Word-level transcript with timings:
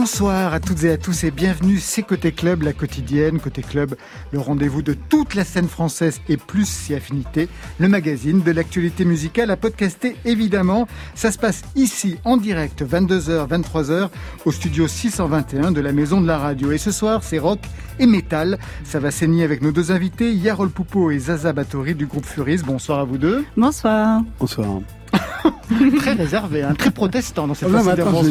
Bonsoir 0.00 0.54
à 0.54 0.60
toutes 0.60 0.84
et 0.84 0.92
à 0.92 0.96
tous 0.96 1.24
et 1.24 1.30
bienvenue, 1.30 1.78
c'est 1.78 2.02
Côté 2.02 2.32
Club, 2.32 2.62
la 2.62 2.72
quotidienne. 2.72 3.38
Côté 3.38 3.60
Club, 3.60 3.96
le 4.32 4.38
rendez-vous 4.38 4.80
de 4.80 4.94
toute 4.94 5.34
la 5.34 5.44
scène 5.44 5.68
française 5.68 6.22
et 6.30 6.38
plus 6.38 6.66
si 6.66 6.94
affinité, 6.94 7.50
le 7.78 7.86
magazine 7.86 8.40
de 8.40 8.50
l'actualité 8.50 9.04
musicale 9.04 9.50
à 9.50 9.58
podcaster 9.58 10.16
évidemment. 10.24 10.88
Ça 11.14 11.30
se 11.30 11.36
passe 11.36 11.60
ici 11.76 12.16
en 12.24 12.38
direct, 12.38 12.82
22h, 12.82 13.46
23h, 13.46 14.08
au 14.46 14.52
studio 14.52 14.88
621 14.88 15.70
de 15.70 15.82
la 15.82 15.92
Maison 15.92 16.22
de 16.22 16.26
la 16.26 16.38
Radio. 16.38 16.72
Et 16.72 16.78
ce 16.78 16.92
soir, 16.92 17.22
c'est 17.22 17.38
rock 17.38 17.60
et 17.98 18.06
métal. 18.06 18.58
Ça 18.84 19.00
va 19.00 19.10
saigner 19.10 19.44
avec 19.44 19.60
nos 19.60 19.70
deux 19.70 19.92
invités, 19.92 20.32
Yarol 20.32 20.70
Poupeau 20.70 21.10
et 21.10 21.18
Zaza 21.18 21.52
Batory 21.52 21.94
du 21.94 22.06
groupe 22.06 22.24
Furis. 22.24 22.62
Bonsoir 22.64 23.00
à 23.00 23.04
vous 23.04 23.18
deux. 23.18 23.44
Bonsoir. 23.54 24.22
Bonsoir. 24.38 24.80
très 25.98 26.12
réservé, 26.12 26.62
hein, 26.62 26.74
très 26.76 26.90
protestant 26.90 27.46
dans 27.46 27.54
cette 27.54 27.68
oh 27.68 27.78
façon 27.78 28.24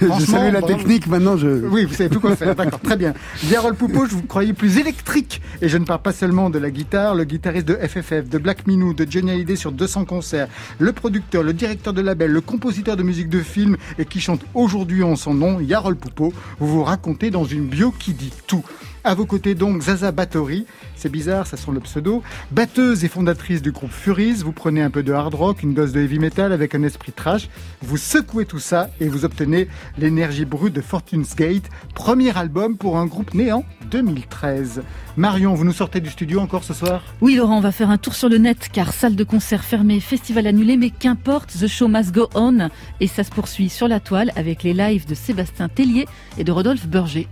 Je 0.00 0.24
savais 0.24 0.50
la 0.50 0.62
technique, 0.62 1.06
maintenant 1.06 1.36
je... 1.36 1.66
Oui, 1.66 1.84
vous 1.84 1.94
savez 1.94 2.10
tout 2.10 2.20
quoi 2.20 2.36
faire, 2.36 2.54
d'accord, 2.54 2.80
très 2.80 2.96
bien. 2.96 3.14
Yarol 3.50 3.74
Poupeau, 3.74 4.06
je 4.06 4.14
vous 4.14 4.22
croyais 4.22 4.52
plus 4.52 4.78
électrique. 4.78 5.40
Et 5.60 5.68
je 5.68 5.78
ne 5.78 5.84
parle 5.84 6.02
pas 6.02 6.12
seulement 6.12 6.50
de 6.50 6.58
la 6.58 6.70
guitare, 6.70 7.14
le 7.14 7.24
guitariste 7.24 7.66
de 7.66 7.74
FFF, 7.74 8.28
de 8.28 8.38
Black 8.38 8.66
Minou, 8.66 8.94
de 8.94 9.06
Johnny 9.08 9.30
Hallyday 9.30 9.56
sur 9.56 9.72
200 9.72 10.04
concerts, 10.04 10.48
le 10.78 10.92
producteur, 10.92 11.42
le 11.42 11.52
directeur 11.52 11.92
de 11.92 12.00
label, 12.00 12.30
le 12.30 12.40
compositeur 12.40 12.96
de 12.96 13.02
musique 13.02 13.28
de 13.28 13.40
film 13.40 13.76
et 13.98 14.04
qui 14.04 14.20
chante 14.20 14.40
aujourd'hui 14.54 15.02
en 15.02 15.16
son 15.16 15.34
nom, 15.34 15.60
Yarol 15.60 15.96
Poupeau. 15.96 16.32
Vous 16.60 16.68
vous 16.68 16.84
racontez 16.84 17.30
dans 17.30 17.44
une 17.44 17.66
bio 17.66 17.92
qui 17.98 18.12
dit 18.12 18.32
tout. 18.46 18.64
À 19.08 19.14
vos 19.14 19.24
côtés 19.24 19.54
donc 19.54 19.80
Zaza 19.80 20.12
Batory, 20.12 20.66
c'est 20.94 21.10
bizarre, 21.10 21.46
ça 21.46 21.56
sent 21.56 21.70
le 21.72 21.80
pseudo, 21.80 22.22
batteuse 22.50 23.06
et 23.06 23.08
fondatrice 23.08 23.62
du 23.62 23.72
groupe 23.72 23.90
Furies, 23.90 24.42
vous 24.44 24.52
prenez 24.52 24.82
un 24.82 24.90
peu 24.90 25.02
de 25.02 25.14
hard 25.14 25.34
rock, 25.34 25.62
une 25.62 25.72
dose 25.72 25.92
de 25.92 26.00
heavy 26.02 26.18
metal 26.18 26.52
avec 26.52 26.74
un 26.74 26.82
esprit 26.82 27.12
trash, 27.12 27.48
vous 27.80 27.96
secouez 27.96 28.44
tout 28.44 28.58
ça 28.58 28.90
et 29.00 29.08
vous 29.08 29.24
obtenez 29.24 29.68
l'énergie 29.96 30.44
brute 30.44 30.74
de 30.74 30.82
Fortune's 30.82 31.34
Gate, 31.34 31.70
premier 31.94 32.36
album 32.36 32.76
pour 32.76 32.98
un 32.98 33.06
groupe 33.06 33.32
né 33.32 33.50
en 33.50 33.64
2013. 33.90 34.82
Marion, 35.16 35.54
vous 35.54 35.64
nous 35.64 35.72
sortez 35.72 36.00
du 36.00 36.10
studio 36.10 36.40
encore 36.40 36.62
ce 36.62 36.74
soir? 36.74 37.02
Oui 37.22 37.36
Laurent, 37.36 37.56
on 37.56 37.62
va 37.62 37.72
faire 37.72 37.88
un 37.88 37.96
tour 37.96 38.14
sur 38.14 38.28
le 38.28 38.36
net 38.36 38.68
car 38.70 38.92
salle 38.92 39.16
de 39.16 39.24
concert 39.24 39.64
fermée, 39.64 40.00
festival 40.00 40.46
annulé, 40.46 40.76
mais 40.76 40.90
qu'importe, 40.90 41.50
The 41.58 41.66
Show 41.66 41.88
Must 41.88 42.12
Go 42.12 42.28
On. 42.34 42.68
Et 43.00 43.06
ça 43.06 43.24
se 43.24 43.30
poursuit 43.30 43.70
sur 43.70 43.88
la 43.88 44.00
toile 44.00 44.32
avec 44.36 44.62
les 44.62 44.74
lives 44.74 45.08
de 45.08 45.14
Sébastien 45.14 45.70
Tellier 45.70 46.06
et 46.36 46.44
de 46.44 46.52
Rodolphe 46.52 46.86
Berger. 46.86 47.26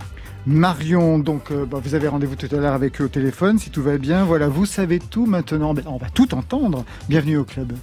Marion, 0.47 1.19
donc 1.19 1.51
euh, 1.51 1.65
bah, 1.65 1.81
vous 1.83 1.93
avez 1.93 2.07
rendez-vous 2.07 2.37
tout 2.37 2.47
à 2.55 2.57
l'heure 2.57 2.73
avec 2.73 3.01
eux 3.01 3.03
au 3.03 3.09
téléphone, 3.09 3.59
si 3.59 3.69
tout 3.69 3.83
va 3.83 3.97
bien. 3.97 4.23
Voilà, 4.23 4.47
vous 4.47 4.65
savez 4.65 4.99
tout 4.99 5.25
maintenant. 5.25 5.73
Ben, 5.73 5.83
on 5.87 5.97
va 5.97 6.09
tout 6.09 6.33
entendre. 6.33 6.85
Bienvenue 7.09 7.35
au 7.35 7.43
club. 7.43 7.73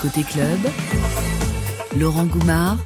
Côté 0.00 0.22
club, 0.22 0.58
Laurent 1.98 2.24
Goumard 2.24 2.78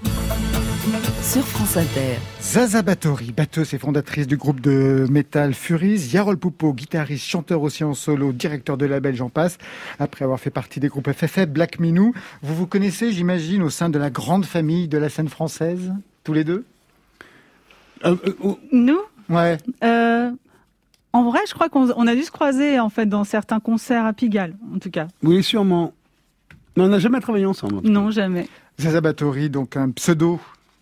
sur 1.23 1.47
France 1.47 1.77
Inter. 1.77 2.19
Zaza 2.43 2.83
Batory, 2.83 3.31
batteuse 3.31 3.75
et 3.75 3.79
fondatrice 3.79 4.27
du 4.27 4.37
groupe 4.37 4.61
de 4.61 5.07
métal 5.09 5.55
Furies, 5.55 6.11
Yarol 6.13 6.37
Poupeau, 6.37 6.73
guitariste, 6.73 7.27
chanteur 7.27 7.63
aussi 7.63 7.85
en 7.85 7.95
solo, 7.95 8.33
directeur 8.33 8.77
de 8.77 8.87
label, 8.87 9.15
j'en 9.15 9.29
passe, 9.29 9.59
après 10.01 10.25
avoir 10.25 10.41
fait 10.41 10.51
partie 10.51 10.81
des 10.81 10.89
groupes 10.89 11.13
FFF, 11.13 11.47
Black 11.47 11.79
Minou. 11.79 12.13
Vous 12.43 12.57
vous 12.57 12.67
connaissez, 12.67 13.13
j'imagine, 13.13 13.63
au 13.63 13.71
sein 13.71 13.89
de 13.89 14.01
la 14.01 14.11
grande 14.11 14.45
famille 14.45 14.89
de 14.89 14.99
la 14.99 15.11
scène 15.11 15.29
française, 15.29 15.93
tous 16.25 16.33
les 16.33 16.43
deux? 16.43 16.65
Euh, 18.05 18.17
euh. 18.27 18.55
Nous 18.73 19.01
Ouais. 19.29 19.59
Euh, 19.85 20.31
en 21.13 21.25
vrai, 21.25 21.41
je 21.49 21.55
crois 21.55 21.69
qu'on 21.69 22.07
a 22.07 22.15
dû 22.15 22.23
se 22.23 22.31
croiser 22.31 22.81
en 22.81 22.89
fait 22.89 23.07
dans 23.07 23.25
certains 23.25 23.61
concerts 23.61 24.07
à 24.07 24.13
Pigalle, 24.13 24.55
en 24.75 24.79
tout 24.79 24.91
cas. 24.91 25.09
Oui, 25.23 25.43
sûrement. 25.43 25.93
Mais 26.77 26.85
on 26.85 26.89
n'a 26.89 26.99
jamais 26.99 27.21
travaillé 27.21 27.47
ensemble. 27.47 27.81
Non, 27.85 28.11
jamais. 28.11 28.49
Zaza 28.81 29.01
Batory, 29.01 29.51
donc 29.51 29.77
un 29.77 29.91
pseudo 29.91 30.41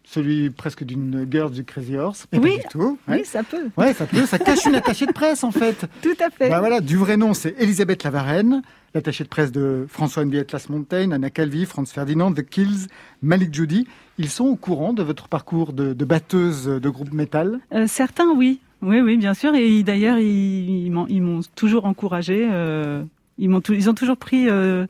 celui 0.09 0.49
presque 0.49 0.85
d'une 0.85 1.27
girl 1.31 1.51
du 1.51 1.65
Crazy 1.65 1.97
Horse. 1.97 2.27
oui, 2.33 2.59
tout, 2.71 2.99
oui, 3.09 3.25
ça 3.25 3.43
peut. 3.43 3.69
Ouais, 3.77 3.93
ça 3.93 4.07
peut. 4.07 4.25
Ça 4.25 4.39
cache 4.39 4.65
une 4.65 4.75
attachée 4.75 5.05
de 5.05 5.13
presse, 5.13 5.45
en 5.45 5.51
fait. 5.51 5.87
Tout 6.03 6.17
à 6.21 6.31
fait. 6.31 6.49
Bah 6.49 6.61
voilà, 6.61 6.81
du 6.81 6.97
vrai 6.97 7.19
nom, 7.19 7.35
c'est 7.35 7.55
Elisabeth 7.59 8.05
Lavarenne, 8.05 8.63
l'attachée 8.95 9.25
de 9.25 9.29
presse 9.29 9.53
de 9.53 9.87
François 9.89 10.23
N. 10.23 10.45
Las 10.51 10.71
Montaigne, 10.71 11.13
Anna 11.13 11.29
Calvi, 11.29 11.67
Franz 11.67 11.93
Ferdinand, 11.93 12.33
The 12.33 12.43
Kills, 12.43 12.87
Malik 13.21 13.53
Judy. 13.53 13.87
Ils 14.19 14.29
sont 14.29 14.47
au 14.47 14.57
courant 14.57 14.93
de 14.93 15.03
votre 15.03 15.29
parcours 15.29 15.73
de, 15.73 15.93
batteuse 16.05 16.67
de 16.67 16.89
groupe 16.89 17.13
métal 17.13 17.61
euh, 17.73 17.87
Certains, 17.87 18.31
oui. 18.31 18.61
Oui, 18.83 19.01
oui, 19.01 19.17
bien 19.17 19.35
sûr. 19.35 19.55
Et 19.55 19.83
d'ailleurs, 19.85 20.19
ils, 20.19 20.91
m'ont 20.91 21.41
toujours 21.55 21.85
encouragé. 21.85 22.49
Euh, 22.51 23.03
ils, 23.39 23.49
m'ont 23.49 23.61
ils 23.61 23.89
ont 23.89 23.95
toujours 23.95 24.17
pris 24.17 24.49
euh, 24.49 24.87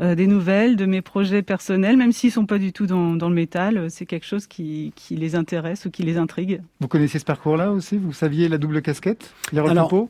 des 0.00 0.26
nouvelles 0.26 0.76
de 0.76 0.84
mes 0.84 1.00
projets 1.00 1.42
personnels, 1.42 1.96
même 1.96 2.12
s'ils 2.12 2.32
sont 2.32 2.46
pas 2.46 2.58
du 2.58 2.72
tout 2.72 2.86
dans, 2.86 3.14
le 3.14 3.34
métal. 3.34 3.90
C'est 3.90 4.04
quelque 4.04 4.26
chose 4.26 4.46
qui, 4.46 4.92
les 5.10 5.34
intéresse 5.34 5.86
ou 5.86 5.90
qui 5.90 6.02
les 6.02 6.18
intrigue. 6.18 6.60
Vous 6.80 6.88
connaissez 6.88 7.18
ce 7.18 7.24
parcours-là 7.24 7.72
aussi? 7.72 7.96
Vous 7.96 8.12
saviez 8.12 8.48
la 8.48 8.58
double 8.58 8.82
casquette? 8.82 9.32
Alors, 9.56 10.08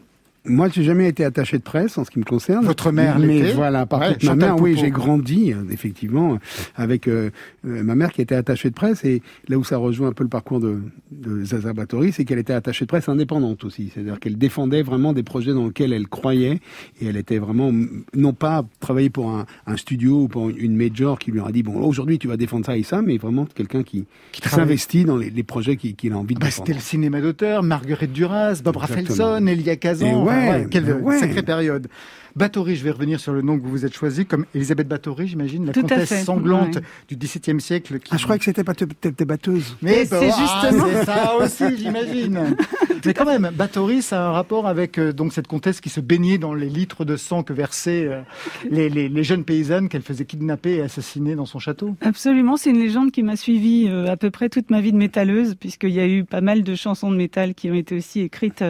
moi, 0.48 0.68
j'ai 0.68 0.82
jamais 0.82 1.08
été 1.08 1.24
attaché 1.24 1.58
de 1.58 1.62
presse 1.62 1.98
en 1.98 2.04
ce 2.04 2.10
qui 2.10 2.18
me 2.18 2.24
concerne. 2.24 2.64
Votre 2.64 2.92
mère 2.92 3.18
Mais 3.18 3.52
voilà, 3.52 3.86
par 3.86 4.00
contre, 4.00 4.24
ma 4.24 4.34
mère, 4.34 4.60
oui, 4.60 4.76
j'ai 4.78 4.90
grandi 4.90 5.52
euh, 5.52 5.62
effectivement 5.70 6.38
avec 6.74 7.08
euh, 7.08 7.30
euh, 7.66 7.82
ma 7.82 7.94
mère 7.94 8.12
qui 8.12 8.22
était 8.22 8.34
attachée 8.34 8.70
de 8.70 8.74
presse. 8.74 9.04
Et 9.04 9.22
là 9.48 9.58
où 9.58 9.64
ça 9.64 9.76
rejoint 9.76 10.08
un 10.08 10.12
peu 10.12 10.24
le 10.24 10.30
parcours 10.30 10.60
de, 10.60 10.80
de 11.10 11.44
Zaza 11.44 11.72
Batory, 11.72 12.12
c'est 12.12 12.24
qu'elle 12.24 12.38
était 12.38 12.52
attachée 12.52 12.84
de 12.84 12.88
presse 12.88 13.08
indépendante 13.08 13.64
aussi, 13.64 13.90
c'est-à-dire 13.92 14.18
qu'elle 14.20 14.38
défendait 14.38 14.82
vraiment 14.82 15.12
des 15.12 15.22
projets 15.22 15.52
dans 15.52 15.66
lesquels 15.66 15.92
elle 15.92 16.08
croyait. 16.08 16.60
Et 17.00 17.06
elle 17.06 17.16
était 17.16 17.38
vraiment 17.38 17.72
non 18.14 18.32
pas 18.32 18.64
travailler 18.80 19.10
pour 19.10 19.30
un, 19.30 19.46
un 19.66 19.76
studio 19.76 20.22
ou 20.22 20.28
pour 20.28 20.48
une 20.50 20.76
major 20.76 21.18
qui 21.18 21.30
lui 21.30 21.40
aurait 21.40 21.52
dit 21.52 21.62
bon 21.62 21.76
aujourd'hui 21.82 22.18
tu 22.18 22.28
vas 22.28 22.36
défendre 22.36 22.66
ça 22.66 22.76
et 22.76 22.82
ça, 22.82 23.02
mais 23.02 23.16
vraiment 23.18 23.46
quelqu'un 23.46 23.82
qui, 23.82 24.06
qui 24.32 24.48
s'investit 24.48 25.04
dans 25.04 25.16
les, 25.16 25.30
les 25.30 25.42
projets 25.42 25.76
qu'il 25.76 26.12
a 26.12 26.16
envie 26.16 26.34
de 26.34 26.40
bah, 26.40 26.46
défendre. 26.46 26.66
C'était 26.66 26.78
le 26.78 26.84
cinéma 26.84 27.20
d'auteur, 27.20 27.62
Marguerite 27.62 28.12
Duras, 28.12 28.60
Bob 28.62 28.76
Rafelson, 28.76 29.46
Elia 29.46 29.76
Kazan 29.76 30.24
quelle 30.70 31.02
sacrée 31.18 31.42
période. 31.42 31.88
Batory, 32.36 32.76
je 32.76 32.84
vais 32.84 32.90
revenir 32.90 33.18
sur 33.18 33.32
le 33.32 33.40
nom 33.40 33.58
que 33.58 33.62
vous 33.64 33.70
vous 33.70 33.86
êtes 33.86 33.94
choisi, 33.94 34.26
comme 34.26 34.44
Elisabeth 34.54 34.86
Batory, 34.86 35.26
j'imagine, 35.26 35.64
la 35.64 35.72
comtesse 35.72 36.22
sanglante 36.22 36.78
du 37.08 37.16
XVIIe 37.16 37.58
siècle. 37.62 37.98
Ah, 38.10 38.18
je 38.18 38.24
crois 38.24 38.36
que 38.36 38.44
c'était 38.44 38.62
pas 38.62 38.74
tes 38.74 39.24
batteuses. 39.24 39.74
Mais 39.80 40.04
c'est 40.04 40.26
justement 40.26 40.86
ça 41.06 41.34
aussi, 41.36 41.78
j'imagine. 41.78 42.54
Mais 43.06 43.14
quand 43.14 43.24
même, 43.24 43.50
Batory, 43.54 44.02
ça 44.02 44.26
a 44.26 44.28
un 44.28 44.32
rapport 44.32 44.66
avec 44.66 44.98
euh, 44.98 45.12
donc 45.12 45.32
cette 45.32 45.46
comtesse 45.46 45.80
qui 45.80 45.88
se 45.88 46.00
baignait 46.00 46.38
dans 46.38 46.54
les 46.54 46.68
litres 46.68 47.04
de 47.04 47.16
sang 47.16 47.42
que 47.44 47.52
versaient 47.52 48.04
euh, 48.04 48.20
les, 48.68 49.22
jeunes 49.22 49.44
paysannes 49.44 49.88
qu'elle 49.88 50.02
faisait 50.02 50.24
kidnapper 50.24 50.74
et 50.74 50.82
assassiner 50.82 51.36
dans 51.36 51.46
son 51.46 51.60
château. 51.60 51.96
Absolument, 52.00 52.56
c'est 52.56 52.70
une 52.70 52.80
légende 52.80 53.12
qui 53.12 53.22
m'a 53.22 53.36
suivi 53.36 53.86
euh, 53.88 54.10
à 54.10 54.16
peu 54.16 54.30
près 54.30 54.48
toute 54.48 54.70
ma 54.70 54.80
vie 54.80 54.92
de 54.92 54.98
métalleuse, 54.98 55.54
puisqu'il 55.54 55.90
y 55.90 56.00
a 56.00 56.06
eu 56.06 56.24
pas 56.24 56.40
mal 56.40 56.64
de 56.64 56.74
chansons 56.74 57.10
de 57.10 57.16
métal 57.16 57.54
qui 57.54 57.70
ont 57.70 57.74
été 57.74 57.96
aussi 57.96 58.20
écrites 58.20 58.64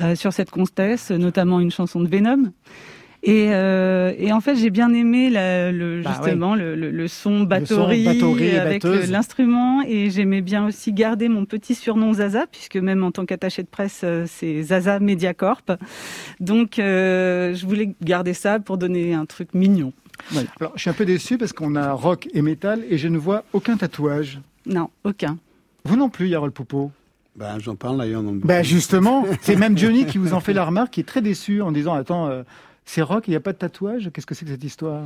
euh, 0.00 0.14
sur 0.14 0.32
cette 0.32 0.50
comtesse, 0.50 1.10
notamment 1.10 1.60
une 1.60 1.70
chanson 1.70 2.00
de 2.00 2.08
Venom. 2.08 2.52
Et, 3.24 3.50
euh, 3.50 4.12
et, 4.18 4.32
en 4.32 4.40
fait, 4.40 4.56
j'ai 4.56 4.70
bien 4.70 4.92
aimé 4.92 5.30
la, 5.30 5.70
le, 5.70 6.02
bah 6.02 6.10
justement 6.12 6.56
le, 6.56 6.74
le, 6.74 7.08
son 7.08 7.42
batterie, 7.42 8.08
avec 8.56 8.82
l'instrument, 8.82 9.80
et 9.86 10.10
j'aimais 10.10 10.40
bien 10.40 10.66
aussi 10.66 10.92
garder 10.92 11.28
mon 11.28 11.44
petit 11.44 11.76
surnom 11.76 12.14
Zaza, 12.14 12.46
puisque 12.50 12.76
même 12.76 13.04
en 13.04 13.12
tant 13.12 13.24
qu'attaché 13.24 13.62
de 13.62 13.68
presse, 13.68 14.00
euh, 14.02 14.24
c'est 14.26 14.62
Zaza 14.62 14.98
Mediacorp. 14.98 15.62
Donc, 16.40 16.80
euh, 16.80 17.54
je 17.54 17.64
voulais 17.64 17.94
garder 18.02 18.34
ça 18.34 18.58
pour 18.58 18.76
donner 18.76 19.14
un 19.14 19.24
truc 19.24 19.54
mignon. 19.54 19.92
Alors, 20.60 20.72
je 20.74 20.80
suis 20.80 20.90
un 20.90 20.94
peu 20.94 21.04
déçu 21.04 21.38
parce 21.38 21.52
qu'on 21.52 21.76
a 21.76 21.92
rock 21.92 22.28
et 22.34 22.42
métal, 22.42 22.82
et 22.90 22.98
je 22.98 23.06
ne 23.06 23.18
vois 23.18 23.44
aucun 23.52 23.76
tatouage. 23.76 24.40
Non, 24.66 24.90
aucun. 25.04 25.38
Vous 25.84 25.96
non 25.96 26.08
plus, 26.08 26.26
Yarol 26.26 26.50
Poupeau 26.50 26.90
ben, 27.36 27.58
J'en 27.58 27.76
parle 27.76 27.98
d'ailleurs 27.98 28.22
dans 28.22 28.32
le 28.32 28.38
ben, 28.38 28.62
Justement, 28.62 29.24
c'est 29.40 29.56
même 29.56 29.76
Johnny 29.76 30.06
qui 30.06 30.18
vous 30.18 30.34
en 30.34 30.40
fait 30.40 30.52
la 30.52 30.64
remarque, 30.64 30.92
qui 30.92 31.00
est 31.00 31.08
très 31.08 31.22
déçu 31.22 31.62
en 31.62 31.72
disant 31.72 31.94
Attends, 31.94 32.28
euh, 32.28 32.42
c'est 32.84 33.02
rock, 33.02 33.24
il 33.28 33.30
n'y 33.30 33.36
a 33.36 33.40
pas 33.40 33.52
de 33.52 33.58
tatouage? 33.58 34.10
Qu'est-ce 34.12 34.26
que 34.26 34.34
c'est 34.34 34.44
que 34.44 34.50
cette 34.50 34.64
histoire? 34.64 35.02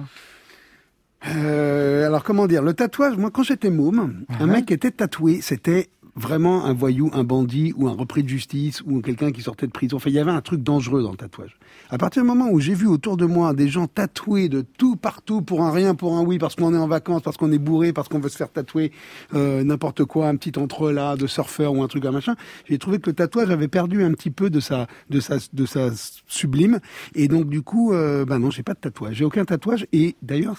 Euh, 1.29 2.07
alors 2.07 2.23
comment 2.23 2.47
dire, 2.47 2.63
le 2.63 2.75
tatouage, 2.75 3.17
moi 3.17 3.31
quand 3.31 3.43
j'étais 3.43 3.71
môme, 3.71 4.25
un 4.39 4.47
mec 4.47 4.71
était 4.71 4.91
tatoué, 4.91 5.41
c'était 5.41 5.89
vraiment 6.17 6.65
un 6.65 6.73
voyou, 6.73 7.11
un 7.13 7.25
bandit 7.25 7.75
ou 7.77 7.89
un 7.89 7.93
repris 7.93 8.23
de 8.23 8.29
justice 8.29 8.83
ou 8.87 9.01
quelqu'un 9.03 9.31
qui 9.33 9.43
sortait 9.43 9.67
de 9.67 9.73
prison. 9.73 9.97
Enfin, 9.99 10.11
il 10.11 10.17
y 10.17 10.19
avait 10.19 10.31
un 10.31 10.41
truc 10.41 10.63
dangereux 10.63 11.03
dans 11.03 11.11
le 11.11 11.17
tatouage. 11.17 11.57
À 11.91 11.99
partir 11.99 12.23
du 12.23 12.29
moment 12.29 12.49
où 12.51 12.59
j'ai 12.59 12.75
vu 12.75 12.87
autour 12.87 13.17
de 13.17 13.27
moi 13.27 13.53
des 13.53 13.69
gens 13.69 13.87
tatoués 13.87 14.49
de 14.49 14.65
tout 14.79 14.97
partout 14.97 15.43
pour 15.43 15.63
un 15.63 15.71
rien, 15.71 15.95
pour 15.95 16.17
un 16.17 16.23
oui, 16.23 16.39
parce 16.39 16.55
qu'on 16.55 16.75
est 16.75 16.79
en 16.79 16.89
vacances, 16.89 17.23
parce 17.23 17.37
qu'on 17.37 17.53
est 17.53 17.59
bourré, 17.59 17.93
parce 17.93 18.09
qu'on 18.09 18.19
veut 18.19 18.31
se 18.31 18.37
faire 18.37 18.51
tatouer 18.51 18.93
euh, 19.35 19.63
n'importe 19.63 20.05
quoi, 20.05 20.29
un 20.29 20.37
petit 20.37 20.59
entrelac 20.59 21.19
de 21.19 21.27
surfeur 21.27 21.75
ou 21.75 21.83
un 21.83 21.89
truc 21.89 22.05
à 22.07 22.11
machin, 22.11 22.35
j'ai 22.69 22.79
trouvé 22.79 22.99
que 22.99 23.11
le 23.11 23.15
tatouage 23.15 23.51
avait 23.51 23.69
perdu 23.69 24.03
un 24.03 24.13
petit 24.13 24.31
peu 24.31 24.49
de 24.49 24.61
sa 24.61 24.87
de 25.11 25.21
sa 25.21 25.37
de 25.53 25.67
sa 25.67 25.91
sublime. 26.27 26.81
Et 27.15 27.29
donc 27.29 27.49
du 27.49 27.63
coup, 27.63 27.93
euh, 27.93 28.25
ben 28.25 28.39
non, 28.39 28.51
j'ai 28.51 28.63
pas 28.63 28.75
de 28.75 28.81
tatouage, 28.81 29.17
j'ai 29.17 29.25
aucun 29.25 29.45
tatouage. 29.45 29.87
Et 29.93 30.17
d'ailleurs, 30.23 30.57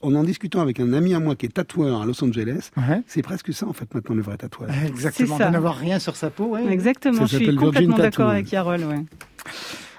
en 0.00 0.14
en 0.14 0.22
discutant 0.22 0.60
avec 0.60 0.78
un 0.78 0.92
ami 0.92 1.14
à 1.14 1.20
moi 1.20 1.34
qui 1.34 1.46
est 1.46 1.54
tatoueur 1.54 2.02
à 2.02 2.06
Los 2.06 2.22
Angeles, 2.22 2.70
c'est 3.06 3.22
presque 3.22 3.52
ça 3.52 3.66
en 3.66 3.72
fait 3.72 3.92
maintenant 3.92 4.14
le 4.14 4.22
vrai 4.22 4.36
tatouage. 4.36 4.70
Exactement, 4.92 5.38
de 5.38 5.44
n'avoir 5.44 5.76
rien 5.76 5.98
sur 5.98 6.16
sa 6.16 6.30
peau. 6.30 6.46
Ouais. 6.46 6.66
Exactement, 6.70 7.26
je 7.26 7.36
suis 7.36 7.56
complètement 7.56 7.98
d'accord 7.98 8.30
avec 8.30 8.50
Yarol. 8.52 8.84
Ouais. 8.84 9.04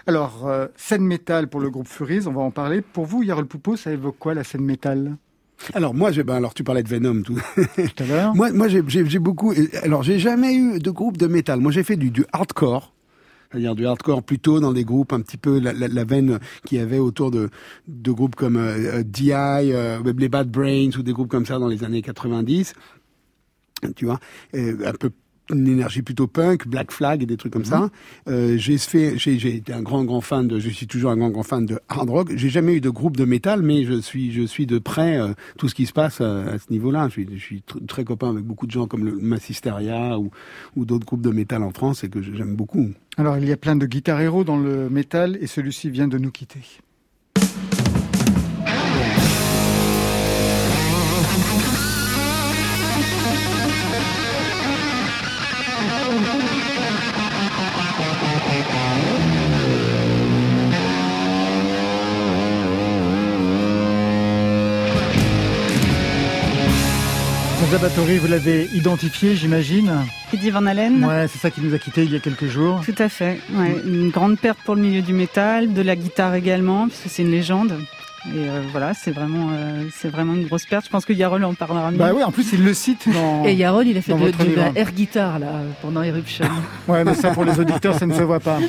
Alors, 0.05 0.47
euh, 0.47 0.67
scène 0.75 1.03
métal 1.03 1.47
pour 1.47 1.61
le 1.61 1.69
groupe 1.69 1.87
Furies, 1.87 2.27
on 2.27 2.31
va 2.31 2.41
en 2.41 2.51
parler. 2.51 2.81
Pour 2.81 3.05
vous, 3.05 3.23
Yarol 3.23 3.45
Poupeau, 3.45 3.77
ça 3.77 3.91
évoque 3.91 4.17
quoi 4.19 4.33
la 4.33 4.43
scène 4.43 4.63
métal? 4.63 5.15
Alors 5.73 5.93
moi, 5.93 6.11
j'ai, 6.11 6.23
ben 6.23 6.35
alors 6.35 6.53
tu 6.53 6.63
parlais 6.63 6.83
de 6.83 6.89
Venom 6.89 7.21
tout, 7.21 7.39
tout 7.55 8.03
à 8.03 8.05
l'heure. 8.05 8.35
moi, 8.35 8.51
moi 8.51 8.67
j'ai, 8.67 8.81
beaucoup. 9.19 9.53
Alors 9.83 10.03
j'ai 10.03 10.19
jamais 10.19 10.55
eu 10.55 10.79
de 10.79 10.91
groupe 10.91 11.17
de 11.17 11.27
métal. 11.27 11.59
Moi, 11.59 11.71
j'ai 11.71 11.83
fait 11.83 11.95
du, 11.95 12.11
du 12.11 12.25
hardcore. 12.33 12.93
C'est-à-dire 13.49 13.75
du 13.75 13.85
hardcore 13.85 14.23
plutôt 14.23 14.59
dans 14.59 14.73
des 14.73 14.83
groupes 14.83 15.13
un 15.13 15.21
petit 15.21 15.37
peu 15.37 15.59
la, 15.59 15.73
la, 15.73 15.87
la 15.87 16.03
veine 16.03 16.39
qu'il 16.65 16.79
y 16.79 16.81
avait 16.81 16.97
autour 16.97 17.29
de, 17.29 17.51
de 17.87 18.11
groupes 18.11 18.35
comme 18.35 18.57
euh, 18.57 19.03
DI, 19.03 19.31
euh, 19.31 19.99
les 20.17 20.27
Bad 20.27 20.49
Brains 20.49 20.89
ou 20.97 21.03
des 21.03 21.13
groupes 21.13 21.29
comme 21.29 21.45
ça 21.45 21.59
dans 21.59 21.67
les 21.67 21.83
années 21.83 22.01
90 22.01 22.73
tu 23.91 24.05
vois, 24.05 24.19
euh, 24.55 24.77
un 24.85 24.93
peu 24.93 25.11
une 25.49 25.67
énergie 25.67 26.01
plutôt 26.01 26.25
punk, 26.25 26.69
Black 26.69 26.89
Flag 26.89 27.21
et 27.21 27.25
des 27.25 27.35
trucs 27.35 27.51
comme 27.51 27.65
ça. 27.65 27.79
Mhm. 27.79 27.89
Euh, 28.29 28.57
j'ai 28.57 28.77
fait, 28.77 29.17
j'ai, 29.17 29.37
j'ai 29.37 29.57
été 29.57 29.73
un 29.73 29.81
grand 29.81 30.05
grand 30.05 30.21
fan 30.21 30.47
de, 30.47 30.57
je 30.57 30.69
suis 30.69 30.87
toujours 30.87 31.11
un 31.11 31.17
grand 31.17 31.31
grand 31.31 31.43
fan 31.43 31.65
de 31.65 31.79
hard 31.89 32.09
rock. 32.09 32.31
J'ai 32.33 32.47
jamais 32.47 32.75
eu 32.75 32.79
de 32.79 32.89
groupe 32.89 33.17
de 33.17 33.25
métal, 33.25 33.61
mais 33.61 33.83
je 33.83 33.99
suis 33.99 34.31
je 34.31 34.43
suis 34.43 34.65
de 34.65 34.79
près 34.79 35.17
euh, 35.19 35.33
tout 35.57 35.67
ce 35.67 35.75
qui 35.75 35.85
se 35.85 35.91
passe 35.91 36.19
euh, 36.21 36.55
à 36.55 36.59
ce 36.59 36.71
niveau-là. 36.71 37.07
Je 37.09 37.11
suis, 37.11 37.27
je 37.33 37.43
suis 37.43 37.61
tr- 37.69 37.85
très 37.85 38.05
copain 38.05 38.29
avec 38.29 38.45
beaucoup 38.45 38.67
de 38.67 38.71
gens 38.71 38.87
comme 38.87 39.03
le 39.03 39.17
Massisteria 39.17 40.17
ou 40.17 40.31
ou 40.77 40.85
d'autres 40.85 41.05
groupes 41.05 41.21
de 41.21 41.31
métal 41.31 41.61
en 41.61 41.71
France 41.71 42.05
et 42.05 42.09
que 42.09 42.21
j'aime 42.21 42.55
beaucoup. 42.55 42.91
Alors, 43.17 43.37
il 43.37 43.45
y 43.45 43.51
a 43.51 43.57
plein 43.57 43.75
de 43.75 43.85
guitares 43.85 44.21
héros 44.21 44.45
dans 44.45 44.57
le 44.57 44.89
métal 44.89 45.37
et 45.41 45.47
celui-ci 45.47 45.89
vient 45.89 46.07
de 46.07 46.17
nous 46.17 46.31
quitter. 46.31 46.61
Zabatori, 67.73 68.19
vous 68.19 68.27
l'avez 68.27 68.69
identifié, 68.75 69.35
j'imagine. 69.35 69.91
Eddie 70.31 70.51
Van 70.51 70.63
Halen. 70.67 71.03
Ouais, 71.03 71.27
c'est 71.27 71.39
ça 71.39 71.49
qui 71.49 71.59
nous 71.59 71.73
a 71.73 71.79
quittés 71.79 72.03
il 72.03 72.13
y 72.13 72.15
a 72.15 72.19
quelques 72.19 72.45
jours. 72.45 72.81
Tout 72.85 72.93
à 72.99 73.09
fait. 73.09 73.39
Ouais, 73.51 73.75
une 73.83 74.11
grande 74.11 74.37
perte 74.37 74.59
pour 74.63 74.75
le 74.75 74.81
milieu 74.83 75.01
du 75.01 75.11
métal, 75.11 75.73
de 75.73 75.81
la 75.81 75.95
guitare 75.95 76.35
également, 76.35 76.87
puisque 76.87 77.09
c'est 77.09 77.23
une 77.23 77.31
légende. 77.31 77.71
Et 78.27 78.47
euh, 78.47 78.61
voilà, 78.71 78.93
c'est 78.93 79.09
vraiment, 79.09 79.49
euh, 79.53 79.85
c'est 79.91 80.09
vraiment 80.09 80.35
une 80.35 80.45
grosse 80.45 80.67
perte. 80.67 80.85
Je 80.85 80.91
pense 80.91 81.03
que 81.03 81.13
Yarol 81.13 81.43
en 81.43 81.55
parlera 81.55 81.89
mieux. 81.89 81.97
Bah 81.97 82.11
oui, 82.15 82.21
en 82.21 82.31
plus, 82.31 82.53
il 82.53 82.63
le 82.63 82.75
cite 82.75 83.11
dans. 83.11 83.43
Et 83.43 83.55
Yarol, 83.55 83.87
il 83.87 83.97
a 83.97 84.03
fait 84.03 84.13
de, 84.13 84.19
de 84.19 84.55
la 84.55 84.71
air 84.75 84.91
guitar 84.91 85.39
là 85.39 85.53
pendant 85.81 86.03
Eruption. 86.03 86.45
Ouais, 86.87 87.03
mais 87.03 87.15
ça, 87.15 87.31
pour 87.31 87.43
les 87.43 87.59
auditeurs, 87.59 87.97
ça 87.97 88.05
ne 88.05 88.13
se 88.13 88.21
voit 88.21 88.39
pas. 88.39 88.59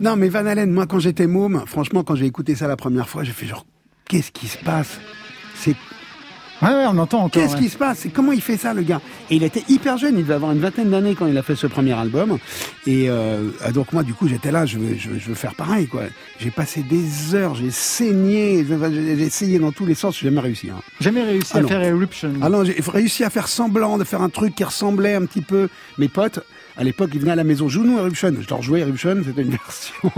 Non, 0.00 0.16
mais 0.16 0.28
Van 0.28 0.44
Halen, 0.44 0.72
moi 0.72 0.86
quand 0.88 0.98
j'étais 0.98 1.28
môme, 1.28 1.62
franchement, 1.64 2.02
quand 2.02 2.16
j'ai 2.16 2.26
écouté 2.26 2.56
ça 2.56 2.66
la 2.66 2.76
première 2.76 3.08
fois, 3.08 3.22
j'ai 3.22 3.30
fait 3.30 3.46
genre, 3.46 3.64
qu'est-ce 4.08 4.32
qui 4.32 4.48
se 4.48 4.58
passe? 4.58 4.98
C'est 5.54 5.76
Ouais, 6.64 6.70
ouais, 6.70 6.84
on 6.88 6.98
entend 6.98 7.18
encore. 7.24 7.30
Qu'est-ce 7.30 7.54
ouais. 7.54 7.60
qui 7.62 7.68
se 7.68 7.76
passe? 7.76 8.06
Comment 8.12 8.32
il 8.32 8.40
fait 8.40 8.56
ça, 8.56 8.72
le 8.74 8.82
gars? 8.82 9.00
Et 9.30 9.36
il 9.36 9.42
était 9.42 9.62
hyper 9.68 9.98
jeune, 9.98 10.16
il 10.16 10.22
devait 10.22 10.34
avoir 10.34 10.52
une 10.52 10.60
vingtaine 10.60 10.90
d'années 10.90 11.14
quand 11.14 11.26
il 11.26 11.36
a 11.36 11.42
fait 11.42 11.56
ce 11.56 11.66
premier 11.66 11.92
album. 11.92 12.38
Et 12.86 13.08
euh, 13.08 13.50
donc 13.72 13.92
moi, 13.92 14.02
du 14.02 14.14
coup, 14.14 14.28
j'étais 14.28 14.50
là, 14.50 14.64
je 14.66 14.78
veux, 14.78 14.96
je, 14.96 15.10
veux, 15.10 15.18
je 15.18 15.28
veux 15.28 15.34
faire 15.34 15.54
pareil, 15.54 15.86
quoi. 15.86 16.02
J'ai 16.40 16.50
passé 16.50 16.82
des 16.82 17.34
heures, 17.34 17.54
j'ai 17.54 17.70
saigné, 17.70 18.64
j'ai 18.66 19.22
essayé 19.22 19.58
dans 19.58 19.72
tous 19.72 19.86
les 19.86 19.94
sens, 19.94 20.18
j'ai 20.18 20.28
jamais 20.28 20.40
réussi. 20.40 20.70
Hein. 20.70 20.80
Jamais 21.00 21.22
réussi 21.22 21.50
Ah 21.54 21.58
à 21.58 21.60
non. 21.62 21.68
faire 21.68 21.82
Eruption. 21.82 22.32
Alors 22.40 22.64
j'ai 22.64 22.76
réussi 22.86 23.24
à 23.24 23.30
faire 23.30 23.48
semblant 23.48 23.98
de 23.98 24.04
faire 24.04 24.22
un 24.22 24.30
truc 24.30 24.54
qui 24.54 24.64
ressemblait 24.64 25.14
un 25.14 25.26
petit 25.26 25.42
peu. 25.42 25.68
Mes 25.98 26.08
potes, 26.08 26.40
à 26.76 26.84
l'époque, 26.84 27.10
ils 27.14 27.20
venaient 27.20 27.32
à 27.32 27.36
la 27.36 27.44
maison, 27.44 27.68
joue-nous 27.68 27.98
Eruption. 27.98 28.34
Je 28.40 28.48
leur 28.48 28.62
jouais 28.62 28.80
Eruption, 28.80 29.22
c'était 29.24 29.42
une 29.42 29.50
version, 29.66 30.10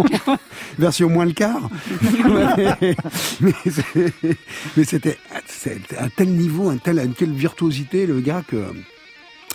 version 0.78 1.10
moins 1.10 1.26
le 1.26 1.32
quart. 1.32 1.68
mais 3.40 4.84
c'était 4.84 5.18
un 5.98 6.08
tel 6.08 6.28
niveau, 6.28 6.70
un 6.70 6.78
tel, 6.78 6.98
une 6.98 7.14
telle 7.14 7.32
virtuosité, 7.32 8.06
le 8.06 8.20
gars 8.20 8.42
que. 8.46 8.64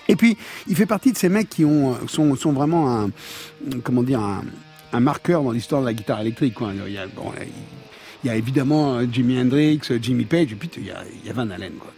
Et 0.07 0.15
puis, 0.15 0.38
il 0.68 0.75
fait 0.75 0.86
partie 0.86 1.12
de 1.12 1.18
ces 1.18 1.30
mecs 1.30 1.50
qui 1.50 1.63
ont 1.65 1.95
sont, 2.07 2.36
sont 2.36 2.51
vraiment 2.51 3.04
un 3.04 3.09
comment 3.83 4.04
dire 4.04 4.19
un, 4.19 4.44
un 4.94 5.00
marqueur 5.00 5.44
dans 5.44 5.51
l'histoire 5.51 5.81
de 5.81 5.88
la 5.88 5.94
guitare 5.94 6.21
électrique. 6.21 6.56
Quoi. 6.56 6.74
Il 6.88 6.94
y 6.94 6.97
a, 6.97 7.07
bon, 7.07 7.31
il 8.24 8.27
y 8.27 8.30
a 8.30 8.36
évidemment 8.36 9.01
Jimi 9.12 9.39
Hendrix, 9.39 9.81
Jimmy 10.01 10.25
Page, 10.25 10.51
et 10.51 10.56
puis 10.56 10.69
il 10.77 10.86
y 10.86 10.92
a, 10.92 11.04
il 11.21 11.27
y 11.27 11.30
a 11.30 11.33
Van 11.33 11.50
Halen. 11.50 11.74
Quoi. 11.80 11.94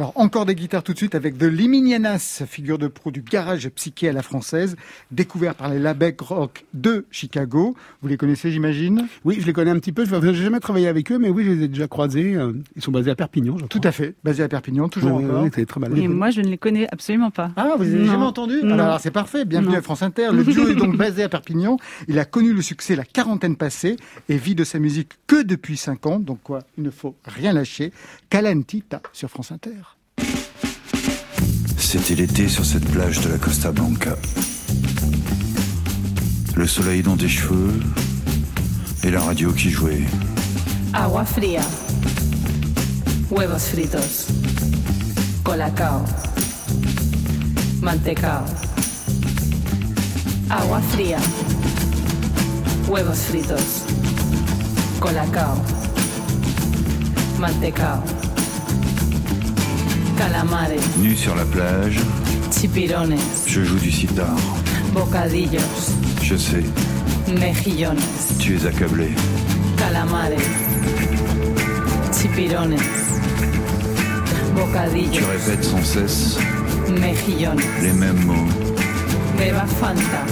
Alors, 0.00 0.12
encore 0.16 0.44
des 0.44 0.56
guitares 0.56 0.82
tout 0.82 0.92
de 0.92 0.98
suite 0.98 1.14
avec 1.14 1.38
The 1.38 1.44
Liminianas, 1.44 2.42
figure 2.48 2.78
de 2.78 2.88
pro 2.88 3.12
du 3.12 3.22
garage 3.22 3.68
psyché 3.68 4.08
à 4.08 4.12
la 4.12 4.22
française, 4.22 4.74
découvert 5.12 5.54
par 5.54 5.68
les 5.70 5.78
labels 5.78 6.16
rock 6.18 6.64
de 6.74 7.06
Chicago. 7.12 7.76
Vous 8.02 8.08
les 8.08 8.16
connaissez, 8.16 8.50
j'imagine? 8.50 9.06
Oui, 9.24 9.36
je 9.38 9.46
les 9.46 9.52
connais 9.52 9.70
un 9.70 9.78
petit 9.78 9.92
peu. 9.92 10.04
Je 10.04 10.12
n'ai 10.16 10.34
jamais 10.34 10.58
travaillé 10.58 10.88
avec 10.88 11.12
eux, 11.12 11.18
mais 11.20 11.28
oui, 11.30 11.44
je 11.44 11.50
les 11.52 11.62
ai 11.62 11.68
déjà 11.68 11.86
croisés. 11.86 12.34
Euh, 12.34 12.52
Ils 12.74 12.82
sont 12.82 12.90
basés 12.90 13.12
à 13.12 13.14
Perpignan, 13.14 13.56
je 13.56 13.66
Tout 13.66 13.80
à 13.84 13.92
fait. 13.92 14.16
Basé 14.24 14.42
à 14.42 14.48
Perpignan, 14.48 14.88
toujours 14.88 15.12
ouais, 15.18 15.24
encore. 15.26 15.46
c'est 15.54 15.64
très 15.64 15.78
mal. 15.78 15.96
Et 15.96 16.08
moi, 16.08 16.30
je 16.30 16.40
ne 16.40 16.48
les 16.48 16.58
connais 16.58 16.88
absolument 16.90 17.30
pas. 17.30 17.52
Ah, 17.54 17.74
vous 17.78 17.84
avez 17.84 17.94
Non. 17.94 18.06
jamais 18.10 18.24
entendu 18.26 18.54
Non. 18.64 18.74
Alors, 18.74 18.86
alors, 18.86 19.00
c'est 19.00 19.12
parfait. 19.12 19.44
Bienvenue 19.44 19.74
Non. 19.74 19.78
à 19.78 19.82
France 19.82 20.02
Inter. 20.02 20.30
Le 20.32 20.42
duo 20.42 20.66
est 20.70 20.74
donc 20.74 20.96
basé 20.98 21.22
à 21.22 21.28
Perpignan. 21.28 21.76
Il 22.08 22.18
a 22.18 22.24
connu 22.24 22.52
le 22.52 22.62
succès 22.62 22.96
la 22.96 23.04
quarantaine 23.04 23.54
passée 23.54 23.94
et 24.28 24.36
vit 24.38 24.56
de 24.56 24.64
sa 24.64 24.80
musique 24.80 25.12
que 25.28 25.40
depuis 25.40 25.76
5 25.76 26.04
ans. 26.06 26.18
Donc 26.18 26.40
quoi, 26.42 26.64
il 26.76 26.82
ne 26.82 26.90
faut 26.90 27.14
rien 27.24 27.52
lâcher. 27.52 27.92
Calentita 28.28 29.00
sur 29.12 29.30
France 29.30 29.52
Inter. 29.52 29.70
C'était 31.84 32.16
l'été 32.16 32.48
sur 32.48 32.64
cette 32.64 32.90
plage 32.90 33.20
de 33.20 33.28
la 33.28 33.38
Costa 33.38 33.70
Blanca. 33.70 34.16
Le 36.56 36.66
soleil 36.66 37.02
dans 37.02 37.16
tes 37.16 37.28
cheveux 37.28 37.78
et 39.04 39.10
la 39.10 39.20
radio 39.20 39.52
qui 39.52 39.70
jouait. 39.70 40.02
Agua 40.92 41.24
fría. 41.24 41.60
Huevos 43.30 43.58
fritos. 43.58 44.26
Colacao. 45.44 46.04
Mantecao. 47.80 48.44
Agua 50.50 50.80
fría. 50.80 51.18
Huevos 52.88 53.20
fritos. 53.28 53.84
Colacao. 55.00 55.62
Mantecao. 57.38 58.02
Calamares. 60.16 60.80
Nu 60.98 61.14
sur 61.16 61.34
la 61.34 61.44
plage, 61.44 61.98
Chipirones. 62.50 63.16
je 63.46 63.62
joue 63.64 63.78
du 63.78 63.90
sitar. 63.90 64.36
Bocadillos. 64.92 65.92
Je 66.22 66.36
sais, 66.36 66.64
Mejillones. 67.28 67.98
tu 68.38 68.56
es 68.56 68.66
accablé. 68.66 69.10
Calamares. 69.76 70.38
Chipirones. 72.12 72.76
Tu 72.76 74.54
Bocadillos. 74.54 75.26
répètes 75.32 75.64
sans 75.64 75.82
cesse 75.84 76.38
Mejillones. 76.88 77.60
les 77.82 77.92
mêmes 77.92 78.24
mots. 78.24 78.48
Beba 79.36 79.66
Fanta. 79.80 80.22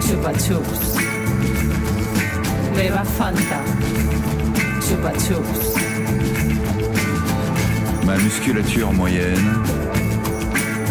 Chupa 0.00 0.32
Chups. 0.32 0.96
Beba 2.74 3.04
Fanta. 3.04 3.60
Chupa 4.80 5.12
Chups. 5.18 5.91
Ma 8.12 8.18
musculature 8.18 8.92
moyenne, 8.92 9.62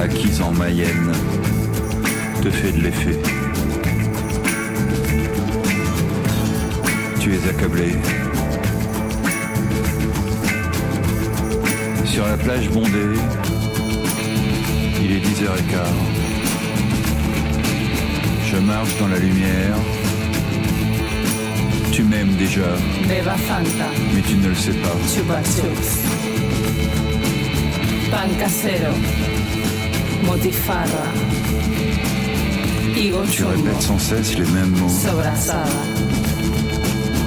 acquise 0.01 0.41
en 0.41 0.51
Mayenne, 0.53 1.11
te 2.41 2.49
fait 2.49 2.71
de 2.71 2.81
l'effet. 2.81 3.19
Tu 7.19 7.35
es 7.35 7.47
accablé. 7.47 7.91
Sur 12.05 12.25
la 12.25 12.37
plage 12.37 12.71
bondée, 12.71 13.19
il 15.03 15.11
est 15.11 15.19
10h15. 15.19 15.77
Je 18.51 18.57
marche 18.57 18.97
dans 18.97 19.09
la 19.09 19.19
lumière. 19.19 19.75
Tu 21.91 22.01
m'aimes 22.01 22.33
déjà, 22.39 22.75
mais 23.07 24.21
tu 24.21 24.37
ne 24.37 24.47
le 24.47 24.55
sais 24.55 24.73
pas. 24.73 26.20
Pan 28.11 28.29
casero. 28.39 28.93
Motifarra. 30.23 31.05
Higo 32.95 33.23
Tu 33.31 33.43
répètes 33.43 33.81
sans 33.81 33.97
cesse 33.99 34.35
les 34.37 34.45
mêmes 34.45 34.69
mots. 34.77 34.89
Sobrasada. 34.89 35.65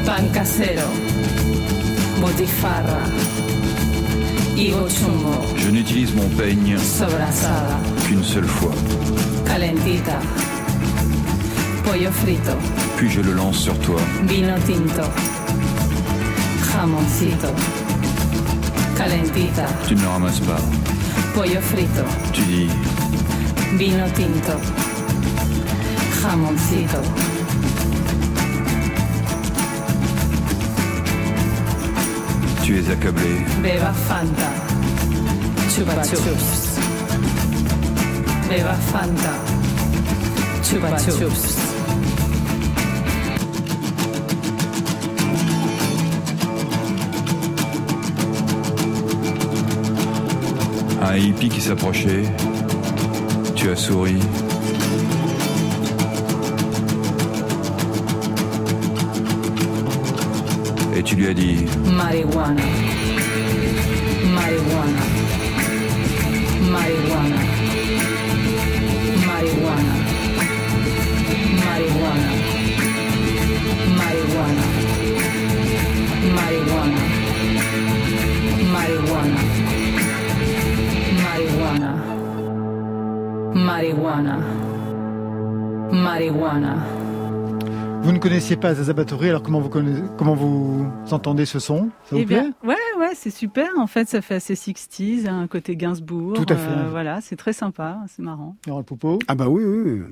Pan 0.06 0.24
casero. 0.32 0.88
Motifarra. 2.20 3.00
Higo 4.56 4.88
chumbo. 4.88 5.34
Je 5.56 5.70
n'utilise 5.70 6.14
mon 6.14 6.28
peigne 6.36 6.76
Sobrasada. 6.78 7.78
qu'une 8.06 8.22
seule 8.22 8.46
fois, 8.46 8.72
Calentita. 9.46 10.18
Pollo 11.84 12.10
frito. 12.12 12.52
puis 12.96 13.10
je 13.10 13.20
le 13.20 13.32
lance 13.32 13.58
sur 13.58 13.76
toi. 13.80 14.00
Vino 14.26 14.54
tinto. 14.66 15.02
Jamoncito. 16.72 17.48
Calentita. 19.04 19.66
Tu 19.86 19.94
ne 19.96 20.00
le 20.00 20.08
ramasses 20.08 20.40
pas. 20.40 20.58
Pollo 21.34 21.60
frito. 21.60 22.04
Vino 23.76 24.06
tinto. 24.14 24.58
Jamoncito. 26.22 27.02
Tu 32.64 32.78
es 32.78 32.88
accablé. 32.88 33.44
Beva 33.60 33.92
Fanta. 33.92 34.50
Chupa 35.68 36.02
Chups. 36.02 36.78
Beva 38.48 38.74
Fanta. 38.90 39.34
Chupa 40.62 40.96
Chups. 40.98 41.63
Un 51.14 51.18
hippie 51.18 51.48
qui 51.48 51.60
s'approchait. 51.60 52.24
Tu 53.54 53.70
as 53.70 53.76
souri. 53.76 54.16
Et 60.96 61.02
tu 61.04 61.14
lui 61.14 61.28
as 61.28 61.34
dit 61.34 61.66
Marijuana. 61.96 62.62
Marijuana. 64.34 65.04
Marijuana. 66.72 67.36
Marijuana. 69.24 69.83
Marijuana. 83.74 84.38
Marijuana. 85.90 86.76
Vous 88.02 88.12
ne 88.12 88.18
connaissiez 88.18 88.54
pas 88.54 88.72
Zaza 88.72 88.92
Batory, 88.92 89.30
alors 89.30 89.42
comment 89.42 89.58
vous, 89.58 89.68
connaissez, 89.68 90.02
comment 90.16 90.34
vous 90.36 90.86
entendez 91.10 91.44
ce 91.44 91.58
son? 91.58 91.88
Ça 92.04 92.14
vous 92.14 92.18
Eh 92.18 92.24
plaît? 92.26 92.40
bien, 92.42 92.52
ouais, 92.62 92.76
ouais, 93.00 93.10
c'est 93.14 93.30
super. 93.30 93.66
En 93.78 93.88
fait, 93.88 94.08
ça 94.08 94.20
fait 94.20 94.36
assez 94.36 94.54
60s, 94.54 95.26
un 95.28 95.48
côté 95.48 95.74
Gainsbourg. 95.74 96.34
Tout 96.34 96.46
à 96.50 96.54
fait. 96.56 96.70
Euh, 96.70 96.88
voilà, 96.90 97.20
c'est 97.20 97.34
très 97.34 97.52
sympa, 97.52 97.98
c'est 98.06 98.22
marrant. 98.22 98.54
Yarol 98.68 98.84
Poupeau? 98.84 99.18
Ah 99.26 99.34
bah 99.34 99.48
oui, 99.48 99.64
oui. 99.64 99.82
oui. 99.84 100.02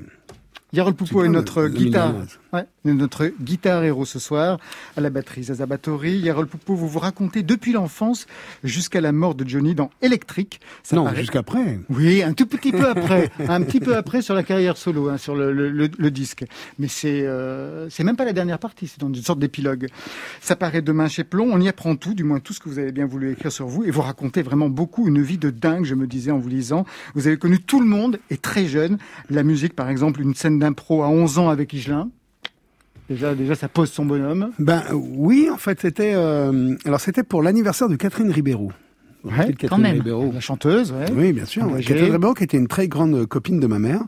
Yarol 0.75 0.95
Poupeau 0.95 1.21
Super, 1.21 1.25
est 1.27 1.29
notre 1.29 1.69
guitare. 1.69 2.15
Ouais, 2.55 2.65
notre 2.85 3.27
guitare 3.41 3.85
héros 3.85 4.05
ce 4.07 4.19
soir, 4.19 4.59
à 4.97 5.01
la 5.03 5.11
batterie 5.11 5.45
Zaza 5.45 5.67
Batory. 5.67 6.19
Yarol 6.19 6.47
Poupeau, 6.47 6.75
vous 6.75 6.89
vous 6.89 6.99
racontez 6.99 7.43
depuis 7.43 7.73
l'enfance 7.73 8.27
jusqu'à 8.65 9.03
la 9.03 9.13
mort 9.13 9.35
de 9.35 9.47
Johnny 9.47 9.75
dans 9.75 9.91
Electric. 10.01 10.61
Ça 10.83 10.97
non, 10.97 11.05
paraît- 11.05 11.17
jusqu'après. 11.21 11.79
Oui, 11.91 12.23
un 12.23 12.33
tout 12.33 12.47
petit 12.47 12.73
peu 12.73 12.89
après, 12.89 13.31
un 13.49 13.61
petit 13.63 13.81
peu 13.81 13.97
après 13.97 14.23
sur 14.23 14.35
la 14.35 14.43
carrière 14.43 14.79
solo, 14.79 15.11
hein, 15.11 15.19
sur 15.19 15.35
le, 15.35 15.53
le- 15.53 15.71
le- 15.71 15.91
le 15.97 16.11
disque. 16.11 16.45
Mais 16.79 16.89
c'est 16.89 17.27
euh, 17.27 17.91
c'est 17.91 18.05
même 18.05 18.17
pas 18.17 18.25
la 18.25 18.33
dernière 18.33 18.59
partie, 18.59 18.87
c'est 18.87 19.01
dans 19.01 19.09
une 19.13 19.23
sorte 19.23 19.39
d'épilogue. 19.41 19.89
Ça 20.41 20.57
paraît 20.57 20.83
demain 20.83 21.09
chez 21.09 21.25
Plomb, 21.25 21.51
on 21.53 21.61
y 21.61 21.69
apprend 21.69 21.97
tout, 21.97 22.15
du 22.15 22.25
moins 22.25 22.41
tout 22.41 22.55
ce 22.55 22.61
que 22.61 22.71
vous 22.71 22.79
avez 22.79 22.93
bien 22.93 23.05
voulu 23.07 23.31
écrire 23.33 23.53
sur 23.53 23.67
vous, 23.67 23.85
et 23.85 23.91
vous 23.91 24.03
racontez 24.03 24.41
vraiment 24.41 24.71
beaucoup 24.71 25.07
une 25.07 25.21
vie 25.23 25.39
de 25.39 25.51
dingue, 25.51 25.85
je 25.85 25.95
me 25.95 26.07
disais 26.07 26.31
en 26.31 26.39
vous 26.39 26.49
lisant. 26.49 26.87
Vous 27.15 27.27
avez 27.27 27.37
connu 27.37 27.61
tout 27.61 27.81
le 27.81 27.87
monde, 27.87 28.19
et 28.31 28.39
très 28.39 28.67
jeune. 28.67 28.97
La 29.29 29.43
musique, 29.43 29.75
par 29.77 29.89
exemple, 29.91 30.21
une 30.23 30.35
scène 30.35 30.59
d'impro 30.63 31.03
à 31.03 31.09
11 31.09 31.39
ans 31.39 31.49
avec 31.49 31.73
Higelin. 31.73 32.11
Déjà, 33.09 33.55
ça 33.55 33.69
pose 33.69 33.91
son 33.91 34.07
bonhomme. 34.07 34.53
Ben 34.59 34.83
oui, 34.93 35.49
en 35.53 35.59
fait, 35.59 35.81
c'était 35.81 36.13
euh, 36.15 36.75
alors 36.85 37.01
c'était 37.01 37.25
pour 37.25 37.43
l'anniversaire 37.43 37.89
de 37.89 37.97
Catherine 37.97 38.31
Ribeiro. 38.31 38.73
De 39.25 39.53
quand 39.69 39.79
même. 39.79 40.03
La 40.33 40.41
chanteuse, 40.41 40.93
ouais. 40.93 41.07
Oui, 41.17 41.33
bien 41.33 41.45
sûr. 41.45 41.63
Engagée. 41.65 41.85
Catherine 41.95 42.13
Ribeiro, 42.13 42.35
qui 42.35 42.45
était 42.45 42.57
une 42.57 42.67
très 42.67 42.89
grande 42.89 43.15
euh, 43.15 43.27
copine 43.27 43.61
de 43.61 43.67
ma 43.69 43.79
mère. 43.79 44.01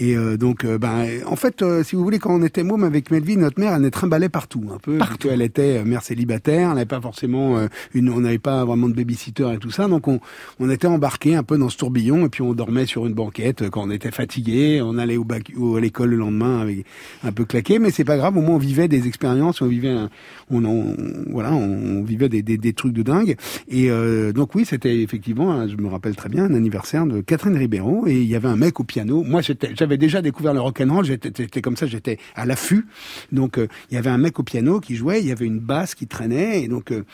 Et 0.00 0.16
euh, 0.16 0.36
donc, 0.36 0.64
euh, 0.64 0.76
ben, 0.76 1.06
en 1.26 1.36
fait, 1.36 1.62
euh, 1.62 1.84
si 1.84 1.94
vous 1.94 2.02
voulez, 2.02 2.18
quand 2.18 2.34
on 2.34 2.42
était 2.42 2.62
môme 2.64 2.82
avec 2.82 3.10
Melvin, 3.10 3.36
notre 3.36 3.60
mère, 3.60 3.74
elle 3.74 3.82
nous 3.82 3.90
trimballait 3.90 4.28
partout, 4.28 4.64
un 4.74 4.78
peu. 4.78 4.98
Partout. 4.98 5.28
Elle 5.30 5.42
était 5.42 5.84
mère 5.84 6.02
célibataire, 6.02 6.68
elle 6.70 6.74
n'avait 6.74 6.84
pas 6.86 7.00
forcément 7.00 7.56
une, 7.94 8.08
on 8.10 8.20
n'avait 8.20 8.38
pas 8.38 8.64
vraiment 8.64 8.88
de 8.88 8.94
babysitter 8.94 9.52
et 9.54 9.58
tout 9.58 9.70
ça. 9.70 9.86
Donc, 9.86 10.08
on, 10.08 10.18
on 10.58 10.68
était 10.68 10.88
embarqués 10.88 11.36
un 11.36 11.44
peu 11.44 11.56
dans 11.58 11.68
ce 11.68 11.76
tourbillon 11.76 12.26
et 12.26 12.28
puis 12.28 12.42
on 12.42 12.52
dormait 12.52 12.86
sur 12.86 13.06
une 13.06 13.14
banquette 13.14 13.70
quand 13.70 13.82
on 13.86 13.90
était 13.90 14.10
fatigué. 14.10 14.80
On 14.82 14.98
allait 14.98 15.16
au 15.16 15.24
bac, 15.24 15.52
au- 15.56 15.76
à 15.76 15.80
l'école 15.80 16.10
le 16.10 16.16
lendemain 16.16 16.60
avec 16.60 16.84
un 17.22 17.30
peu 17.30 17.44
claqué, 17.44 17.78
mais 17.78 17.90
c'est 17.92 18.04
pas 18.04 18.16
grave. 18.16 18.36
Au 18.36 18.40
moins, 18.40 18.56
on 18.56 18.58
vivait 18.58 18.88
des 18.88 19.06
expériences, 19.06 19.62
on 19.62 19.66
vivait, 19.68 19.90
un- 19.90 20.10
on, 20.50 20.64
on- 20.64 20.96
voilà, 21.30 21.52
on, 21.52 21.98
on 22.00 22.02
vivait 22.02 22.28
des, 22.28 22.42
des, 22.42 22.58
des 22.58 22.72
trucs 22.72 22.92
de 22.94 23.02
dingue. 23.02 23.36
Et 23.68 23.90
euh, 23.92 24.32
donc 24.32 24.55
oui, 24.56 24.64
c'était 24.64 25.02
effectivement, 25.02 25.52
hein, 25.52 25.68
je 25.68 25.76
me 25.76 25.86
rappelle 25.86 26.16
très 26.16 26.30
bien, 26.30 26.44
un 26.44 26.54
anniversaire 26.54 27.04
de 27.04 27.20
Catherine 27.20 27.58
Ribeiro 27.58 28.06
et 28.06 28.14
il 28.14 28.26
y 28.26 28.34
avait 28.34 28.48
un 28.48 28.56
mec 28.56 28.80
au 28.80 28.84
piano. 28.84 29.22
Moi, 29.22 29.42
j'avais 29.74 29.98
déjà 29.98 30.22
découvert 30.22 30.54
le 30.54 30.62
rock 30.62 30.80
and 30.80 30.94
roll. 30.94 31.04
J'étais, 31.04 31.60
comme 31.60 31.76
ça, 31.76 31.86
j'étais 31.86 32.18
à 32.34 32.46
l'affût. 32.46 32.86
Donc 33.32 33.58
euh, 33.58 33.68
il 33.90 33.96
y 33.96 33.98
avait 33.98 34.08
un 34.08 34.16
mec 34.16 34.38
au 34.38 34.44
piano 34.44 34.80
qui 34.80 34.96
jouait, 34.96 35.20
il 35.20 35.26
y 35.26 35.30
avait 35.30 35.44
une 35.44 35.58
basse 35.58 35.94
qui 35.94 36.06
traînait 36.06 36.62
et 36.62 36.68
donc. 36.68 36.90
euh, 36.90 37.04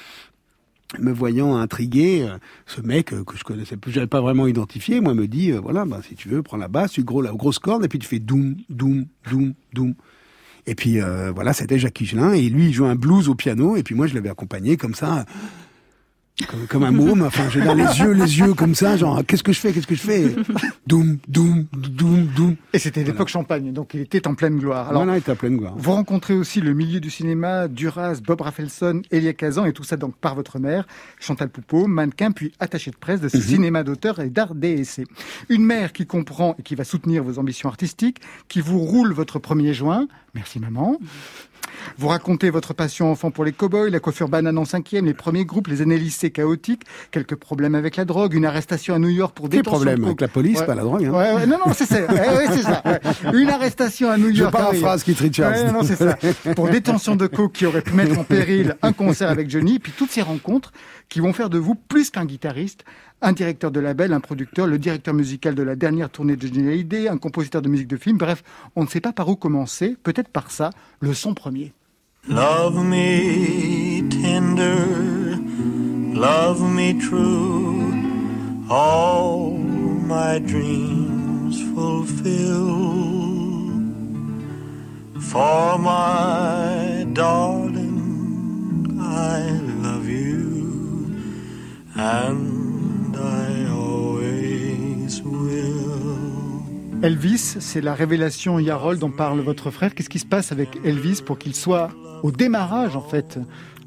me 0.98 1.10
voyant 1.10 1.56
intrigué, 1.56 2.22
euh, 2.22 2.36
ce 2.66 2.82
mec 2.82 3.06
que 3.06 3.36
je 3.36 3.44
connaissais 3.44 3.78
plus, 3.78 3.92
j'avais 3.92 4.06
pas 4.06 4.20
vraiment 4.20 4.46
identifié, 4.46 5.00
moi 5.00 5.14
me 5.14 5.26
dit 5.26 5.50
voilà, 5.50 5.86
bah, 5.86 6.00
si 6.06 6.14
tu 6.14 6.28
veux, 6.28 6.42
prends 6.42 6.58
la 6.58 6.68
basse, 6.68 6.92
tu 6.92 7.02
gros 7.02 7.22
la 7.22 7.32
grosse 7.32 7.58
corde 7.58 7.82
et 7.82 7.88
puis 7.88 7.98
tu 7.98 8.06
fais 8.06 8.18
doum 8.18 8.56
doum 8.68 9.06
doum 9.28 9.54
doum. 9.72 9.94
Et 10.66 10.74
puis 10.74 11.00
voilà, 11.34 11.54
c'était 11.54 11.78
Jacques 11.78 11.98
Higelin 12.02 12.34
et 12.34 12.46
lui 12.50 12.66
il 12.66 12.72
jouait 12.74 12.88
un 12.88 12.94
blues 12.94 13.30
au 13.30 13.34
piano 13.34 13.74
et 13.74 13.82
puis 13.82 13.94
moi 13.94 14.06
je 14.06 14.14
l'avais 14.14 14.28
accompagné 14.28 14.76
comme 14.76 14.94
ça. 14.94 15.24
Comme, 16.48 16.66
comme 16.66 16.84
un 16.84 16.90
môme, 16.90 17.22
enfin, 17.22 17.48
j'ai 17.50 17.60
dans 17.60 17.74
les 17.74 17.84
yeux, 17.84 18.12
les 18.12 18.38
yeux 18.38 18.54
comme 18.54 18.74
ça, 18.74 18.96
genre, 18.96 19.22
qu'est-ce 19.26 19.42
que 19.42 19.52
je 19.52 19.60
fais, 19.60 19.72
qu'est-ce 19.72 19.86
que 19.86 19.94
je 19.94 20.00
fais? 20.00 20.34
Doum, 20.86 21.18
doum, 21.28 21.66
doum, 21.72 22.26
doum. 22.36 22.56
Et 22.72 22.78
c'était 22.78 23.04
l'époque 23.04 23.28
champagne, 23.28 23.72
donc 23.72 23.94
il 23.94 24.00
était 24.00 24.26
en 24.26 24.34
pleine 24.34 24.58
gloire. 24.58 24.88
Alors, 24.88 25.02
voilà, 25.02 25.16
il 25.16 25.20
était 25.20 25.32
à 25.32 25.36
pleine 25.36 25.56
gloire. 25.56 25.74
Vous 25.76 25.92
rencontrez 25.92 26.34
aussi 26.34 26.60
le 26.60 26.74
milieu 26.74 27.00
du 27.00 27.10
cinéma, 27.10 27.68
Duras, 27.68 28.20
Bob 28.24 28.40
Rafelson, 28.40 29.02
Elia 29.10 29.32
Kazan, 29.32 29.64
et 29.64 29.72
tout 29.72 29.84
ça 29.84 29.96
donc 29.96 30.16
par 30.16 30.34
votre 30.34 30.58
mère, 30.58 30.86
Chantal 31.20 31.48
Poupeau, 31.48 31.86
mannequin 31.86 32.32
puis 32.32 32.52
attaché 32.60 32.90
de 32.90 32.96
presse 32.96 33.20
de 33.20 33.28
ce 33.28 33.40
cinéma 33.40 33.82
d'auteur 33.82 34.20
et 34.20 34.30
d'art 34.30 34.54
DSC. 34.54 35.04
Une 35.48 35.64
mère 35.64 35.92
qui 35.92 36.06
comprend 36.06 36.56
et 36.58 36.62
qui 36.62 36.74
va 36.74 36.84
soutenir 36.84 37.22
vos 37.22 37.38
ambitions 37.38 37.68
artistiques, 37.68 38.20
qui 38.48 38.60
vous 38.60 38.78
roule 38.78 39.12
votre 39.12 39.38
premier 39.38 39.74
joint. 39.74 40.06
Merci 40.34 40.58
maman. 40.58 40.98
Vous 41.98 42.08
racontez 42.08 42.50
votre 42.50 42.74
passion 42.74 43.10
enfant 43.10 43.30
pour 43.30 43.44
les 43.44 43.52
cow-boys, 43.52 43.90
la 43.90 44.00
coiffure 44.00 44.28
banane 44.28 44.58
en 44.58 44.64
cinquième, 44.64 45.06
les 45.06 45.14
premiers 45.14 45.44
groupes, 45.44 45.68
les 45.68 45.82
années 45.82 45.98
lycée 45.98 46.30
chaotiques, 46.30 46.82
quelques 47.10 47.36
problèmes 47.36 47.74
avec 47.74 47.96
la 47.96 48.04
drogue, 48.04 48.34
une 48.34 48.44
arrestation 48.44 48.94
à 48.94 48.98
New 48.98 49.08
York 49.08 49.34
pour 49.34 49.48
Des 49.48 49.58
détention 49.58 49.80
de 49.80 49.84
problèmes 49.84 50.04
avec 50.04 50.20
la 50.20 50.28
police, 50.28 50.60
Ouais. 50.60 50.66
pas 50.66 50.74
la 50.74 50.82
drogue. 50.82 51.04
Hein. 51.04 51.10
Ouais, 51.10 51.32
ouais, 51.34 51.46
non, 51.46 51.58
non, 51.66 51.72
c'est 51.74 51.86
ça. 51.86 52.00
Ouais, 52.12 52.36
ouais, 52.36 52.46
c'est 52.52 52.62
ça. 52.62 52.82
Une 53.32 53.48
arrestation 53.48 54.10
à 54.10 54.18
New 54.18 54.34
Je 54.34 54.40
York. 54.40 54.52
parle 54.52 54.64
ah 54.72 54.76
en 54.76 54.80
phrase. 54.80 55.04
Ouais, 55.06 55.72
non, 55.72 55.82
c'est 55.82 55.96
ça. 55.96 56.16
Pour 56.54 56.68
détention 56.68 57.16
de 57.16 57.26
coke 57.26 57.52
qui 57.52 57.66
aurait 57.66 57.82
pu 57.82 57.92
mettre 57.94 58.18
en 58.18 58.24
péril 58.24 58.76
un 58.82 58.92
concert 58.92 59.30
avec 59.30 59.50
Johnny, 59.50 59.78
puis 59.78 59.92
toutes 59.96 60.10
ces 60.10 60.22
rencontres 60.22 60.72
qui 61.12 61.20
vont 61.20 61.34
faire 61.34 61.50
de 61.50 61.58
vous 61.58 61.74
plus 61.74 62.10
qu'un 62.10 62.24
guitariste, 62.24 62.86
un 63.20 63.32
directeur 63.32 63.70
de 63.70 63.80
label, 63.80 64.14
un 64.14 64.20
producteur, 64.20 64.66
le 64.66 64.78
directeur 64.78 65.12
musical 65.12 65.54
de 65.54 65.62
la 65.62 65.76
dernière 65.76 66.08
tournée 66.08 66.36
de 66.36 66.46
Johnny 66.46 67.06
un 67.06 67.18
compositeur 67.18 67.60
de 67.60 67.68
musique 67.68 67.88
de 67.88 67.98
film. 67.98 68.16
Bref, 68.16 68.42
on 68.76 68.84
ne 68.84 68.88
sait 68.88 69.02
pas 69.02 69.12
par 69.12 69.28
où 69.28 69.36
commencer. 69.36 69.94
Peut-être 70.02 70.30
par 70.30 70.50
ça, 70.50 70.70
le 71.00 71.12
son 71.12 71.34
premier. 71.34 71.74
Love 72.28 72.82
me 72.82 74.08
tender, 74.08 75.36
love 76.14 76.62
me 76.62 76.98
true, 76.98 77.92
all 78.70 79.58
my 79.58 80.40
dreams 80.40 81.60
fulfill. 81.74 82.72
For 85.20 85.78
my 85.78 87.04
darling, 87.12 88.98
I 88.98 89.71
and 92.02 93.14
I 93.16 93.66
always 93.70 95.22
will. 95.24 97.02
Elvis, 97.02 97.56
c'est 97.60 97.80
la 97.80 97.94
révélation 97.94 98.58
Yarol 98.58 98.98
dont 98.98 99.10
parle 99.10 99.40
votre 99.40 99.70
frère. 99.70 99.94
Qu'est-ce 99.94 100.08
qui 100.08 100.18
se 100.18 100.26
passe 100.26 100.52
avec 100.52 100.68
Elvis 100.84 101.22
pour 101.24 101.38
qu'il 101.38 101.54
soit 101.54 101.90
au 102.22 102.30
démarrage, 102.30 102.96
en 102.96 103.02
fait 103.02 103.38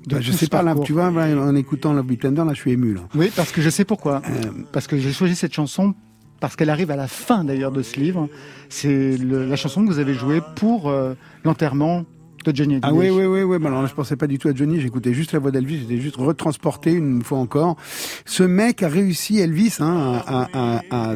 de 0.08 0.16
Bah, 0.16 0.22
je 0.22 0.32
sais 0.32 0.48
pas, 0.48 0.62
là, 0.62 0.76
tu 0.84 0.94
vois, 0.94 1.12
là, 1.12 1.28
en 1.42 1.56
écoutant 1.56 1.94
Love 1.94 2.06
Me 2.08 2.16
Tender, 2.16 2.44
là, 2.46 2.54
je 2.54 2.60
suis 2.60 2.72
ému, 2.72 2.94
là. 2.94 3.02
Oui, 3.16 3.32
parce 3.36 3.52
que 3.52 3.62
je 3.62 3.70
sais 3.70 3.86
pourquoi. 3.86 4.22
Euh, 4.30 4.52
Parce 4.72 4.88
que 4.88 4.98
j'ai 4.98 5.12
choisi 5.12 5.36
cette 5.36 5.54
chanson 5.54 5.94
parce 6.40 6.56
qu'elle 6.56 6.70
arrive 6.70 6.92
à 6.92 6.96
la 6.96 7.08
fin 7.08 7.44
d'ailleurs 7.44 7.72
de 7.72 7.82
ce 7.82 8.00
livre. 8.00 8.28
C'est 8.70 9.18
la 9.18 9.56
chanson 9.56 9.84
que 9.84 9.88
vous 9.92 10.00
avez 10.00 10.14
jouée 10.14 10.42
pour 10.56 10.90
euh, 10.90 11.14
l'enterrement 11.44 12.04
de 12.52 12.58
Johnny 12.58 12.80
Ah 12.82 12.94
oui, 12.94 13.10
oui, 13.10 13.26
oui, 13.26 13.44
oui. 13.44 13.58
Bah 13.60 13.68
alors 13.68 13.82
là, 13.82 13.88
je 13.88 13.94
pensais 13.94 14.16
pas 14.16 14.28
du 14.28 14.38
tout 14.38 14.48
à 14.48 14.54
Johnny. 14.54 14.80
J'écoutais 14.80 15.14
juste 15.14 15.32
la 15.34 15.40
voix 15.40 15.52
d'Elvis. 15.52 15.80
J'étais 15.80 16.00
juste 16.00 16.18
retransporté 16.18 16.92
une 16.92 17.24
fois 17.24 17.40
encore. 17.40 17.78
Ce 18.26 18.44
mec 18.44 18.84
a 18.84 18.88
réussi, 18.88 19.40
Elvis, 19.40 19.78
hein, 19.80 20.22
à, 20.28 21.16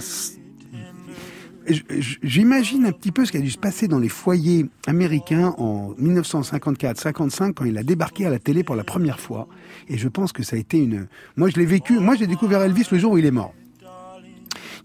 J'imagine 2.24 2.86
un 2.86 2.92
petit 2.92 3.12
peu 3.12 3.26
ce 3.26 3.32
qui 3.32 3.38
a 3.38 3.42
dû 3.42 3.52
se 3.52 3.58
passer 3.58 3.88
dans 3.88 4.00
les 4.00 4.10
foyers 4.10 4.66
américains 4.88 5.54
en 5.60 5.94
1954-55 6.02 7.54
quand 7.54 7.66
il 7.66 7.78
a 7.78 7.84
débarqué 7.84 8.26
à 8.26 8.32
la 8.32 8.40
télé 8.40 8.64
pour 8.64 8.76
la 8.76 8.84
première 8.84 9.20
fois. 9.20 9.48
Et 9.88 9.98
je 9.98 10.08
pense 10.08 10.32
que 10.32 10.42
ça 10.42 10.56
a 10.56 10.60
été 10.60 10.80
une. 10.80 11.08
Moi, 11.38 11.50
je 11.50 11.58
l'ai 11.58 11.66
vécu. 11.66 12.00
Moi, 12.00 12.16
j'ai 12.16 12.26
découvert 12.26 12.64
Elvis 12.64 12.88
le 12.92 12.98
jour 12.98 13.12
où 13.12 13.18
il 13.20 13.26
est 13.26 13.32
mort. 13.32 13.54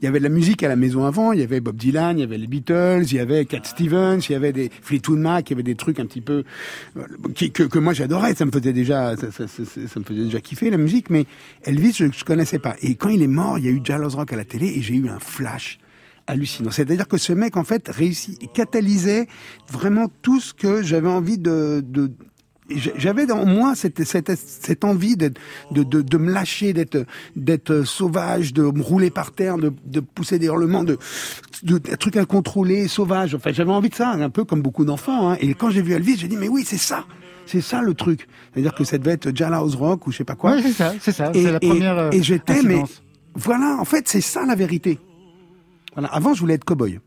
Il 0.01 0.05
y 0.05 0.09
avait 0.09 0.19
de 0.19 0.25
la 0.25 0.31
musique 0.31 0.63
à 0.63 0.69
la 0.69 0.77
maison 0.77 1.05
avant. 1.05 1.33
Il 1.33 1.41
y 1.41 1.43
avait 1.43 1.61
Bob 1.61 1.77
Dylan, 1.77 2.19
il 2.19 2.23
y 2.23 2.25
avait 2.25 2.39
les 2.39 2.47
Beatles, 2.47 3.05
il 3.05 3.15
y 3.15 3.21
avait 3.21 3.45
Cat 3.45 3.63
Stevens, 3.65 4.21
il 4.29 4.33
y 4.33 4.35
avait 4.35 4.53
des 4.53 4.71
Fleetwood 4.83 5.19
Mac, 5.19 5.49
il 5.51 5.53
y 5.53 5.55
avait 5.55 5.63
des 5.63 5.75
trucs 5.75 6.01
un 6.01 6.07
petit 6.07 6.21
peu 6.21 6.45
euh, 6.97 7.03
que, 7.53 7.79
moi 7.79 7.93
j'adorais. 7.93 8.35
Ça 8.35 8.45
me 8.45 8.51
faisait 8.51 8.73
déjà, 8.73 9.17
ça, 9.17 9.27
me 9.27 10.05
faisait 10.05 10.25
déjà 10.25 10.41
kiffer 10.41 10.71
la 10.71 10.79
musique. 10.79 11.11
Mais 11.11 11.27
Elvis, 11.63 11.93
je, 11.93 12.07
je 12.13 12.25
connaissais 12.25 12.59
pas. 12.59 12.77
Et 12.83 12.95
quand 12.95 13.09
il 13.09 13.23
est 13.23 13.27
mort, 13.27 13.59
il 13.59 13.65
y 13.65 13.69
a 13.69 13.71
eu 13.71 13.81
Jalos 13.83 14.11
Rock 14.11 14.33
à 14.33 14.37
la 14.37 14.45
télé 14.45 14.67
et 14.67 14.83
j'ai 14.83 14.95
eu 14.95 15.09
un 15.09 15.19
flash 15.19 15.79
hallucinant. 16.27 16.71
C'est-à-dire 16.71 17.09
que 17.09 17.19
ce 17.19 17.33
mec, 17.33 17.57
en 17.57 17.65
fait, 17.65 17.89
réussit, 17.89 18.41
catalysait 18.53 19.27
vraiment 19.71 20.11
tout 20.23 20.41
ce 20.41 20.55
que 20.55 20.83
j'avais 20.83 21.09
envie 21.09 21.39
de, 21.39 21.83
de 21.87 22.11
j'avais 22.71 23.27
dans 23.27 23.45
moi 23.45 23.75
cette, 23.75 24.05
cette, 24.05 24.33
cette 24.37 24.85
envie 24.85 25.17
de, 25.17 25.33
de, 25.71 25.83
de, 25.83 26.01
de 26.01 26.17
me 26.19 26.33
lâcher, 26.33 26.73
d'être, 26.73 27.05
d'être 27.37 27.83
sauvage, 27.83 28.53
de 28.55 28.63
me 28.63 28.81
rouler 28.83 29.11
par 29.11 29.33
terre, 29.33 29.59
de, 29.59 29.73
de 29.85 30.01
pousser 30.01 30.39
des 30.39 30.47
hurlements, 30.47 30.83
de, 30.85 30.97
de, 31.63 31.79
de 31.79 31.95
trucs 31.97 32.17
incontrôlés, 32.17 32.89
sauvages. 32.89 33.35
Enfin, 33.35 33.53
j'avais 33.53 33.71
envie 33.73 33.91
de 33.91 33.95
ça, 33.95 34.11
un 34.11 34.31
peu 34.31 34.45
comme 34.45 34.63
beaucoup 34.63 34.85
d'enfants. 34.85 35.31
Hein. 35.33 35.37
Et 35.41 35.55
quand 35.55 35.71
j'ai 35.71 35.83
vu 35.83 35.93
Elvis, 35.93 36.17
j'ai 36.17 36.29
dit, 36.29 36.37
mais 36.37 36.49
oui, 36.49 36.65
c'est 36.67 36.79
ça. 36.79 37.05
C'est 37.47 37.61
ça 37.61 37.83
le 37.83 37.93
truc. 37.93 38.27
C'est-à-dire 38.53 38.75
que 38.75 38.85
ça 38.85 38.97
devait 38.97 39.13
être 39.13 39.37
Jailhouse 39.37 39.75
Rock 39.75 40.07
ou 40.07 40.13
je 40.13 40.17
sais 40.17 40.25
pas 40.25 40.35
quoi. 40.35 40.55
Oui, 40.55 40.63
c'est 40.63 40.73
ça, 40.73 40.95
c'est 41.01 41.13
ça. 41.13 41.31
Et, 41.35 41.43
C'est 41.45 41.53
la 41.53 41.61
première. 41.61 41.99
euh, 41.99 42.11
et 42.13 42.23
j'étais, 42.23 42.63
mais 42.63 42.83
voilà, 43.35 43.77
en 43.79 43.85
fait, 43.85 44.09
c'est 44.09 44.23
ça 44.23 44.47
la 44.47 44.55
vérité. 44.55 44.99
Voilà. 45.93 46.09
Avant, 46.09 46.33
je 46.33 46.41
voulais 46.41 46.55
être 46.55 46.65
cow-boy. 46.65 47.01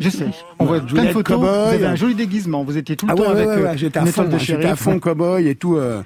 Je 0.00 0.08
sais. 0.10 0.26
On 0.58 0.64
voit 0.64 0.80
plein 0.80 1.02
de 1.02 1.08
être 1.08 1.12
photos. 1.12 1.36
cow-boy. 1.36 1.68
Vous 1.68 1.74
avez 1.74 1.86
un 1.86 1.94
joli 1.94 2.14
déguisement. 2.14 2.64
Vous 2.64 2.76
étiez 2.76 2.96
tout 2.96 3.06
le 3.06 3.12
Ah 3.12 3.14
temps 3.14 3.22
ouais, 3.22 3.28
avec 3.28 3.46
ouais, 3.46 3.52
euh, 3.58 3.64
ouais, 3.70 3.78
j'étais 3.78 3.98
à 3.98 4.06
fond, 4.06 4.24
de 4.24 4.34
hein, 4.34 4.38
j'étais 4.38 4.64
à 4.66 4.76
fond 4.76 4.98
cowboy 4.98 5.46
et 5.46 5.54
tout. 5.54 5.76
euh. 5.76 6.02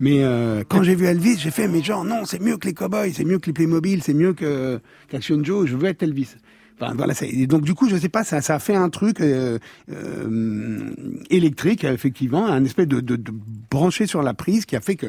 Mais 0.00 0.24
euh, 0.24 0.64
quand 0.68 0.82
j'ai 0.82 0.94
vu 0.94 1.04
Elvis, 1.06 1.38
j'ai 1.38 1.50
fait, 1.50 1.68
mais 1.68 1.82
genre, 1.82 2.04
non, 2.04 2.24
c'est 2.24 2.40
mieux 2.40 2.56
que 2.56 2.66
les 2.66 2.74
cowboys, 2.74 3.12
c'est 3.14 3.24
mieux 3.24 3.38
que 3.38 3.46
les 3.46 3.52
Playmobil, 3.52 4.02
c'est 4.02 4.14
mieux 4.14 4.32
que 4.32 4.80
qu'Action 5.08 5.42
Joe, 5.44 5.66
je 5.68 5.76
veux 5.76 5.88
être 5.88 6.02
Elvis. 6.02 6.28
Enfin, 6.80 6.94
voilà, 6.96 7.12
ça- 7.12 7.26
et 7.26 7.46
donc 7.46 7.60
du 7.62 7.74
coup, 7.74 7.86
je 7.90 7.96
sais 7.96 8.08
pas, 8.08 8.24
ça, 8.24 8.40
ça 8.40 8.54
a 8.54 8.58
fait 8.58 8.74
un 8.74 8.88
truc 8.88 9.20
euh, 9.20 9.58
euh, 9.92 10.90
électrique, 11.28 11.84
effectivement, 11.84 12.46
un 12.46 12.64
espèce 12.64 12.88
de, 12.88 13.00
de, 13.00 13.16
de 13.16 13.32
branché 13.70 14.06
sur 14.06 14.22
la 14.22 14.32
prise 14.32 14.64
qui 14.64 14.74
a 14.76 14.80
fait 14.80 14.96
que 14.96 15.06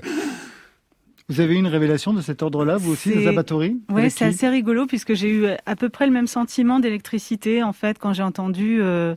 Vous 1.31 1.39
avez 1.39 1.53
eu 1.55 1.57
une 1.59 1.67
révélation 1.67 2.11
de 2.13 2.19
cet 2.19 2.43
ordre-là, 2.43 2.75
vous 2.75 2.91
aussi, 2.91 3.25
abattoiries 3.25 3.79
Ouais, 3.89 4.01
Avec 4.01 4.11
c'est 4.11 4.25
assez 4.25 4.49
rigolo 4.49 4.85
puisque 4.85 5.13
j'ai 5.13 5.29
eu 5.29 5.45
à 5.65 5.77
peu 5.77 5.87
près 5.87 6.05
le 6.05 6.11
même 6.11 6.27
sentiment 6.27 6.81
d'électricité 6.81 7.63
en 7.63 7.71
fait 7.71 7.97
quand 7.97 8.11
j'ai 8.11 8.21
entendu 8.21 8.79
euh, 8.81 9.15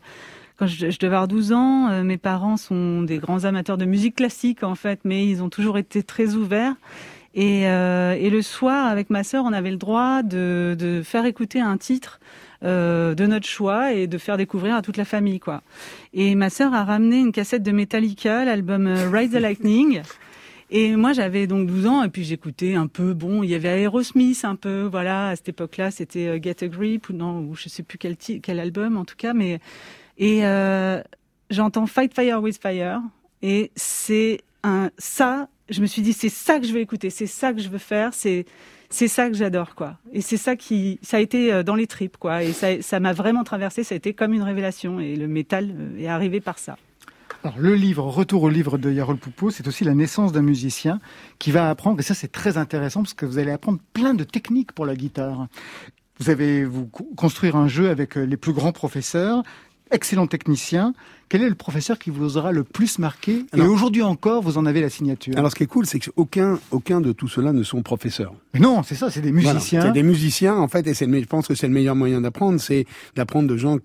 quand 0.56 0.68
je, 0.68 0.90
je 0.90 0.98
devais 1.00 1.16
avoir 1.16 1.26
12 1.26 1.52
ans, 1.52 1.88
euh, 1.88 2.04
mes 2.04 2.16
parents 2.16 2.56
sont 2.56 3.02
des 3.02 3.18
grands 3.18 3.44
amateurs 3.46 3.78
de 3.78 3.84
musique 3.84 4.14
classique 4.14 4.62
en 4.62 4.76
fait, 4.76 5.00
mais 5.02 5.26
ils 5.26 5.42
ont 5.42 5.48
toujours 5.48 5.76
été 5.76 6.04
très 6.04 6.34
ouverts. 6.34 6.74
Et, 7.34 7.68
euh, 7.68 8.12
et 8.12 8.30
le 8.30 8.42
soir, 8.42 8.86
avec 8.86 9.10
ma 9.10 9.24
sœur, 9.24 9.44
on 9.44 9.52
avait 9.52 9.72
le 9.72 9.76
droit 9.76 10.22
de, 10.22 10.76
de 10.78 11.02
faire 11.02 11.26
écouter 11.26 11.60
un 11.60 11.76
titre 11.78 12.20
euh, 12.62 13.16
de 13.16 13.26
notre 13.26 13.48
choix 13.48 13.92
et 13.92 14.06
de 14.06 14.18
faire 14.18 14.36
découvrir 14.36 14.76
à 14.76 14.82
toute 14.82 14.96
la 14.96 15.04
famille, 15.04 15.40
quoi. 15.40 15.62
Et 16.12 16.36
ma 16.36 16.48
sœur 16.48 16.74
a 16.74 16.84
ramené 16.84 17.18
une 17.18 17.32
cassette 17.32 17.64
de 17.64 17.72
Metallica, 17.72 18.44
l'album 18.44 18.86
Ride 19.12 19.32
the 19.32 19.40
Lightning. 19.40 20.02
Et 20.70 20.96
moi, 20.96 21.12
j'avais 21.12 21.46
donc 21.46 21.66
12 21.66 21.86
ans, 21.86 22.02
et 22.02 22.08
puis 22.08 22.24
j'écoutais 22.24 22.74
un 22.74 22.86
peu, 22.86 23.12
bon, 23.12 23.42
il 23.42 23.50
y 23.50 23.54
avait 23.54 23.82
Aerosmith 23.82 24.44
un 24.44 24.56
peu, 24.56 24.82
voilà, 24.82 25.28
à 25.28 25.36
cette 25.36 25.50
époque-là, 25.50 25.90
c'était 25.90 26.26
euh, 26.26 26.38
Get 26.42 26.64
a 26.64 26.68
Grip, 26.68 27.08
ou 27.10 27.12
non, 27.12 27.40
ou 27.40 27.54
je 27.54 27.68
sais 27.68 27.82
plus 27.82 27.98
quel, 27.98 28.60
album, 28.60 28.96
en 28.96 29.04
tout 29.04 29.16
cas, 29.16 29.34
mais, 29.34 29.60
et 30.16 30.46
euh, 30.46 31.02
j'entends 31.50 31.86
Fight 31.86 32.14
Fire 32.14 32.42
with 32.42 32.60
Fire, 32.60 33.00
et 33.42 33.70
c'est 33.76 34.40
ça, 34.96 35.48
je 35.68 35.82
me 35.82 35.86
suis 35.86 36.00
dit, 36.00 36.14
c'est 36.14 36.30
ça 36.30 36.58
que 36.58 36.66
je 36.66 36.72
veux 36.72 36.80
écouter, 36.80 37.10
c'est 37.10 37.26
ça 37.26 37.52
que 37.52 37.60
je 37.60 37.68
veux 37.68 37.78
faire, 37.78 38.14
c'est, 38.14 38.46
c'est 38.88 39.08
ça 39.08 39.28
que 39.28 39.34
j'adore, 39.36 39.74
quoi. 39.74 39.98
Et 40.12 40.22
c'est 40.22 40.36
ça 40.36 40.56
qui, 40.56 40.98
ça 41.02 41.18
a 41.18 41.20
été 41.20 41.52
euh, 41.52 41.62
dans 41.62 41.74
les 41.74 41.86
tripes, 41.86 42.16
quoi, 42.16 42.42
et 42.42 42.52
ça, 42.52 43.00
m'a 43.00 43.12
vraiment 43.12 43.44
traversé, 43.44 43.84
ça 43.84 43.94
a 43.94 43.96
été 43.96 44.14
comme 44.14 44.32
une 44.32 44.42
révélation, 44.42 44.98
et 45.00 45.16
le 45.16 45.28
métal 45.28 45.74
est 45.98 46.06
arrivé 46.06 46.40
par 46.40 46.58
ça. 46.58 46.78
Alors, 47.44 47.58
le 47.58 47.74
livre, 47.74 48.04
Retour 48.04 48.42
au 48.44 48.48
livre 48.48 48.78
de 48.78 48.90
Yarol 48.90 49.18
Poupeau, 49.18 49.50
c'est 49.50 49.68
aussi 49.68 49.84
la 49.84 49.92
naissance 49.94 50.32
d'un 50.32 50.40
musicien 50.40 50.98
qui 51.38 51.50
va 51.50 51.68
apprendre, 51.68 52.00
et 52.00 52.02
ça 52.02 52.14
c'est 52.14 52.32
très 52.32 52.56
intéressant 52.56 53.02
parce 53.02 53.12
que 53.12 53.26
vous 53.26 53.38
allez 53.38 53.50
apprendre 53.50 53.80
plein 53.92 54.14
de 54.14 54.24
techniques 54.24 54.72
pour 54.72 54.86
la 54.86 54.96
guitare. 54.96 55.48
Vous 56.20 56.30
avez 56.30 56.64
vous 56.64 56.86
co- 56.86 57.06
construire 57.16 57.56
un 57.56 57.68
jeu 57.68 57.90
avec 57.90 58.16
euh, 58.16 58.24
les 58.24 58.38
plus 58.38 58.54
grands 58.54 58.72
professeurs, 58.72 59.42
excellents 59.90 60.26
techniciens. 60.26 60.94
Quel 61.28 61.42
est 61.42 61.48
le 61.50 61.54
professeur 61.54 61.98
qui 61.98 62.08
vous 62.08 62.38
aura 62.38 62.50
le 62.50 62.64
plus 62.64 62.98
marqué? 62.98 63.44
Et 63.54 63.60
aujourd'hui 63.60 64.02
encore, 64.02 64.42
vous 64.42 64.56
en 64.56 64.64
avez 64.64 64.80
la 64.80 64.88
signature. 64.88 65.34
Alors, 65.36 65.50
ce 65.50 65.56
qui 65.56 65.64
est 65.64 65.66
cool, 65.66 65.84
c'est 65.84 65.98
qu'aucun 65.98 66.58
aucun 66.70 67.02
de 67.02 67.12
tout 67.12 67.28
cela 67.28 67.52
ne 67.52 67.62
sont 67.62 67.82
professeurs. 67.82 68.32
Mais 68.54 68.60
non, 68.60 68.82
c'est 68.82 68.94
ça, 68.94 69.10
c'est 69.10 69.20
des 69.20 69.32
Voilà. 69.32 69.52
musiciens. 69.54 69.82
C'est 69.82 69.92
des 69.92 70.02
musiciens, 70.02 70.56
en 70.56 70.68
fait, 70.68 70.86
et 70.86 70.94
c'est 70.94 71.06
je 71.10 71.26
pense 71.26 71.46
que 71.48 71.54
c'est 71.54 71.66
le 71.66 71.74
meilleur 71.74 71.94
moyen 71.96 72.22
d'apprendre, 72.22 72.58
c'est 72.58 72.86
d'apprendre 73.16 73.48
de 73.48 73.56
gens. 73.58 73.76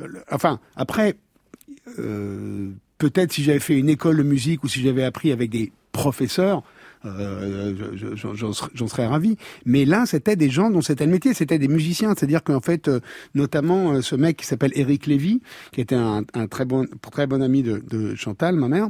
euh, 0.00 0.06
Enfin, 0.30 0.60
après, 0.76 1.16
euh, 1.98 2.70
peut-être 2.98 3.32
si 3.32 3.42
j'avais 3.42 3.58
fait 3.60 3.78
une 3.78 3.88
école 3.88 4.16
de 4.18 4.22
musique 4.22 4.64
ou 4.64 4.68
si 4.68 4.80
j'avais 4.82 5.04
appris 5.04 5.32
avec 5.32 5.50
des 5.50 5.72
professeurs. 5.92 6.62
euh, 7.04 7.74
je- 7.94 8.16
je- 8.16 8.34
j'en 8.34 8.52
serais- 8.52 8.70
serais 8.88 9.06
ravi. 9.06 9.36
Mais 9.64 9.84
là, 9.84 10.06
c'était 10.06 10.34
des 10.34 10.50
gens 10.50 10.70
dont 10.70 10.80
c'était 10.80 11.04
le 11.06 11.12
métier, 11.12 11.34
c'était 11.34 11.58
des 11.58 11.68
musiciens. 11.68 12.14
C'est-à-dire 12.16 12.42
qu'en 12.42 12.60
fait, 12.60 12.88
euh, 12.88 12.98
notamment 13.34 13.92
euh, 13.92 14.00
ce 14.02 14.16
mec 14.16 14.38
qui 14.38 14.46
s'appelle 14.46 14.72
Eric 14.74 15.06
Lévy, 15.06 15.40
qui 15.70 15.80
était 15.80 15.94
un, 15.94 16.24
un 16.34 16.46
très 16.48 16.64
bon, 16.64 16.84
très 17.12 17.28
bon 17.28 17.42
ami 17.42 17.62
de, 17.62 17.80
de 17.88 18.16
Chantal, 18.16 18.56
ma 18.56 18.66
mère, 18.66 18.88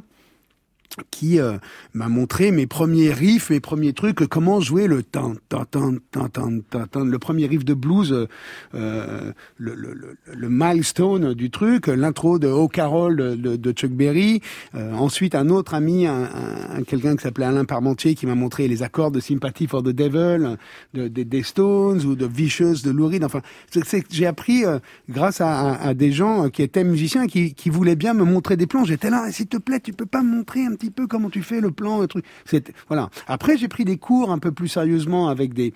qui 1.11 1.41
euh, 1.41 1.59
m'a 1.95 2.09
montré 2.09 2.51
mes 2.53 2.67
premiers 2.67 3.13
riffs, 3.13 3.51
mes 3.51 3.61
premiers 3.61 3.93
trucs, 3.93 4.27
comment 4.29 4.61
jouer 4.61 4.87
le 4.87 5.03
tan 5.03 5.35
tan 5.49 5.65
tan 5.65 5.95
tan 6.11 6.29
tan 6.29 6.61
tan 6.71 6.87
tan, 6.87 7.05
le 7.05 7.19
premier 7.19 7.47
riff 7.47 7.65
de 7.65 7.75
blues, 7.75 8.13
euh, 8.13 8.27
euh, 8.75 9.33
le, 9.59 9.75
le, 9.75 9.93
le, 9.95 10.17
le 10.35 10.49
milestone 10.49 11.35
du 11.35 11.51
truc, 11.51 11.89
l'intro 11.89 12.39
de 12.39 12.49
Oh 12.49 12.69
Carol 12.69 13.17
de, 13.17 13.57
de, 13.57 13.73
Chuck 13.73 13.91
Berry. 13.91 14.41
Euh, 14.75 14.93
ensuite, 14.95 15.35
un 15.35 15.49
autre 15.51 15.75
ami, 15.75 16.07
un, 16.07 16.23
un- 16.25 16.83
quelqu'un 16.83 17.17
qui 17.17 17.23
s'appelait 17.23 17.47
Alain 17.47 17.65
Parmentier, 17.65 18.15
qui 18.15 18.27
m'a 18.27 18.35
montré 18.35 18.69
les 18.69 18.83
accords 18.83 19.11
de 19.11 19.21
Sympathy 19.21 19.67
for 19.67 19.83
the 19.83 19.89
Devil 19.89 20.57
de, 20.95 21.09
de- 21.09 21.23
des 21.25 21.43
Stones 21.43 22.03
ou 22.05 22.15
de 22.15 22.27
Vicious 22.27 22.83
de 22.85 22.91
Lou 22.91 23.09
Reed. 23.09 23.25
Enfin, 23.25 23.43
c'est- 23.71 24.01
que 24.03 24.07
j'ai 24.11 24.27
appris 24.27 24.65
euh, 24.65 24.79
grâce 25.09 25.41
à, 25.41 25.73
à, 25.73 25.89
à 25.89 25.95
des 25.95 26.13
gens 26.13 26.49
qui 26.49 26.63
étaient 26.63 26.85
musiciens, 26.85 27.27
qui, 27.27 27.55
qui 27.55 27.71
voulaient 27.71 27.97
bien 27.97 28.15
me 28.15 28.25
montrer 28.25 28.57
des 28.57 28.67
plans. 28.67 28.85
J'étais 28.85 29.11
là, 29.11 29.31
s'il 29.33 29.47
te 29.49 29.57
plaît, 29.57 29.81
tu 29.81 29.93
peux 29.93 30.07
pas 30.07 30.23
me 30.23 30.31
montrer 30.37 30.65
un 30.65 30.75
petit 30.77 30.91
peu 30.91 31.07
comment 31.07 31.31
tu 31.31 31.43
fais 31.43 31.61
le 31.61 31.71
plan, 31.73 32.01
le 32.01 32.07
truc. 32.07 32.25
C'était 32.45 32.73
voilà. 32.89 33.11
Après, 33.27 33.57
j'ai 33.57 33.69
pris 33.69 33.85
des 33.85 33.97
cours 33.99 34.31
un 34.31 34.39
peu 34.39 34.53
plus 34.53 34.69
sérieusement 34.69 35.29
avec 35.29 35.53
des 35.55 35.73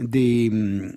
des 0.00 0.48
hum, 0.52 0.92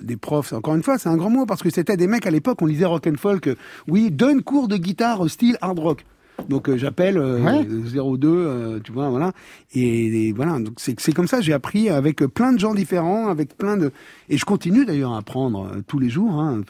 des 0.00 0.16
profs, 0.18 0.52
encore 0.52 0.74
une 0.74 0.82
fois, 0.82 0.98
c'est 0.98 1.08
un 1.08 1.16
grand 1.16 1.30
mot 1.30 1.46
parce 1.46 1.62
que 1.62 1.70
c'était 1.70 1.96
des 1.96 2.06
mecs 2.06 2.26
à 2.26 2.30
l'époque, 2.30 2.60
on 2.60 2.66
lisait 2.66 2.84
rock 2.84 3.06
and 3.06 3.16
folk. 3.16 3.46
euh, 3.46 3.54
oui, 3.88 4.10
donne 4.10 4.42
cours 4.42 4.68
de 4.68 4.76
guitare 4.76 5.20
au 5.22 5.28
style 5.28 5.56
hard 5.62 5.78
rock. 5.78 6.04
Donc 6.50 6.68
euh, 6.68 6.76
j'appelle 6.76 7.16
euh, 7.16 7.40
Ouais. 7.40 7.64
02, 7.64 8.28
euh, 8.28 8.78
tu 8.84 8.92
vois, 8.92 9.08
voilà. 9.08 9.32
Et, 9.72 10.28
et 10.28 10.32
voilà, 10.32 10.58
donc 10.58 10.74
c'est 10.76 11.00
c'est 11.00 11.12
comme 11.12 11.26
ça, 11.26 11.40
j'ai 11.40 11.54
appris 11.54 11.88
avec 11.88 12.18
plein 12.26 12.52
de 12.52 12.58
gens 12.58 12.74
différents, 12.74 13.28
avec 13.28 13.56
plein 13.56 13.78
de 13.78 13.90
et 14.28 14.36
je 14.36 14.44
continue 14.44 14.84
d'ailleurs 14.84 15.12
à 15.14 15.18
apprendre 15.18 15.66
euh, 15.72 15.80
tous 15.86 15.98
les 15.98 16.10
jours. 16.10 16.32
Hein, 16.42 16.60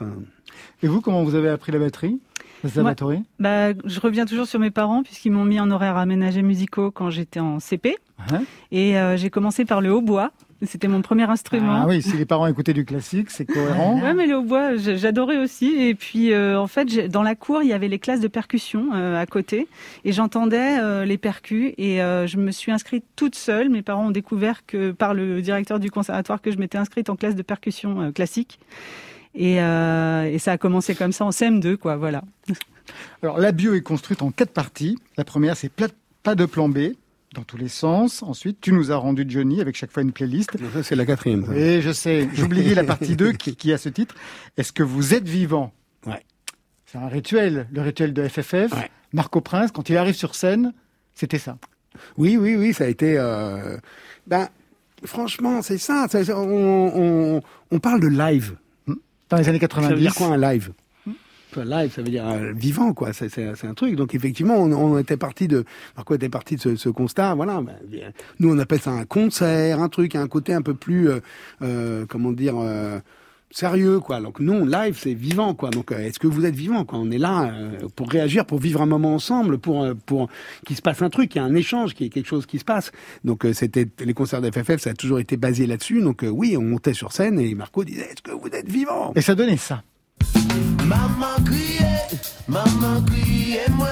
Et 0.85 0.87
vous, 0.87 1.01
comment 1.01 1.25
vous 1.25 1.35
avez 1.35 1.49
appris 1.49 1.73
la 1.73 1.81
batterie? 1.81 2.21
Bah, 3.39 3.73
je 3.85 4.01
reviens 4.01 4.27
toujours 4.27 4.47
sur 4.47 4.61
mes 4.61 4.71
parents 4.71 5.03
puisqu'ils 5.03 5.33
m'ont 5.33 5.45
mis 5.45 5.61
en 5.61 5.71
horaire 5.71 5.97
aménagé 5.97 6.43
musicaux 6.43 6.91
quand 6.91 7.11
j'étais 7.11 7.41
en 7.41 7.61
CP. 7.61 7.97
Ouais. 8.31 8.41
Et 8.73 8.99
euh, 8.99 9.17
j'ai 9.17 9.31
commencé 9.31 9.65
par 9.65 9.81
le 9.81 9.93
hautbois. 9.93 10.33
C'était 10.63 10.89
mon 10.89 11.03
premier 11.03 11.25
instrument. 11.25 11.83
Ah 11.83 11.87
oui, 11.87 12.01
si 12.01 12.17
les 12.17 12.25
parents 12.25 12.47
écoutaient 12.47 12.73
du 12.73 12.87
classique, 12.87 13.31
c'est 13.31 13.45
cohérent. 13.45 14.01
Ouais, 14.01 14.15
mais 14.15 14.27
le 14.27 14.37
hautbois, 14.37 14.77
j'adorais 14.77 15.37
aussi. 15.37 15.75
Et 15.79 15.95
puis, 15.95 16.33
euh, 16.33 16.59
en 16.59 16.67
fait, 16.67 17.11
dans 17.11 17.23
la 17.23 17.35
cour, 17.35 17.63
il 17.63 17.69
y 17.69 17.75
avait 17.75 17.89
les 17.89 17.99
classes 17.99 18.21
de 18.21 18.29
percussion 18.29 18.89
euh, 18.95 19.21
à 19.21 19.27
côté, 19.27 19.69
et 20.07 20.13
j'entendais 20.13 20.79
euh, 20.79 21.05
les 21.05 21.19
percus. 21.19 21.75
Et 21.77 21.99
je 21.99 22.37
me 22.39 22.51
suis 22.53 22.73
inscrite 22.73 23.05
toute 23.17 23.35
seule. 23.35 23.69
Mes 23.69 23.83
parents 23.83 24.07
ont 24.07 24.11
découvert 24.11 24.65
que 24.65 24.93
par 24.93 25.13
le 25.13 25.43
directeur 25.43 25.79
du 25.79 25.91
conservatoire 25.91 26.41
que 26.41 26.51
je 26.51 26.57
m'étais 26.57 26.79
inscrite 26.79 27.11
en 27.11 27.17
classe 27.17 27.35
de 27.35 27.43
percussion 27.43 28.13
classique. 28.13 28.59
Et, 29.37 29.61
euh, 29.61 30.25
et 30.25 30.39
ça 30.39 30.53
a 30.53 30.59
commencé 30.59 30.95
comme 30.95 31.13
ça 31.13 31.25
en 31.25 31.31
CM2, 31.31 31.77
quoi. 31.77 31.97
Voilà. 31.97 32.23
Alors, 33.23 33.39
la 33.39 33.53
bio 33.53 33.75
est 33.75 33.83
construite 33.83 34.23
en 34.23 34.31
quatre 34.31 34.53
parties. 34.53 34.99
La 35.17 35.25
première, 35.25 35.57
c'est 35.57 35.71
pas 35.71 36.35
de 36.35 36.47
plan 36.47 36.69
B, 36.69 36.79
dans 37.35 37.43
tous 37.43 37.57
les 37.57 37.69
sens. 37.69 38.23
Ensuite, 38.23 38.61
tu 38.61 38.73
nous 38.73 38.91
as 38.93 38.97
rendu 38.97 39.25
Johnny 39.29 39.61
avec 39.61 39.77
chaque 39.77 39.91
fois 39.93 40.03
une 40.03 40.13
playlist. 40.13 40.51
c'est 40.83 40.95
la 40.97 41.05
quatrième. 41.05 41.45
ça. 41.45 41.53
Oui, 41.53 41.83
je 41.83 41.93
sais. 41.93 42.29
J'oubliais 42.35 42.75
la 42.75 42.85
partie 42.85 43.15
2 43.17 43.33
qui, 43.33 43.55
qui 43.57 43.73
a 43.73 43.79
ce 43.79 43.89
titre. 43.89 44.15
Est-ce 44.57 44.73
que 44.73 44.83
vous 44.83 45.15
êtes 45.15 45.29
vivant? 45.29 45.73
Ouais. 46.07 46.23
C'est 46.87 46.99
un 46.99 47.09
rituel, 47.09 47.67
le 47.73 47.83
rituel 47.83 48.13
de 48.15 48.27
FFF. 48.27 48.73
Ouais. 48.73 48.91
Marco 49.13 49.41
Prince, 49.41 49.71
quand 49.73 49.89
il 49.91 49.97
arrive 49.97 50.15
sur 50.15 50.35
scène, 50.35 50.73
c'était 51.15 51.39
ça. 51.39 51.59
Oui, 52.17 52.37
oui, 52.37 52.55
oui, 52.57 52.73
ça 52.73 52.85
a 52.85 52.89
été. 52.89 53.17
Euh... 53.19 53.77
Ben, 54.27 54.49
franchement, 55.05 55.63
c'est 55.63 55.79
ça. 55.79 56.07
ça- 56.11 56.25
ça- 56.25 56.39
on, 56.39 56.93
on, 57.37 57.43
on 57.71 57.79
parle 57.81 58.01
de 58.01 58.09
live. 58.09 58.57
Dans 59.29 59.37
les 59.37 59.49
années 59.49 59.59
Ça 59.59 59.67
veut 59.67 59.81
90. 59.81 60.01
dire 60.01 60.15
quoi 60.15 60.29
un 60.29 60.37
live 60.37 60.73
live, 61.65 61.93
ça 61.93 62.03
veut 62.03 62.11
dire 62.11 62.27
euh, 62.29 62.53
vivant, 62.55 62.93
quoi. 62.93 63.13
C'est, 63.13 63.39
un 63.65 63.75
truc. 63.75 63.97
Donc 63.97 64.15
effectivement, 64.15 64.57
on, 64.57 64.73
on 64.73 64.99
était 64.99 65.17
parti 65.17 65.49
de, 65.49 65.65
Marco 65.97 66.15
était 66.15 66.29
parti 66.29 66.57
de 66.57 66.61
ce, 66.61 66.77
ce 66.77 66.89
constat. 66.89 67.35
Voilà. 67.35 67.63
Nous, 68.41 68.53
on 68.53 68.59
appelle 68.59 68.81
ça 68.81 68.91
un 68.91 69.05
concert, 69.05 69.81
un 69.81 69.89
truc, 69.89 70.15
un 70.15 70.29
côté 70.29 70.53
un 70.53 70.63
peu 70.63 70.75
plus, 70.75 71.09
euh, 71.09 71.21
euh, 71.63 72.07
comment 72.09 72.33
dire. 72.33 72.57
Sérieux 73.51 74.01
quoi 74.01 74.21
donc 74.21 74.41
nous 74.41 74.67
live 74.67 74.99
c'est 75.01 75.15
vivant 75.15 75.55
quoi 75.55 75.71
donc 75.71 75.93
euh, 75.93 75.99
est-ce 75.99 76.19
que 76.19 76.27
vous 76.27 76.45
êtes 76.45 76.55
vivant 76.55 76.85
quoi? 76.85 76.99
On 76.99 77.11
est 77.11 77.19
là 77.19 77.45
euh, 77.45 77.89
pour 77.95 78.11
réagir 78.11 78.45
pour 78.45 78.59
vivre 78.59 78.83
un 78.83 78.87
moment 78.87 79.15
ensemble 79.15 79.59
pour 79.59 79.85
euh, 79.85 79.95
pour 79.95 80.29
qu'il 80.67 80.77
se 80.77 80.83
passe 80.83 81.01
un 81.03 81.11
truc 81.11 81.31
qu'il 81.31 81.41
y 81.41 81.45
a 81.45 81.47
un 81.47 81.55
échange 81.55 81.95
qu'il 81.95 82.05
y 82.05 82.07
ait 82.09 82.11
quelque 82.11 82.27
chose 82.27 82.45
qui 82.47 82.59
se 82.59 82.65
passe 82.65 82.91
donc 83.25 83.47
euh, 83.47 83.53
c'était 83.53 83.87
les 84.01 84.15
concerts 84.15 84.43
de 84.43 84.51
FFF 84.51 84.79
ça 84.81 84.91
a 84.91 84.95
toujours 84.95 85.21
été 85.21 85.37
basé 85.37 85.67
là-dessus 85.67 86.03
donc 86.03 86.25
euh, 86.25 86.29
oui 86.29 86.57
on 86.57 86.63
montait 86.63 86.95
sur 86.95 87.13
scène 87.13 87.39
et 87.39 87.55
Marco 87.55 87.85
disait 87.85 88.09
est-ce 88.11 88.23
que 88.23 88.33
vous 88.33 88.49
êtes 88.49 88.69
vivant? 88.69 89.13
Et 89.15 89.21
ça 89.23 89.35
donnait 89.35 89.57
ça. 89.57 89.83
Maman 90.87 91.37
criait, 91.45 92.19
maman 92.49 93.03
criait 93.07 93.69
moi. 93.77 93.89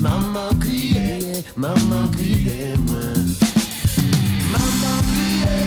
Maman 0.00 0.50
criait, 0.60 1.42
maman 1.56 2.08
criait 2.12 2.76
moi. 2.86 3.00
Maman 4.52 4.96
criait, 5.10 5.66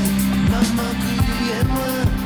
maman 0.49 0.89
criait 1.01 1.63
moi. 1.67 2.24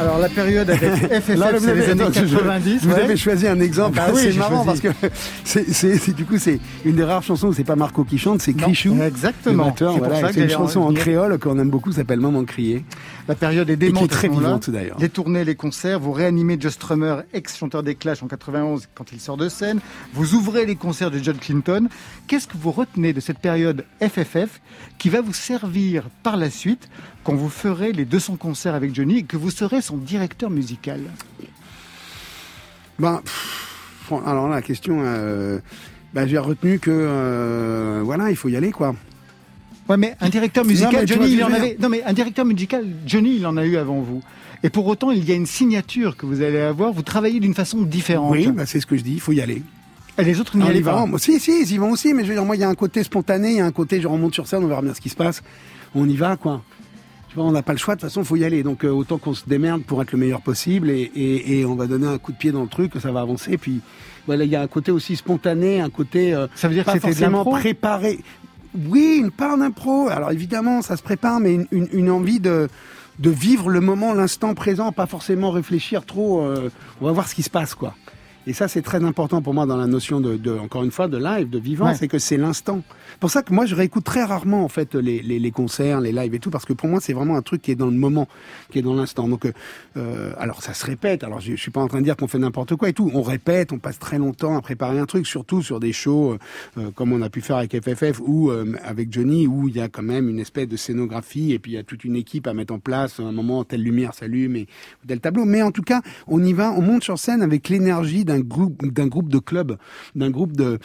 Alors 0.00 0.18
la 0.20 0.28
période 0.28 0.70
avec 0.70 0.80
FFF, 1.12 1.36
Là, 1.36 1.48
c'est 1.58 1.74
les 1.74 1.90
années 1.90 2.02
attends, 2.04 2.12
je- 2.24 2.36
90. 2.36 2.78
Vous 2.84 2.90
ouais. 2.94 3.00
avez 3.02 3.16
choisi 3.16 3.48
un 3.48 3.58
exemple. 3.58 3.96
Bah 3.96 4.06
oui, 4.14 4.20
c'est 4.30 4.38
marrant 4.38 4.62
choisi. 4.64 4.80
parce 4.80 4.94
que 4.96 5.08
c'est, 5.42 5.72
c'est, 5.72 5.96
c'est- 5.98 6.12
du 6.12 6.24
coup 6.24 6.38
c'est 6.38 6.60
une 6.84 6.94
des 6.94 7.02
rares 7.02 7.24
chansons 7.24 7.48
où 7.48 7.52
c'est 7.52 7.64
pas 7.64 7.74
Marco 7.74 8.04
qui 8.04 8.16
chante, 8.16 8.40
c'est 8.40 8.52
Crichou. 8.52 8.96
exactement. 9.02 9.64
batteur, 9.66 9.94
C'est 9.94 9.98
pour 10.00 10.16
ça 10.16 10.32
que 10.32 10.38
une 10.40 10.46
en 10.46 10.48
chanson 10.50 10.80
en 10.82 10.88
venir. 10.90 11.00
créole 11.00 11.38
qu'on 11.40 11.58
aime 11.58 11.68
beaucoup, 11.70 11.90
s'appelle 11.90 12.20
Maman 12.20 12.44
crier. 12.44 12.84
La 13.28 13.34
période 13.34 13.68
est 13.68 13.76
vivante 13.76 14.70
d'ailleurs. 14.70 14.96
Les 14.98 15.10
tournées, 15.10 15.44
les 15.44 15.54
concerts, 15.54 16.00
vous 16.00 16.12
réanimez 16.12 16.56
Joe 16.58 16.72
Strummer, 16.72 17.16
ex-chanteur 17.34 17.82
des 17.82 17.94
Clash 17.94 18.22
en 18.22 18.26
91 18.26 18.88
quand 18.94 19.12
il 19.12 19.20
sort 19.20 19.36
de 19.36 19.50
scène. 19.50 19.80
Vous 20.14 20.34
ouvrez 20.34 20.64
les 20.64 20.76
concerts 20.76 21.10
de 21.10 21.18
John 21.18 21.36
Clinton. 21.36 21.88
Qu'est-ce 22.26 22.48
que 22.48 22.56
vous 22.56 22.72
retenez 22.72 23.12
de 23.12 23.20
cette 23.20 23.38
période 23.38 23.84
FFF 24.00 24.62
qui 24.96 25.10
va 25.10 25.20
vous 25.20 25.34
servir 25.34 26.08
par 26.22 26.38
la 26.38 26.48
suite 26.48 26.88
quand 27.22 27.34
vous 27.34 27.50
ferez 27.50 27.92
les 27.92 28.06
200 28.06 28.36
concerts 28.36 28.74
avec 28.74 28.94
Johnny 28.94 29.18
et 29.18 29.22
que 29.24 29.36
vous 29.36 29.50
serez 29.50 29.82
son 29.82 29.98
directeur 29.98 30.48
musical? 30.48 31.00
Ben, 32.98 33.20
pff, 33.22 34.12
alors 34.24 34.48
la 34.48 34.62
question, 34.62 35.02
euh, 35.04 35.58
ben, 36.14 36.26
j'ai 36.26 36.38
retenu 36.38 36.78
que 36.78 36.90
euh, 36.90 38.00
voilà, 38.02 38.30
il 38.30 38.36
faut 38.36 38.48
y 38.48 38.56
aller 38.56 38.72
quoi. 38.72 38.94
Ouais, 39.88 39.96
mais 39.96 40.16
un 40.20 40.28
directeur 40.28 40.64
musical, 40.64 41.08
Johnny, 41.08 41.32
il 41.32 41.38
que 41.38 41.44
en 41.44 41.52
avait. 41.52 41.76
Non, 41.80 41.88
mais 41.88 42.02
un 42.02 42.12
directeur 42.12 42.44
musical, 42.44 42.84
Johnny, 43.06 43.36
il 43.36 43.46
en 43.46 43.56
a 43.56 43.64
eu 43.64 43.76
avant 43.76 44.00
vous. 44.00 44.22
Et 44.62 44.70
pour 44.70 44.86
autant, 44.86 45.10
il 45.10 45.24
y 45.24 45.32
a 45.32 45.34
une 45.34 45.46
signature 45.46 46.16
que 46.16 46.26
vous 46.26 46.42
allez 46.42 46.60
avoir. 46.60 46.92
Vous 46.92 47.02
travaillez 47.02 47.40
d'une 47.40 47.54
façon 47.54 47.82
différente. 47.82 48.32
Oui, 48.32 48.48
ben, 48.48 48.66
c'est 48.66 48.80
ce 48.80 48.86
que 48.86 48.96
je 48.96 49.02
dis, 49.02 49.14
il 49.14 49.20
faut 49.20 49.32
y 49.32 49.40
aller. 49.40 49.62
Et 50.18 50.24
les 50.24 50.40
autres 50.40 50.56
n'y 50.56 50.64
On 50.64 50.66
allaient 50.66 50.80
pas. 50.80 51.06
Moi, 51.06 51.18
si, 51.18 51.38
si, 51.38 51.62
ils 51.62 51.72
y 51.72 51.78
vont 51.78 51.90
aussi, 51.90 52.12
mais 52.12 52.24
je 52.24 52.28
veux 52.28 52.34
dire, 52.34 52.44
moi, 52.44 52.56
il 52.56 52.60
y 52.60 52.64
a 52.64 52.68
un 52.68 52.74
côté 52.74 53.02
spontané, 53.04 53.50
il 53.52 53.56
y 53.58 53.60
a 53.60 53.66
un 53.66 53.72
côté, 53.72 54.00
je 54.00 54.08
remonte 54.08 54.34
sur 54.34 54.46
scène, 54.48 54.64
on 54.64 54.66
verra 54.66 54.82
bien 54.82 54.94
ce 54.94 55.00
qui 55.00 55.08
se 55.08 55.16
passe. 55.16 55.42
On 55.94 56.08
y 56.08 56.16
va, 56.16 56.36
quoi. 56.36 56.62
Tu 57.28 57.36
vois, 57.36 57.44
on 57.44 57.52
n'a 57.52 57.62
pas 57.62 57.72
le 57.72 57.78
choix, 57.78 57.94
de 57.94 58.00
toute 58.00 58.08
façon, 58.08 58.22
il 58.22 58.26
faut 58.26 58.36
y 58.36 58.44
aller. 58.44 58.62
Donc, 58.62 58.84
euh, 58.84 58.90
autant 58.90 59.18
qu'on 59.18 59.34
se 59.34 59.44
démerde 59.46 59.84
pour 59.84 60.02
être 60.02 60.12
le 60.12 60.18
meilleur 60.18 60.40
possible 60.40 60.90
et, 60.90 61.10
et, 61.14 61.60
et 61.60 61.64
on 61.64 61.76
va 61.76 61.86
donner 61.86 62.06
un 62.06 62.18
coup 62.18 62.32
de 62.32 62.38
pied 62.38 62.52
dans 62.52 62.62
le 62.62 62.68
truc, 62.68 62.92
ça 63.00 63.12
va 63.12 63.20
avancer. 63.20 63.58
Puis, 63.58 63.80
voilà, 64.26 64.44
il 64.44 64.50
y 64.50 64.56
a 64.56 64.62
un 64.62 64.66
côté 64.66 64.90
aussi 64.90 65.14
spontané, 65.14 65.80
un 65.80 65.90
côté 65.90 66.34
euh, 66.34 66.48
Ça 66.54 66.68
veut 66.68 66.74
dire 66.74 66.84
que 66.84 66.90
pas 66.90 66.96
de 66.96 67.00
forcément 67.00 67.44
préparé. 67.44 68.18
Oui, 68.74 69.18
une 69.20 69.30
part 69.30 69.56
d'impro. 69.58 70.08
Alors, 70.08 70.30
évidemment, 70.30 70.82
ça 70.82 70.96
se 70.96 71.02
prépare, 71.02 71.40
mais 71.40 71.54
une, 71.54 71.88
une, 71.92 72.10
envie 72.10 72.40
de, 72.40 72.68
de 73.18 73.30
vivre 73.30 73.70
le 73.70 73.80
moment, 73.80 74.14
l'instant 74.14 74.54
présent, 74.54 74.92
pas 74.92 75.06
forcément 75.06 75.50
réfléchir 75.50 76.04
trop. 76.04 76.42
euh, 76.42 76.70
on 77.00 77.06
va 77.06 77.12
voir 77.12 77.28
ce 77.28 77.34
qui 77.34 77.42
se 77.42 77.50
passe, 77.50 77.74
quoi. 77.74 77.94
Et 78.48 78.54
ça, 78.54 78.66
c'est 78.66 78.80
très 78.80 79.04
important 79.04 79.42
pour 79.42 79.52
moi 79.52 79.66
dans 79.66 79.76
la 79.76 79.86
notion 79.86 80.22
de, 80.22 80.36
de 80.38 80.52
encore 80.52 80.82
une 80.82 80.90
fois, 80.90 81.06
de 81.06 81.18
live, 81.18 81.50
de 81.50 81.58
vivant, 81.58 81.84
Ouais. 81.88 81.94
c'est 81.94 82.08
que 82.08 82.18
c'est 82.18 82.38
l'instant. 82.38 82.80
Pour 83.20 83.30
ça 83.30 83.42
que 83.42 83.52
moi, 83.52 83.66
je 83.66 83.74
réécoute 83.74 84.04
très 84.04 84.24
rarement 84.24 84.64
en 84.64 84.68
fait 84.68 84.94
les, 84.94 85.20
les, 85.20 85.38
les 85.38 85.50
concerts, 85.50 86.00
les 86.00 86.12
lives 86.12 86.34
et 86.34 86.38
tout, 86.38 86.48
parce 86.48 86.64
que 86.64 86.72
pour 86.72 86.88
moi, 86.88 86.98
c'est 87.00 87.12
vraiment 87.12 87.36
un 87.36 87.42
truc 87.42 87.60
qui 87.60 87.72
est 87.72 87.74
dans 87.74 87.86
le 87.86 87.92
moment, 87.98 88.26
qui 88.72 88.78
est 88.78 88.82
dans 88.82 88.94
l'instant. 88.94 89.28
Donc, 89.28 89.44
euh, 89.44 89.52
euh, 89.98 90.32
alors 90.38 90.62
ça 90.62 90.72
se 90.72 90.86
répète. 90.86 91.24
Alors, 91.24 91.40
je, 91.40 91.52
je 91.52 91.56
suis 91.60 91.70
pas 91.70 91.82
en 91.82 91.88
train 91.88 91.98
de 91.98 92.04
dire 92.04 92.16
qu'on 92.16 92.26
fait 92.26 92.38
n'importe 92.38 92.74
quoi 92.76 92.88
et 92.88 92.94
tout. 92.94 93.10
On 93.12 93.20
répète, 93.20 93.70
on 93.72 93.78
passe 93.78 93.98
très 93.98 94.16
longtemps 94.16 94.56
à 94.56 94.62
préparer 94.62 94.98
un 94.98 95.04
truc, 95.06 95.26
surtout 95.26 95.62
sur 95.62 95.78
des 95.78 95.92
shows 95.92 96.32
euh, 96.32 96.38
euh, 96.78 96.90
comme 96.94 97.12
on 97.12 97.20
a 97.20 97.28
pu 97.28 97.42
faire 97.42 97.56
avec 97.56 97.78
FFF 97.78 98.18
ou 98.24 98.50
euh, 98.50 98.72
avec 98.82 99.12
Johnny, 99.12 99.46
où 99.46 99.68
il 99.68 99.76
y 99.76 99.80
a 99.82 99.88
quand 99.88 100.02
même 100.02 100.26
une 100.30 100.38
espèce 100.40 100.68
de 100.68 100.76
scénographie 100.78 101.52
et 101.52 101.58
puis 101.58 101.72
il 101.72 101.74
y 101.74 101.78
a 101.78 101.82
toute 101.82 102.02
une 102.04 102.16
équipe 102.16 102.46
à 102.46 102.54
mettre 102.54 102.72
en 102.72 102.78
place. 102.78 103.20
À 103.20 103.24
un 103.24 103.32
moment, 103.32 103.62
telle 103.64 103.82
lumière 103.82 104.14
s'allume 104.14 104.56
et 104.56 104.66
tel 105.06 105.20
tableau. 105.20 105.44
Mais 105.44 105.60
en 105.60 105.70
tout 105.70 105.82
cas, 105.82 106.00
on 106.28 106.42
y 106.42 106.54
va, 106.54 106.72
on 106.72 106.80
monte 106.80 107.04
sur 107.04 107.18
scène 107.18 107.42
avec 107.42 107.68
l'énergie 107.68 108.24
d'un 108.24 108.37
d'un 108.42 109.06
groupe 109.06 109.28
de 109.28 109.38
club, 109.38 109.76
d'un 110.14 110.30
groupe 110.30 110.52
de 110.56 110.78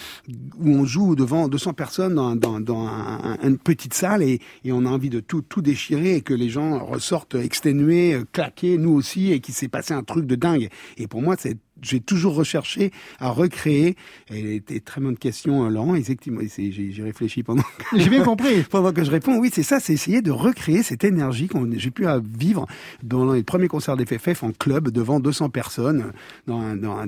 où 0.60 0.70
on 0.70 0.86
joue 0.86 1.16
devant 1.16 1.48
200 1.48 1.74
personnes 1.74 2.16
dans, 2.16 2.36
dans, 2.36 2.60
dans 2.60 2.88
un- 2.88 3.38
un- 3.42 3.48
une 3.48 3.58
petite 3.58 3.94
salle 3.94 4.24
et, 4.24 4.39
et 4.63 4.72
on 4.72 4.86
a 4.86 4.89
envie 4.89 5.10
de 5.10 5.20
tout, 5.20 5.42
tout 5.42 5.62
déchirer 5.62 6.16
et 6.18 6.22
que 6.22 6.34
les 6.34 6.50
gens 6.50 6.84
ressortent 6.86 7.36
exténués, 7.36 8.22
claqués, 8.32 8.78
nous 8.78 8.92
aussi, 8.92 9.32
et 9.32 9.39
qu'il 9.39 9.54
s'est 9.54 9.68
passé 9.68 9.94
un 9.94 10.04
truc 10.04 10.26
de 10.26 10.36
dingue. 10.36 10.70
Et 10.98 11.08
pour 11.08 11.22
moi, 11.22 11.36
c'est 11.38 11.58
j'ai 11.84 12.00
toujours 12.00 12.34
recherché 12.36 12.91
à 13.19 13.30
recréer. 13.30 13.96
Et 14.32 14.56
c'était 14.67 14.80
très 14.80 15.02
bonne 15.02 15.17
question, 15.17 15.65
euh, 15.65 15.69
Laurent. 15.69 15.96
Effectivement, 15.96 16.41
j'ai 16.58 17.04
réfléchi 17.04 17.43
pendant 17.43 17.62
que, 17.63 17.98
J'ai 18.00 18.10
bien 18.10 18.24
compris. 18.24 18.63
pendant 18.69 18.91
que 18.91 19.04
je 19.04 19.12
réponds. 19.12 19.38
Oui, 19.39 19.50
c'est 19.54 19.63
ça, 19.63 19.80
c'est 19.80 19.93
essayer 19.93 20.22
de 20.22 20.32
recréer 20.32 20.82
cette 20.84 21.04
énergie 21.04 21.48
qu'on 21.48 21.69
j'ai 21.76 21.91
pu 21.91 22.06
vivre 22.38 22.65
dans 23.04 23.32
les 23.34 23.43
premiers 23.43 23.67
concerts 23.67 23.98
des 23.98 24.06
FFF 24.06 24.43
en 24.43 24.52
club 24.52 24.89
devant 24.89 25.19
200 25.19 25.50
personnes, 25.50 26.12
dans 26.48 26.60
un, 26.60 26.76
dans 26.76 26.98
un- 26.98 27.08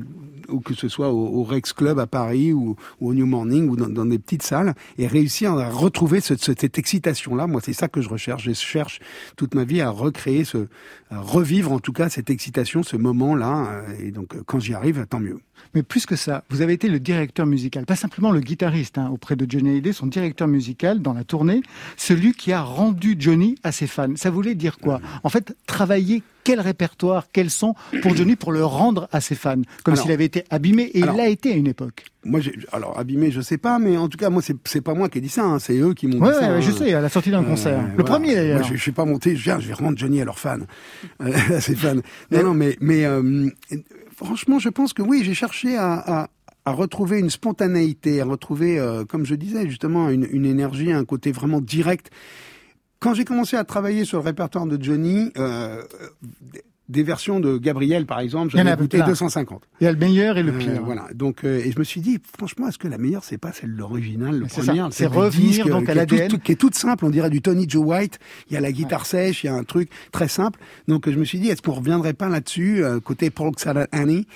ou 0.49 0.59
que 0.59 0.73
ce 0.73 0.87
soit 0.89 1.11
au, 1.11 1.39
au 1.39 1.43
Rex 1.43 1.73
Club 1.73 1.97
à 1.99 2.05
Paris 2.07 2.53
ou, 2.53 2.75
ou 3.01 3.09
au 3.09 3.13
New 3.13 3.25
Morning 3.25 3.67
ou 3.69 3.75
dans, 3.75 3.89
dans 3.89 4.05
des 4.05 4.19
petites 4.19 4.43
salles 4.43 4.75
et 4.97 5.07
réussir 5.07 5.53
à 5.53 5.69
retrouver 5.69 6.19
ce- 6.21 6.35
ce- 6.35 6.51
cette 6.57 6.77
excitation-là. 6.77 7.47
Moi, 7.47 7.61
c'est 7.63 7.73
ça 7.73 7.87
que 7.87 8.01
je 8.01 8.09
recherche. 8.09 8.43
Je 8.43 8.53
cherche 8.53 8.99
toute 9.37 9.55
ma 9.55 9.63
vie 9.63 9.81
à 9.81 9.89
recréer 9.89 10.43
ce, 10.43 10.67
à 11.09 11.19
revivre 11.19 11.71
en 11.71 11.79
tout 11.79 11.93
cas 11.93 12.09
cette 12.09 12.29
excitation, 12.29 12.83
ce 12.83 12.97
moment-là. 12.97 13.83
Et 13.99 14.11
donc, 14.11 14.35
quand 14.45 14.59
j'y 14.65 14.73
arrive, 14.73 15.05
tant 15.09 15.19
mieux. 15.19 15.39
Mais 15.73 15.83
plus 15.83 16.05
que 16.05 16.15
ça, 16.15 16.43
vous 16.49 16.61
avez 16.61 16.73
été 16.73 16.87
le 16.89 16.99
directeur 16.99 17.45
musical, 17.45 17.85
pas 17.85 17.95
simplement 17.95 18.31
le 18.31 18.39
guitariste 18.41 18.97
hein, 18.97 19.09
auprès 19.11 19.35
de 19.35 19.45
Johnny 19.49 19.69
Hallyday, 19.71 19.93
son 19.93 20.07
directeur 20.07 20.47
musical 20.47 21.01
dans 21.01 21.13
la 21.13 21.23
tournée, 21.23 21.61
celui 21.97 22.33
qui 22.33 22.51
a 22.51 22.61
rendu 22.61 23.15
Johnny 23.17 23.55
à 23.63 23.71
ses 23.71 23.87
fans. 23.87 24.15
Ça 24.15 24.29
voulait 24.29 24.55
dire 24.55 24.77
quoi? 24.79 24.99
En 25.23 25.29
fait, 25.29 25.55
travailler 25.65 26.23
quel 26.43 26.59
répertoire, 26.59 27.27
quel 27.33 27.49
son 27.49 27.73
pour 28.01 28.15
Johnny 28.15 28.35
pour 28.35 28.51
le 28.51 28.63
rendre 28.65 29.07
à 29.11 29.19
ses 29.21 29.35
fans, 29.35 29.61
comme 29.83 29.95
s'il 29.95 30.11
avait 30.11 30.25
été 30.25 30.43
abîmé 30.49 30.91
et 30.93 31.01
alors- 31.03 31.15
il 31.15 31.17
l'a 31.17 31.27
été 31.29 31.51
à 31.53 31.55
une 31.55 31.67
époque. 31.67 32.05
Moi, 32.25 32.39
alors 32.71 32.97
abîmé, 32.99 33.31
je 33.31 33.41
sais 33.41 33.57
pas, 33.57 33.77
mais 33.79 33.97
en 33.97 34.07
tout 34.09 34.17
cas, 34.17 34.29
moi, 34.29 34.41
c'est 34.65 34.81
pas 34.81 34.93
moi 34.93 35.09
qui 35.09 35.19
ai 35.19 35.21
dit 35.21 35.29
ça. 35.29 35.43
hein, 35.45 35.59
c'est 35.59 35.77
eux 35.77 35.93
qui 35.93 36.07
m'ont 36.07 36.19
Ouais, 36.19 36.33
dit 36.33 36.39
ça. 36.39 36.53
ouais, 36.53 36.61
je 36.61 36.71
hein. 36.71 36.75
sais, 36.77 36.93
à 36.93 37.01
la 37.01 37.09
sortie 37.09 37.31
d'un 37.31 37.43
Euh, 37.43 37.47
concert, 37.47 37.81
le 37.81 37.87
voilà. 37.89 38.03
premier 38.03 38.35
d'ailleurs. 38.35 38.63
Je, 38.63 38.75
je 38.75 38.81
suis 38.81 38.91
pas 38.91 39.05
monté, 39.05 39.35
je 39.35 39.43
viens, 39.43 39.59
je 39.59 39.67
vais 39.67 39.73
rendre 39.73 39.97
Johnny 39.97 40.21
à 40.21 40.25
leurs 40.25 40.39
fans, 40.39 40.57
euh, 41.21 41.31
à 41.55 41.61
ses 41.61 41.75
fans. 41.75 41.95
Non, 42.31 42.43
non, 42.43 42.53
mais, 42.53 42.77
mais 42.81 43.05
euh, 43.05 43.49
franchement, 44.15 44.59
je 44.59 44.69
pense 44.69 44.93
que 44.93 45.01
oui, 45.01 45.23
j'ai 45.23 45.33
cherché 45.33 45.77
à, 45.77 45.93
à, 45.93 46.29
à 46.65 46.71
retrouver 46.71 47.19
une 47.19 47.29
spontanéité, 47.29 48.21
à 48.21 48.25
retrouver, 48.25 48.79
euh, 48.79 49.05
comme 49.05 49.25
je 49.25 49.35
disais, 49.35 49.67
justement, 49.69 50.09
une, 50.09 50.27
une 50.31 50.45
énergie, 50.45 50.91
un 50.91 51.05
côté 51.05 51.31
vraiment 51.31 51.61
direct. 51.61 52.09
Quand 52.99 53.13
j'ai 53.13 53.25
commencé 53.25 53.55
à 53.55 53.63
travailler 53.63 54.05
sur 54.05 54.19
le 54.19 54.23
répertoire 54.23 54.65
de 54.65 54.81
Johnny, 54.81 55.31
euh, 55.37 55.83
des 56.87 57.01
versions 57.03 57.39
de 57.39 57.57
Gabriel, 57.57 58.05
par 58.05 58.19
exemple, 58.19 58.51
j'en 58.51 58.59
ai 58.59 58.87
plein. 58.87 59.05
250. 59.07 59.63
Il 59.81 59.85
y 59.85 59.87
a 59.87 59.91
le 59.91 59.97
meilleur 59.97 60.37
et 60.37 60.43
le 60.43 60.51
Euh, 60.53 60.57
pire. 60.59 60.83
voilà. 60.83 61.07
Donc, 61.15 61.43
euh, 61.43 61.59
et 61.65 61.71
je 61.71 61.79
me 61.79 61.83
suis 61.83 61.99
dit, 62.01 62.19
franchement, 62.37 62.67
est-ce 62.67 62.77
que 62.77 62.87
la 62.87 62.97
meilleure, 62.99 63.23
c'est 63.23 63.37
pas 63.39 63.51
celle 63.51 63.73
de 63.73 63.77
l'original, 63.79 64.37
le 64.37 64.45
premier, 64.45 64.81
C'est 64.91 65.05
revenir 65.07 65.65
donc 65.67 65.89
euh, 65.89 65.91
à 65.91 65.93
qui 65.93 65.99
est 65.99 66.05
tout- 66.05 66.15
l'ADN. 66.15 66.27
tout- 66.29 66.37
qui 66.39 66.51
est 66.51 66.55
toute 66.55 66.75
simple. 66.75 67.05
On 67.05 67.09
dirait 67.09 67.29
du 67.31 67.41
Tony 67.41 67.65
Joe 67.67 67.83
White. 67.85 68.19
Il 68.49 68.53
y 68.53 68.57
a 68.57 68.61
la 68.61 68.71
guitare 68.71 69.05
sèche, 69.07 69.43
il 69.43 69.47
y 69.47 69.49
a 69.49 69.55
un 69.55 69.63
truc 69.63 69.89
très 70.11 70.27
simple. 70.27 70.59
Donc, 70.87 71.09
je 71.09 71.17
me 71.17 71.25
suis 71.25 71.39
dit, 71.39 71.49
est-ce 71.49 71.61
qu'on 71.63 71.73
reviendrait 71.73 72.13
pas 72.13 72.29
là-dessus, 72.29 72.83
euh, 72.83 72.99
côté 72.99 73.29
Paul 73.31 73.51
Annie 73.91 74.27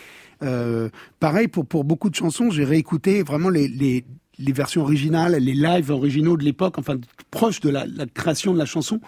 euh, 0.42 0.90
Pareil 1.20 1.48
pour 1.50 1.66
pour 1.68 1.84
beaucoup 1.84 2.10
de 2.10 2.16
chansons, 2.16 2.50
j'ai 2.50 2.64
réécouté 2.64 3.22
vraiment 3.24 3.50
les 3.50 3.68
les 3.68 4.06
les 4.42 4.54
versions 4.54 4.84
originales, 4.84 5.34
les 5.36 5.54
lives 5.54 5.92
originaux 5.92 6.38
de 6.38 6.46
l'époque, 6.46 6.78
enfin 6.78 6.96
proches 7.30 7.60
de 7.60 7.70
la, 7.70 7.86
la 7.86 8.06
création 8.06 8.54
de 8.54 8.58
la 8.58 8.66
chanson. 8.66 9.02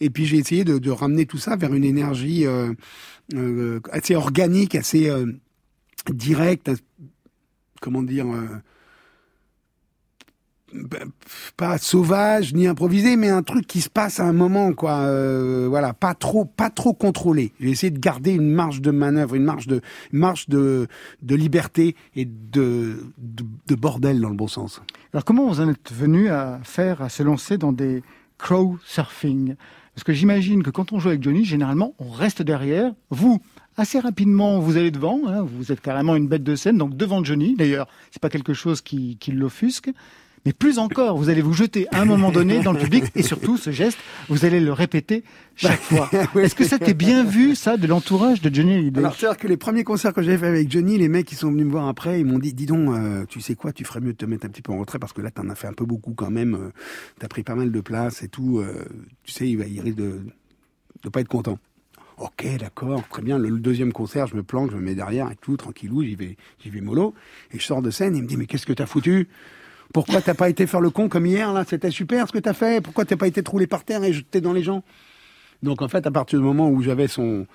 Et 0.00 0.10
puis 0.10 0.26
j'ai 0.26 0.36
essayé 0.36 0.64
de, 0.64 0.90
ramener 0.90 1.26
tout 1.26 1.38
ça 1.38 1.56
vers 1.56 1.74
une 1.74 1.84
énergie 1.84 2.46
euh, 2.46 2.72
euh, 3.34 3.80
assez 3.92 4.14
organique, 4.14 4.74
assez 4.74 5.10
euh, 5.10 5.26
directe, 6.10 6.70
comment 7.80 8.02
dire, 8.02 8.26
euh, 8.26 8.46
pas 11.56 11.76
sauvage 11.76 12.54
ni 12.54 12.66
improvisé, 12.66 13.16
mais 13.16 13.28
un 13.28 13.42
truc 13.42 13.66
qui 13.66 13.82
se 13.82 13.90
passe 13.90 14.18
à 14.18 14.24
un 14.24 14.32
moment, 14.32 14.72
quoi. 14.72 15.10
Voilà, 15.68 15.92
pas 15.92 16.14
trop, 16.14 16.46
pas 16.46 16.70
trop 16.70 16.94
contrôlé. 16.94 17.52
J'ai 17.60 17.70
essayé 17.70 17.90
de 17.90 17.98
garder 17.98 18.32
une 18.32 18.50
marge 18.50 18.80
de 18.80 18.90
manœuvre, 18.90 19.34
une 19.34 19.44
marge 19.44 19.66
de, 19.66 19.82
marge 20.12 20.48
de, 20.48 20.86
de 21.22 21.34
liberté 21.34 21.94
et 22.16 22.24
de, 22.24 23.12
de 23.18 23.74
bordel 23.74 24.20
dans 24.20 24.30
le 24.30 24.36
bon 24.36 24.48
sens. 24.48 24.80
Alors 25.12 25.24
comment 25.24 25.48
vous 25.48 25.60
en 25.60 25.68
êtes 25.68 25.92
venu 25.92 26.28
à 26.28 26.60
faire, 26.62 27.02
à 27.02 27.10
se 27.10 27.22
lancer 27.22 27.58
dans 27.58 27.72
des 27.72 28.02
crow 28.38 28.78
surfing 28.84 29.56
Parce 29.98 30.04
que 30.04 30.12
j'imagine 30.12 30.62
que 30.62 30.70
quand 30.70 30.92
on 30.92 31.00
joue 31.00 31.08
avec 31.08 31.24
Johnny, 31.24 31.44
généralement, 31.44 31.92
on 31.98 32.08
reste 32.08 32.40
derrière. 32.40 32.92
Vous, 33.10 33.42
assez 33.76 33.98
rapidement, 33.98 34.60
vous 34.60 34.76
allez 34.76 34.92
devant. 34.92 35.22
hein, 35.26 35.42
vous 35.42 35.72
êtes 35.72 35.80
carrément 35.80 36.14
une 36.14 36.28
bête 36.28 36.44
de 36.44 36.54
scène, 36.54 36.78
donc 36.78 36.96
devant 36.96 37.24
Johnny. 37.24 37.56
D'ailleurs, 37.56 37.88
c'est 38.12 38.22
pas 38.22 38.28
quelque 38.28 38.54
chose 38.54 38.80
qui, 38.80 39.16
qui 39.16 39.32
l'offusque. 39.32 39.90
Mais 40.46 40.52
plus 40.52 40.78
encore, 40.78 41.16
vous 41.18 41.28
allez 41.28 41.42
vous 41.42 41.52
jeter 41.52 41.86
à 41.92 42.00
un 42.00 42.04
moment 42.04 42.30
donné 42.30 42.60
dans 42.62 42.72
le 42.72 42.78
public 42.78 43.04
et 43.14 43.22
surtout 43.22 43.56
ce 43.56 43.70
geste, 43.70 43.98
vous 44.28 44.44
allez 44.44 44.60
le 44.60 44.72
répéter 44.72 45.24
chaque 45.56 45.80
fois. 45.80 46.10
Oui. 46.34 46.42
Est-ce 46.42 46.54
que 46.54 46.64
ça 46.64 46.78
t'est 46.78 46.94
bien 46.94 47.24
vu, 47.24 47.54
ça, 47.54 47.76
de 47.76 47.86
l'entourage 47.86 48.40
de 48.40 48.54
Johnny 48.54 48.74
Hallyday 48.74 48.98
Alors, 49.00 49.14
c'est-à-dire 49.14 49.38
que 49.38 49.46
les 49.48 49.56
premiers 49.56 49.84
concerts 49.84 50.12
que 50.12 50.22
j'avais 50.22 50.38
fait 50.38 50.46
avec 50.46 50.70
Johnny, 50.70 50.98
les 50.98 51.08
mecs 51.08 51.26
qui 51.26 51.34
sont 51.34 51.50
venus 51.50 51.66
me 51.66 51.70
voir 51.70 51.88
après, 51.88 52.20
ils 52.20 52.26
m'ont 52.26 52.38
dit, 52.38 52.52
dis 52.54 52.66
donc, 52.66 52.88
euh, 52.94 53.24
tu 53.28 53.40
sais 53.40 53.54
quoi, 53.54 53.72
tu 53.72 53.84
ferais 53.84 54.00
mieux 54.00 54.12
de 54.12 54.16
te 54.18 54.24
mettre 54.26 54.46
un 54.46 54.48
petit 54.48 54.62
peu 54.62 54.72
en 54.72 54.78
retrait 54.78 54.98
parce 54.98 55.12
que 55.12 55.20
là, 55.22 55.30
t'en 55.30 55.48
as 55.48 55.54
fait 55.54 55.66
un 55.68 55.72
peu 55.72 55.84
beaucoup 55.84 56.12
quand 56.14 56.30
même. 56.30 56.54
euh, 56.54 56.70
T'as 57.18 57.28
pris 57.28 57.42
pas 57.42 57.54
mal 57.54 57.70
de 57.72 57.80
place 57.80 58.22
et 58.22 58.28
tout. 58.28 58.58
euh, 58.58 58.84
tu 59.24 59.32
sais, 59.32 59.48
il, 59.48 59.56
va, 59.56 59.64
il 59.66 59.80
risque 59.80 59.96
de 59.96 60.20
de 61.04 61.08
pas 61.08 61.20
être 61.20 61.28
content. 61.28 61.58
Ok, 62.16 62.44
d'accord, 62.58 63.06
très 63.08 63.22
bien. 63.22 63.38
Le, 63.38 63.48
le 63.48 63.60
deuxième 63.60 63.92
concert, 63.92 64.26
je 64.26 64.34
me 64.34 64.42
planque, 64.42 64.72
je 64.72 64.76
me 64.76 64.80
mets 64.82 64.96
derrière 64.96 65.30
et 65.30 65.36
tout, 65.40 65.56
tranquillou, 65.56 66.02
j'y 66.02 66.16
vais, 66.16 66.36
j'y 66.62 66.70
vais 66.70 66.80
mollo. 66.80 67.14
Et 67.52 67.58
je 67.60 67.64
sors 67.64 67.82
de 67.82 67.90
scène, 67.90 68.16
il 68.16 68.22
me 68.22 68.26
dit, 68.28 68.36
mais 68.36 68.46
qu'est-ce 68.46 68.66
que 68.66 68.72
t'as 68.72 68.86
foutu? 68.86 69.28
Pourquoi 69.92 70.20
t'as 70.20 70.34
pas 70.34 70.48
été 70.48 70.66
faire 70.66 70.80
le 70.80 70.90
con 70.90 71.08
comme 71.08 71.26
hier, 71.26 71.52
là? 71.52 71.64
C'était 71.66 71.90
super 71.90 72.28
ce 72.28 72.32
que 72.32 72.38
t'as 72.38 72.52
fait. 72.52 72.82
Pourquoi 72.82 73.04
t'as 73.04 73.16
pas 73.16 73.26
été 73.26 73.42
troulé 73.42 73.66
par 73.66 73.84
terre 73.84 74.04
et 74.04 74.12
jeté 74.12 74.40
dans 74.40 74.52
les 74.52 74.62
gens? 74.62 74.82
Donc 75.62 75.82
en 75.82 75.88
fait, 75.88 76.06
à 76.06 76.10
partir 76.10 76.38
du 76.38 76.44
moment 76.44 76.68
où 76.68 76.82
j'avais 76.82 77.08
son, 77.08 77.46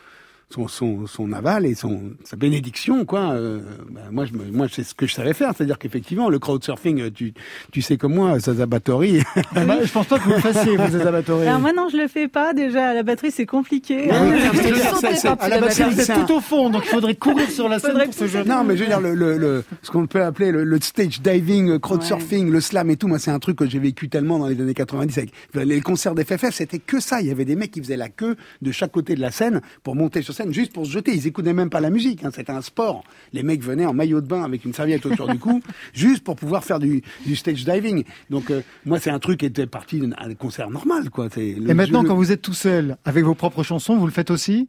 son, 0.53 0.67
son, 0.67 1.07
son 1.07 1.33
aval 1.33 1.65
et 1.65 1.73
son, 1.73 1.99
sa 2.23 2.35
bénédiction, 2.37 3.05
quoi, 3.05 3.31
euh, 3.31 3.59
bah, 3.89 4.01
moi, 4.11 4.25
je 4.25 4.33
me, 4.33 4.45
moi, 4.51 4.67
c'est 4.71 4.83
ce 4.83 4.93
que 4.93 5.07
je 5.07 5.13
savais 5.13 5.33
faire. 5.33 5.51
C'est-à-dire 5.57 5.79
qu'effectivement, 5.79 6.29
le 6.29 6.37
crowdsurfing, 6.39 7.01
euh, 7.01 7.09
tu, 7.11 7.33
tu 7.71 7.81
sais 7.81 7.97
comme 7.97 8.13
moi, 8.13 8.39
ça 8.39 8.53
Zabatori. 8.53 9.21
Bah, 9.55 9.77
Je 9.83 9.91
pense 9.91 10.05
pas 10.07 10.19
que 10.19 10.23
vous 10.25 10.31
le 10.33 10.39
fassiez, 10.39 10.77
vous, 10.77 10.97
Zabatoré. 10.99 11.47
Alors 11.47 11.59
moi 11.59 11.71
non, 11.73 11.87
je 11.91 11.97
le 11.97 12.07
fais 12.07 12.27
pas. 12.27 12.53
Déjà, 12.53 12.89
à 12.89 12.93
la 12.93 13.03
batterie, 13.03 13.31
c'est 13.31 13.45
compliqué. 13.45 14.09
Ah 14.11 14.23
le 14.25 14.37
c'est- 14.39 14.73
son 14.89 15.01
n'est 15.01 15.15
c'est- 15.15 15.27
pas 15.27 15.33
À 15.33 15.35
plus 15.37 15.49
la 15.49 15.55
la 15.59 15.61
batterie, 15.67 15.93
vous 15.93 15.99
êtes 16.01 16.09
un- 16.09 16.23
tout 16.25 16.33
au 16.35 16.39
fond, 16.39 16.69
donc 16.69 16.83
il 16.85 16.89
faudrait 16.89 17.15
courir 17.15 17.49
sur 17.49 17.67
la 17.69 17.79
scène 17.79 17.97
pour 18.05 18.13
ce 18.13 18.27
jeu. 18.27 18.43
Non, 18.43 18.63
mais 18.63 18.77
je 18.77 18.81
veux 18.83 18.87
dire, 18.89 19.01
le, 19.01 19.15
le, 19.15 19.37
le- 19.37 19.63
ce 19.81 19.89
qu'on 19.91 20.05
peut 20.05 20.23
appeler 20.23 20.51
le, 20.51 20.63
le 20.63 20.79
stage 20.81 21.21
diving, 21.21 21.67
le 21.69 21.79
crowdsurfing, 21.79 22.49
le 22.51 22.61
slam 22.61 22.89
et 22.91 22.95
tout, 22.97 23.07
moi, 23.07 23.17
c'est 23.19 23.31
un 23.31 23.39
truc 23.39 23.57
que 23.57 23.65
j'ai 23.67 23.79
vécu 23.79 24.09
tellement 24.09 24.37
dans 24.39 24.47
les 24.47 24.59
années 24.61 24.73
90. 24.73 25.17
Avec 25.17 25.31
les 25.55 25.81
concerts 25.81 26.13
d'FFF, 26.15 26.51
c'était 26.53 26.79
que 26.79 26.99
ça. 26.99 27.21
Il 27.21 27.27
y 27.27 27.31
avait 27.31 27.45
des 27.45 27.55
mecs 27.55 27.71
qui 27.71 27.79
faisaient 27.81 27.97
la 27.97 28.09
queue 28.09 28.35
de 28.61 28.71
chaque 28.71 28.91
côté 28.91 29.15
de 29.15 29.21
la 29.21 29.31
scène 29.31 29.61
pour 29.83 29.95
monter 29.95 30.21
sur 30.21 30.33
scène, 30.33 30.42
juste 30.51 30.73
pour 30.73 30.85
se 30.85 30.91
jeter. 30.91 31.13
Ils 31.13 31.27
écoutaient 31.27 31.53
même 31.53 31.69
pas 31.69 31.79
la 31.79 31.89
musique. 31.89 32.23
hein. 32.23 32.29
C'était 32.33 32.51
un 32.51 32.61
sport. 32.61 33.03
Les 33.31 33.43
mecs 33.43 33.63
venaient 33.63 33.85
en 33.85 33.93
maillot 33.93 34.21
de 34.21 34.27
bain 34.27 34.43
avec 34.43 34.65
une 34.65 34.73
serviette 34.73 35.05
autour 35.05 35.27
du 35.27 35.39
cou, 35.39 35.61
juste 35.93 36.23
pour 36.23 36.35
pouvoir 36.35 36.63
faire 36.63 36.79
du, 36.79 37.01
du 37.25 37.35
stage 37.35 37.63
diving. 37.65 38.03
Donc, 38.29 38.51
euh, 38.51 38.61
moi, 38.85 38.99
c'est 38.99 39.09
un 39.11 39.19
truc 39.19 39.39
qui 39.39 39.45
était 39.45 39.67
parti 39.67 39.99
d'un 39.99 40.11
un 40.17 40.33
concert 40.35 40.69
normal, 40.69 41.09
quoi. 41.09 41.27
Le- 41.35 41.69
Et 41.69 41.73
maintenant, 41.73 42.01
je- 42.03 42.07
quand 42.07 42.15
vous 42.15 42.31
êtes 42.31 42.41
tout 42.41 42.53
seul, 42.53 42.97
avec 43.05 43.23
vos 43.23 43.35
propres 43.35 43.63
chansons, 43.63 43.97
vous 43.97 44.05
le 44.05 44.11
faites 44.11 44.31
aussi? 44.31 44.67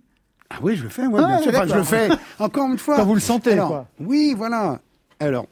Ah 0.51 0.57
oui, 0.63 0.77
je 0.77 0.83
le 0.85 0.89
fais, 0.91 1.07
ouais, 1.07 1.21
Ah, 1.25 1.27
bien 1.27 1.39
sûr. 1.39 1.51
Enfin, 1.55 1.67
je 1.67 1.75
le 1.75 1.83
fais 1.85 2.09
encore 2.39 2.71
une 2.71 2.79
fois. 2.79 2.97
Quand 2.97 3.05
vous 3.07 3.15
le 3.15 3.21
sentez, 3.21 3.53
Alors, 3.53 3.69
quoi. 3.69 3.89
Oui, 3.99 4.35
voilà. 4.37 4.81
Alors, 5.21 5.47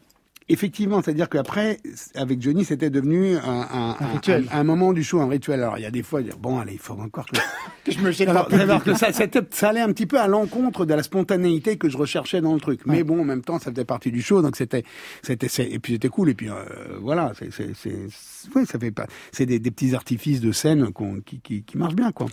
effectivement, 0.52 1.02
c'est-à-dire 1.02 1.28
qu'après, 1.28 1.78
avec 2.14 2.40
Johnny, 2.42 2.64
c'était 2.64 2.90
devenu 2.90 3.36
un, 3.36 3.40
un, 3.72 3.96
Un 3.98 4.06
rituel. 4.14 4.46
Un, 4.52 4.60
un 4.60 4.64
moment 4.64 4.92
du 4.92 5.02
show, 5.02 5.20
un 5.20 5.28
rituel. 5.28 5.62
Alors, 5.62 5.78
il 5.78 5.82
y 5.82 5.86
a 5.86 5.90
des 5.90 6.02
fois, 6.02 6.22
dire, 6.22 6.36
bon, 6.38 6.58
allez, 6.58 6.72
il 6.74 6.78
faut 6.78 6.94
encore 6.94 7.26
que, 7.26 7.36
Je 7.90 7.98
me 8.00 8.10
jette 8.12 8.28
alors, 8.28 8.52
alors 8.52 8.84
que 8.84 8.94
ça, 8.94 9.08
ça 9.12 9.68
allait 9.68 9.80
un 9.80 9.88
petit 9.92 10.06
peu 10.06 10.20
à 10.20 10.28
l'encontre 10.28 10.84
de 10.86 10.94
la 10.94 11.02
spontanéité 11.02 11.76
que 11.78 11.88
je 11.88 11.96
recherchais 11.98 12.40
dans 12.40 12.54
le 12.54 12.60
truc. 12.60 12.80
Mais 12.86 12.98
Ouais. 12.98 13.02
bon, 13.04 13.20
en 13.20 13.24
même 13.24 13.42
temps, 13.42 13.58
ça 13.58 13.70
faisait 13.72 13.84
partie 13.84 14.12
du 14.12 14.22
show, 14.22 14.40
donc 14.42 14.56
c'était, 14.56 14.84
c'était, 15.22 15.48
et 15.72 15.78
puis 15.78 15.94
c'était 15.94 16.08
cool. 16.08 16.28
Et 16.30 16.34
puis 16.34 16.48
euh, 16.48 16.54
voilà, 17.00 17.32
c'est, 17.50 17.50
oui, 18.54 18.66
ça 18.66 18.78
fait 18.78 18.90
pas, 18.90 19.06
c'est 19.32 19.46
des, 19.46 19.58
des 19.58 19.70
petits 19.70 19.94
artifices 19.94 20.40
de 20.40 20.52
scène 20.52 20.90
qui, 21.26 21.40
qui, 21.40 21.62
qui 21.62 21.78
marchent 21.78 21.94
bien, 21.96 22.12
quoi. 22.12 22.26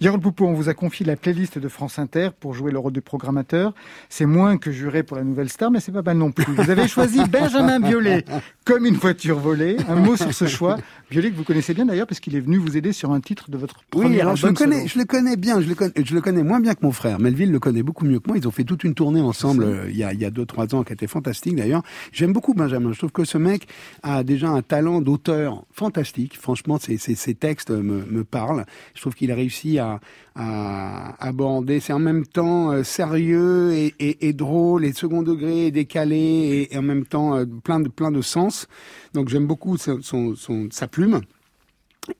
Jérôme 0.00 0.20
Poupeau, 0.20 0.46
on 0.46 0.54
vous 0.54 0.68
a 0.68 0.74
confié 0.74 1.04
la 1.06 1.16
playlist 1.16 1.58
de 1.58 1.68
France 1.68 1.98
Inter 1.98 2.30
pour 2.38 2.54
jouer 2.54 2.70
le 2.72 2.78
rôle 2.78 2.92
de 2.92 3.00
programmateur. 3.00 3.72
C'est 4.08 4.26
moins 4.26 4.56
que 4.56 4.70
juré 4.72 5.02
pour 5.02 5.16
la 5.16 5.24
nouvelle 5.24 5.48
star, 5.48 5.70
mais 5.70 5.80
c'est 5.80 5.92
pas 5.92 6.02
mal 6.02 6.16
non 6.16 6.32
plus. 6.32 6.44
Vous 6.54 6.70
avez 6.70 6.88
choisi 6.88 7.20
Benjamin 7.30 7.63
Biolay 7.80 8.24
comme 8.64 8.86
une 8.86 8.94
voiture 8.94 9.38
volée. 9.38 9.76
Un 9.88 9.96
mot 9.96 10.16
sur 10.16 10.32
ce 10.32 10.46
choix. 10.46 10.78
Biolay 11.10 11.30
que 11.30 11.36
vous 11.36 11.44
connaissez 11.44 11.74
bien 11.74 11.84
d'ailleurs 11.84 12.06
parce 12.06 12.18
qu'il 12.20 12.34
est 12.34 12.40
venu 12.40 12.56
vous 12.56 12.76
aider 12.78 12.92
sur 12.92 13.12
un 13.12 13.20
titre 13.20 13.50
de 13.50 13.58
votre 13.58 13.84
premier 13.90 14.06
Oui, 14.08 14.20
alors 14.20 14.36
je 14.36 14.46
le 14.46 14.54
connais, 14.54 14.76
solo. 14.76 14.88
je 14.88 14.98
le 14.98 15.04
connais 15.04 15.36
bien, 15.36 15.60
je 15.60 15.68
le 15.68 15.74
connais, 15.74 15.92
je 16.02 16.14
le 16.14 16.20
connais 16.22 16.42
moins 16.42 16.60
bien 16.60 16.74
que 16.74 16.80
mon 16.82 16.92
frère. 16.92 17.18
Melville 17.20 17.52
le 17.52 17.60
connaît 17.60 17.82
beaucoup 17.82 18.06
mieux 18.06 18.20
que 18.20 18.28
moi. 18.28 18.38
Ils 18.38 18.48
ont 18.48 18.50
fait 18.50 18.64
toute 18.64 18.84
une 18.84 18.94
tournée 18.94 19.20
ensemble 19.20 19.64
euh, 19.64 19.86
il 19.90 19.96
y 19.96 20.02
a 20.04 20.12
il 20.14 20.20
y 20.20 20.24
a 20.24 20.30
deux 20.30 20.46
trois 20.46 20.74
ans 20.74 20.82
qui 20.82 20.92
était 20.94 21.06
fantastique 21.06 21.56
d'ailleurs. 21.56 21.82
J'aime 22.12 22.32
beaucoup 22.32 22.54
Benjamin. 22.54 22.92
Je 22.92 22.98
trouve 22.98 23.12
que 23.12 23.24
ce 23.24 23.36
mec 23.36 23.68
a 24.02 24.24
déjà 24.24 24.48
un 24.48 24.62
talent 24.62 25.02
d'auteur 25.02 25.64
fantastique. 25.72 26.38
Franchement, 26.38 26.78
ses, 26.78 26.96
ses, 26.96 27.14
ses 27.14 27.34
textes 27.34 27.70
me, 27.70 28.04
me 28.06 28.24
parlent. 28.24 28.64
Je 28.94 29.00
trouve 29.02 29.14
qu'il 29.14 29.30
a 29.30 29.34
réussi 29.34 29.78
à, 29.78 30.00
à 30.36 31.14
aborder. 31.24 31.80
C'est 31.80 31.92
en 31.92 31.98
même 31.98 32.26
temps 32.26 32.72
euh, 32.72 32.82
sérieux 32.82 33.72
et, 33.72 33.94
et, 34.00 34.28
et 34.28 34.32
drôle 34.32 34.84
et 34.86 34.92
second 34.94 35.22
degré 35.22 35.66
et 35.66 35.70
décalé 35.70 36.16
et, 36.16 36.74
et 36.74 36.78
en 36.78 36.82
même 36.82 37.04
temps 37.04 37.36
euh, 37.36 37.43
plein 37.44 37.80
de 37.80 37.88
plein 37.88 38.10
de 38.10 38.22
sens. 38.22 38.66
Donc 39.12 39.28
j'aime 39.28 39.46
beaucoup 39.46 39.76
son, 39.76 40.34
sa 40.70 40.88
plume. 40.88 41.20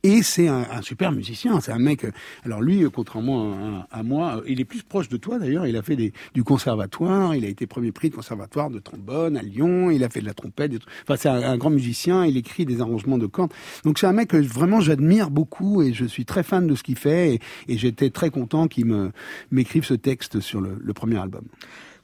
Et 0.03 0.23
c'est 0.23 0.49
un, 0.49 0.81
super 0.81 1.13
musicien, 1.13 1.61
c'est 1.61 1.73
un 1.73 1.79
mec. 1.79 2.05
euh, 2.05 2.11
Alors 2.45 2.63
lui, 2.63 2.85
euh, 2.85 2.91
contrairement 2.91 3.85
à, 3.91 4.03
moi, 4.03 4.39
euh, 4.39 4.43
il 4.47 4.61
est 4.61 4.65
plus 4.65 4.83
proche 4.83 5.09
de 5.09 5.17
toi 5.19 5.39
d'ailleurs. 5.39 5.67
Il 5.67 5.77
a 5.77 5.83
fait 5.83 5.97
du 5.97 6.45
conservatoire, 6.45 7.35
il 7.35 7.45
a 7.45 7.49
été 7.49 7.67
premier 7.67 7.93
prix 7.93 8.09
de 8.09 8.15
conservatoire 8.15 8.71
de 8.71 8.79
trombone 8.79 9.37
à 9.37 9.43
Lyon, 9.43 9.91
il 9.91 10.03
a 10.03 10.09
fait 10.09 10.21
de 10.21 10.27
la 10.27 10.33
trompette. 10.33 10.73
Enfin, 11.03 11.17
c'est 11.17 11.29
un, 11.29 11.57
grand 11.59 11.71
musicien. 11.71 12.25
Il 12.25 12.37
écrit 12.37 12.65
des 12.65 12.81
arrangements 12.81 13.19
de 13.19 13.27
cordes. 13.27 13.53
Donc 13.85 13.99
c'est 13.99 14.07
un 14.07 14.13
mec 14.13 14.29
que 14.29 14.37
vraiment 14.39 14.81
j'admire 14.81 15.31
beaucoup 15.31 15.83
et 15.83 15.93
je 15.93 16.07
suis 16.07 16.25
très 16.25 16.43
fan 16.43 16.67
de 16.67 16.75
ce 16.75 16.83
qu'il 16.83 16.97
fait. 16.97 17.41
Et, 17.69 17.77
j'étais 17.77 18.09
très 18.09 18.31
content 18.31 18.69
qu'il 18.69 18.87
me 18.87 19.11
m'écrive 19.51 19.85
ce 19.85 19.95
texte 19.95 20.41
sur 20.41 20.61
le 20.63 20.93
premier 20.95 21.19
album. 21.19 21.45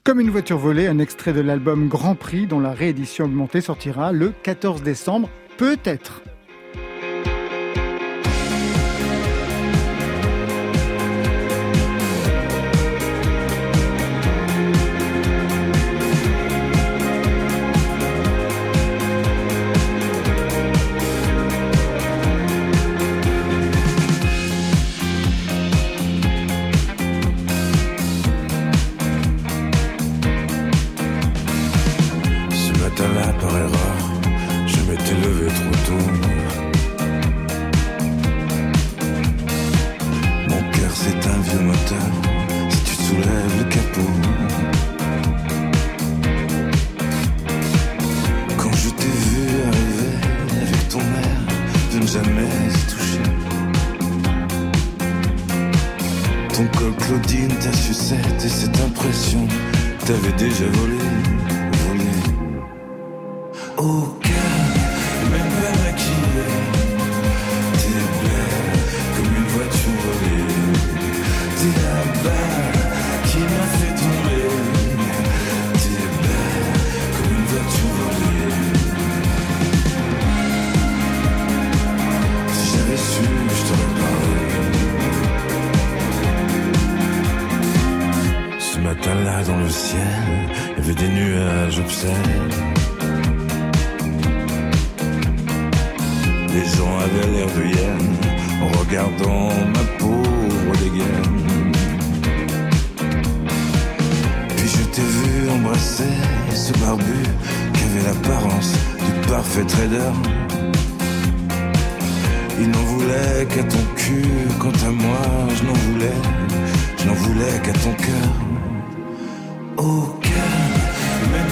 Comme 0.03 0.19
une 0.19 0.31
voiture 0.31 0.57
volée, 0.57 0.87
un 0.87 0.99
extrait 0.99 1.35
de 1.35 1.43
l'album 1.43 1.89
Grand 1.89 2.15
Prix 2.15 2.47
dont 2.47 2.59
la 2.59 2.73
réédition 2.73 3.27
augmentée 3.27 3.61
sortira 3.61 4.13
le 4.13 4.33
14 4.43 4.83
décembre, 4.83 5.29
peut-être. 5.59 6.23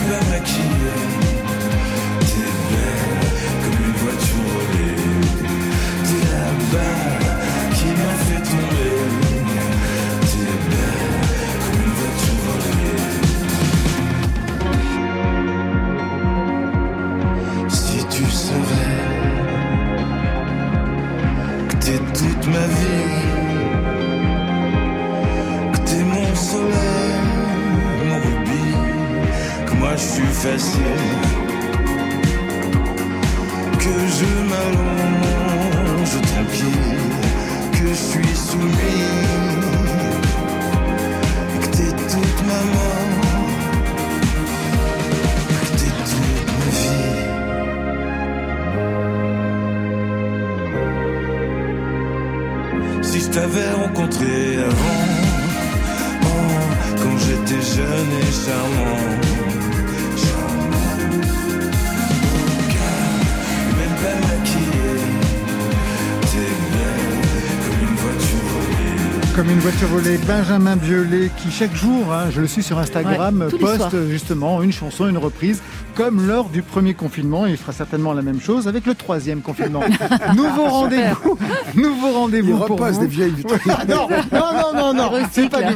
Même 0.08 0.24
pas 0.30 1.27
je 30.48 31.27
Benjamin 70.28 70.76
Biolay 70.76 71.30
qui 71.38 71.50
chaque 71.50 71.74
jour, 71.74 72.12
hein, 72.12 72.26
je 72.30 72.42
le 72.42 72.46
suis 72.46 72.62
sur 72.62 72.78
Instagram, 72.78 73.48
Ouais, 73.50 73.58
poste 73.58 74.08
justement 74.10 74.62
une 74.62 74.72
chanson, 74.72 75.08
une 75.08 75.16
reprise, 75.16 75.62
comme 75.94 76.28
lors 76.28 76.50
du 76.50 76.60
premier 76.60 76.92
confinement. 76.92 77.46
Et 77.46 77.52
il 77.52 77.56
fera 77.56 77.72
certainement 77.72 78.12
la 78.12 78.20
même 78.20 78.38
chose 78.38 78.68
avec 78.68 78.84
le 78.84 78.94
troisième 78.94 79.40
confinement. 79.40 79.80
nouveau 80.36 80.66
rendez-vous, 80.66 81.38
nouveau 81.74 82.08
Il 82.08 82.14
rendez-vous 82.14 82.58
pour 82.58 82.76
vous. 82.84 83.00
des 83.00 83.06
vieilles. 83.06 83.32
Ah 83.70 83.84
non, 83.88 84.06
non, 84.30 84.52
non, 84.52 84.74
non, 84.74 84.94
non, 84.94 85.10
c'est 85.32 85.48
pas 85.48 85.62
du. 85.62 85.74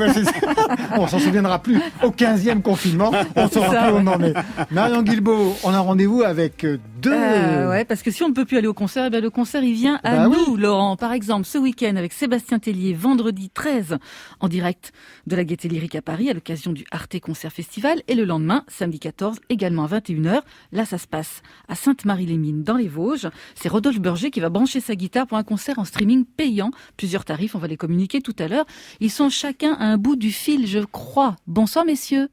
On 0.99 1.07
s'en 1.07 1.19
souviendra 1.19 1.59
plus. 1.59 1.81
Au 2.03 2.11
15e 2.11 2.61
confinement, 2.61 3.11
on 3.35 3.49
saura 3.49 3.71
plus 3.71 3.93
où 3.93 3.97
on 3.97 4.07
en 4.07 4.23
est. 4.23 4.35
Marion 4.71 5.03
Guilbeault, 5.03 5.57
on 5.65 5.73
a 5.73 5.81
rendez-vous 5.81 6.23
avec 6.23 6.65
euh, 6.65 6.77
deux. 7.03 7.13
Euh, 7.13 7.69
ouais, 7.69 7.85
parce 7.85 8.03
que 8.03 8.11
si 8.11 8.23
on 8.23 8.29
ne 8.29 8.35
peut 8.35 8.45
plus 8.45 8.57
aller 8.57 8.69
au 8.69 8.75
concert, 8.75 9.05
eh 9.07 9.11
bien, 9.11 9.21
le 9.21 9.31
concert 9.31 9.63
il 9.63 9.75
vient 9.75 10.01
à 10.05 10.17
Bah 10.17 10.29
nous, 10.29 10.55
oui. 10.55 10.61
Laurent. 10.61 10.97
Par 10.97 11.13
exemple, 11.13 11.45
ce 11.47 11.59
week-end 11.59 11.97
avec 11.97 12.13
Sébastien 12.13 12.59
Tellier, 12.59 12.95
vendredi 12.95 13.51
13, 13.51 13.99
en 14.41 14.49
direct 14.49 14.93
de 15.27 15.37
la 15.37 15.45
Gaîté 15.45 15.69
Lyrique 15.69 15.97
à 15.97 16.03
Paris, 16.03 16.31
à 16.31 16.33
l'occasion 16.35 16.73
du 16.73 16.85
Arte 16.91 17.19
Concert 17.21 17.53
Festival, 17.53 18.03
et 18.09 18.15
le 18.15 18.25
lendemain, 18.25 18.65
samedi 18.69 19.01
14, 19.01 19.41
également 19.49 19.85
à 19.85 19.89
21h. 19.89 20.43
Là, 20.73 20.85
ça 20.85 20.99
se 20.99 21.07
passe 21.07 21.43
à 21.69 21.75
Sainte-Marie-les-Mines, 21.75 22.63
dans 22.63 22.77
les 22.77 22.89
Vosges. 22.89 23.29
C'est 23.55 23.69
Rodolphe 23.69 24.01
Berger 24.01 24.31
qui 24.31 24.41
va 24.41 24.49
brancher 24.49 24.81
sa 24.81 24.95
guitare 24.95 25.27
pour 25.27 25.39
un 25.39 25.45
concert 25.45 25.79
en 25.79 25.85
streaming 25.85 26.25
payant. 26.25 26.71
Plusieurs 26.97 27.25
tarifs, 27.25 27.55
on 27.55 27.59
va 27.59 27.67
les 27.67 27.77
communiquer 27.77 28.21
tout 28.21 28.37
à 28.39 28.49
l'heure. 28.49 28.67
Ils 29.01 29.11
sont 29.11 29.29
chacun 29.29 29.75
à 29.75 29.85
un 29.87 29.99
bout 29.99 30.17
du 30.17 30.31
fil, 30.31 30.67
je 30.67 30.79
crois. 30.79 31.37
Bonsoir, 31.47 31.85
messieurs. 31.85 32.29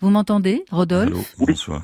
Vous 0.00 0.10
m'entendez, 0.10 0.64
Rodolphe? 0.70 1.34
Allô, 1.38 1.46
bonsoir. 1.46 1.82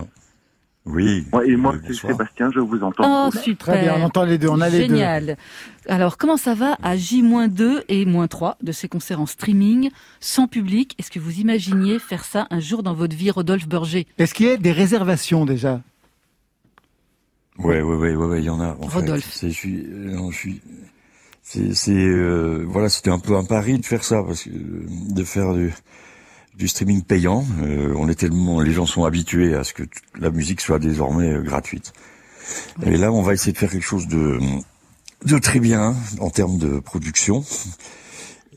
Oui. 0.93 1.25
Ouais, 1.33 1.49
et 1.49 1.57
moi, 1.57 1.75
c'est 1.83 1.89
bonsoir. 1.89 2.13
Sébastien, 2.13 2.51
je 2.55 2.61
vous 2.61 2.83
entends. 2.83 3.29
Oh, 3.29 3.31
super. 3.31 3.75
Très 3.75 3.81
bien, 3.83 3.95
on 3.99 4.03
entend 4.03 4.25
les 4.25 4.39
deux, 4.39 4.49
on 4.49 4.61
a 4.61 4.69
les 4.69 4.87
deux. 4.87 4.95
Génial. 4.95 5.37
Alors, 5.89 6.19
comment 6.19 6.37
ça 6.37 6.55
va 6.55 6.77
à 6.83 6.97
J-2 6.97 7.85
et 7.89 8.05
moins 8.05 8.29
3 8.29 8.57
de 8.63 8.73
ces 8.73 8.89
concerts 8.89 9.21
en 9.21 9.27
streaming, 9.27 9.91
sans 10.21 10.47
public? 10.47 10.95
Est-ce 10.99 11.11
que 11.11 11.19
vous 11.19 11.41
imaginiez 11.41 11.99
faire 11.99 12.25
ça 12.25 12.47
un 12.51 12.61
jour 12.61 12.83
dans 12.83 12.95
votre 12.95 13.17
vie, 13.17 13.31
Rodolphe 13.31 13.69
Berger? 13.69 14.07
Est-ce 14.19 14.35
qu'il 14.35 14.47
y 14.47 14.51
a 14.51 14.57
des 14.57 14.73
réservations 14.73 15.45
déjà? 15.47 15.81
Ouais, 17.59 17.83
ouais, 17.83 17.97
ouais, 17.97 18.15
ouais, 18.15 18.27
ouais, 18.27 18.41
il 18.41 18.45
y 18.45 18.51
en 18.51 18.61
a. 18.61 18.77
En 18.81 18.87
Rodolphe. 18.87 19.25
Fait. 19.25 19.39
C'est, 19.39 19.51
je 19.51 19.57
suis, 19.57 19.85
euh, 19.85 20.15
non, 20.15 20.31
je 20.31 20.37
suis, 20.37 20.61
c'est, 21.43 21.75
c'est, 21.75 21.93
euh, 21.93 22.65
voilà, 22.67 22.89
c'était 22.89 23.11
un 23.11 23.19
peu 23.19 23.37
un 23.37 23.45
pari 23.45 23.79
de 23.79 23.85
faire 23.85 24.05
ça, 24.05 24.23
parce 24.23 24.45
que 24.45 24.51
euh, 24.51 24.87
de 25.11 25.25
faire 25.25 25.53
du, 25.53 25.73
du 26.57 26.69
streaming 26.69 27.03
payant. 27.03 27.45
Euh, 27.63 27.95
on 27.97 28.09
est 28.09 28.15
tellement, 28.15 28.61
les 28.61 28.73
gens 28.73 28.87
sont 28.87 29.05
habitués 29.05 29.55
à 29.55 29.65
ce 29.65 29.73
que 29.73 29.85
la 30.19 30.31
musique 30.31 30.61
soit 30.61 30.79
désormais 30.79 31.31
euh, 31.31 31.43
gratuite. 31.43 31.93
Et 32.85 32.97
là, 32.97 33.13
on 33.13 33.23
va 33.23 33.33
essayer 33.33 33.53
de 33.53 33.59
faire 33.59 33.71
quelque 33.71 33.85
chose 33.87 34.09
de, 34.09 34.39
de 35.25 35.39
très 35.39 35.61
bien 35.61 35.95
en 36.19 36.31
termes 36.31 36.59
de 36.59 36.81
production. 36.81 37.45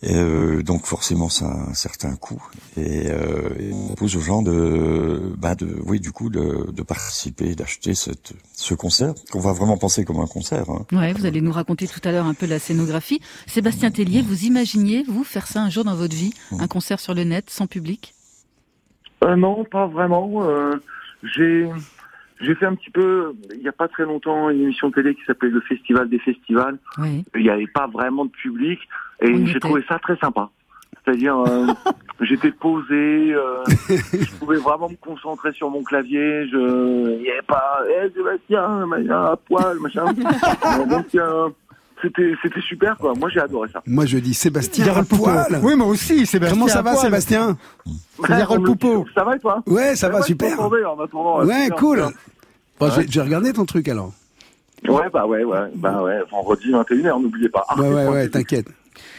Et 0.05 0.15
euh, 0.17 0.61
donc 0.63 0.85
forcément, 0.85 1.29
ça 1.29 1.45
a 1.45 1.69
un 1.69 1.73
certain 1.73 2.15
coût. 2.17 2.41
Et, 2.75 3.09
euh, 3.09 3.49
et 3.57 3.71
on 3.73 3.87
propose 3.87 4.17
aux 4.17 4.19
gens 4.19 4.41
de, 4.41 5.33
bah 5.37 5.55
de, 5.55 5.77
oui, 5.85 6.01
du 6.01 6.11
coup, 6.11 6.29
de, 6.29 6.69
de 6.71 6.81
participer, 6.81 7.55
d'acheter 7.55 7.93
cette, 7.93 8.33
ce 8.53 8.73
concert 8.73 9.13
qu'on 9.31 9.39
va 9.39 9.53
vraiment 9.53 9.77
penser 9.77 10.03
comme 10.03 10.19
un 10.19 10.27
concert. 10.27 10.69
hein. 10.69 10.85
Ouais, 10.91 11.13
vous 11.13 11.25
allez 11.25 11.39
nous 11.39 11.53
raconter 11.53 11.87
tout 11.87 12.01
à 12.03 12.11
l'heure 12.11 12.25
un 12.25 12.33
peu 12.33 12.45
la 12.45 12.59
scénographie. 12.59 13.21
Sébastien 13.47 13.91
Tellier, 13.91 14.21
vous 14.21 14.43
imaginiez, 14.43 15.03
vous, 15.07 15.23
faire 15.23 15.47
ça 15.47 15.61
un 15.61 15.69
jour 15.69 15.85
dans 15.85 15.95
votre 15.95 16.15
vie 16.15 16.33
Un 16.59 16.67
concert 16.67 16.99
sur 16.99 17.13
le 17.13 17.23
net, 17.23 17.49
sans 17.49 17.67
public? 17.67 18.13
Euh, 19.23 19.37
non, 19.37 19.63
pas 19.63 19.87
vraiment. 19.87 20.43
Euh, 20.43 20.73
j'ai 21.23 21.69
j'ai 22.41 22.55
fait 22.55 22.65
un 22.65 22.75
petit 22.75 22.89
peu, 22.89 23.33
il 23.53 23.61
n'y 23.61 23.69
a 23.69 23.71
pas 23.71 23.87
très 23.87 24.03
longtemps, 24.03 24.49
une 24.49 24.63
émission 24.63 24.89
de 24.89 24.95
télé 24.95 25.15
qui 25.15 25.21
s'appelait 25.25 25.49
Le 25.49 25.61
Festival 25.61 26.09
des 26.09 26.19
Festivals. 26.19 26.77
Oui. 26.97 27.23
Il 27.35 27.43
n'y 27.43 27.49
avait 27.49 27.67
pas 27.67 27.87
vraiment 27.87 28.25
de 28.25 28.31
public 28.31 28.79
et 29.23 29.45
j'ai 29.45 29.59
trouvé 29.59 29.83
ça 29.87 29.97
très 29.99 30.15
sympa. 30.17 30.49
C'est-à-dire, 31.05 31.37
euh, 31.37 31.67
j'étais 32.21 32.51
posé, 32.51 33.33
euh, 33.33 33.63
je 33.89 34.31
pouvais 34.39 34.57
vraiment 34.57 34.89
me 34.89 34.95
concentrer 34.95 35.51
sur 35.51 35.69
mon 35.69 35.83
clavier. 35.83 36.47
Je, 36.49 37.11
il 37.17 37.21
n'y 37.23 37.29
avait 37.29 37.41
pas, 37.45 37.79
eh 37.89 38.09
Sébastien, 38.13 38.85
machin, 38.85 39.21
à 39.25 39.35
poil, 39.35 39.79
machin. 39.79 40.05
Euh, 40.65 40.85
Donc 40.85 41.05
euh, 41.15 41.49
c'était 42.01 42.33
c'était 42.41 42.61
super 42.61 42.97
quoi. 42.97 43.13
Moi 43.15 43.29
j'ai 43.29 43.39
adoré 43.41 43.69
ça. 43.71 43.81
Moi, 43.85 44.05
je 44.05 44.17
dis 44.17 44.33
Sébastien 44.33 44.87
à 44.95 45.03
Poupeau. 45.03 45.23
poil. 45.25 45.59
Oui, 45.61 45.75
moi 45.75 45.87
aussi, 45.87 46.25
Sébastien. 46.25 46.57
Comment 46.57 46.67
ça 46.69 46.81
va, 46.81 46.91
poil. 46.91 47.03
Sébastien 47.03 47.57
C'est 48.25 48.29
le 48.39 48.63
Poupeau. 48.63 49.05
Ça 49.13 49.23
va 49.23 49.35
et 49.35 49.39
toi 49.39 49.61
Ouais, 49.67 49.95
ça 49.95 50.09
va, 50.09 50.17
Ouais, 50.19 50.23
super. 50.23 50.59
en 50.59 50.99
attendant, 50.99 51.43
Ouais, 51.45 51.69
cool. 51.77 52.03
Bon, 52.79 52.87
Ouais. 52.87 53.05
j'ai- 53.07 53.21
regardé 53.21 53.53
ton 53.53 53.65
truc 53.65 53.87
alors. 53.87 54.11
Ouais, 54.87 55.09
bah 55.13 55.25
ouais, 55.25 55.43
ouais, 55.43 55.69
bah 55.75 56.01
ouais, 56.01 56.19
vendredi 56.31 56.71
21h, 56.71 57.21
n'oubliez 57.21 57.49
pas. 57.49 57.65
Ouais, 57.77 57.83
ouais, 57.83 57.93
ouais, 57.93 58.05
Arte.tv. 58.07 58.29
t'inquiète. 58.31 58.67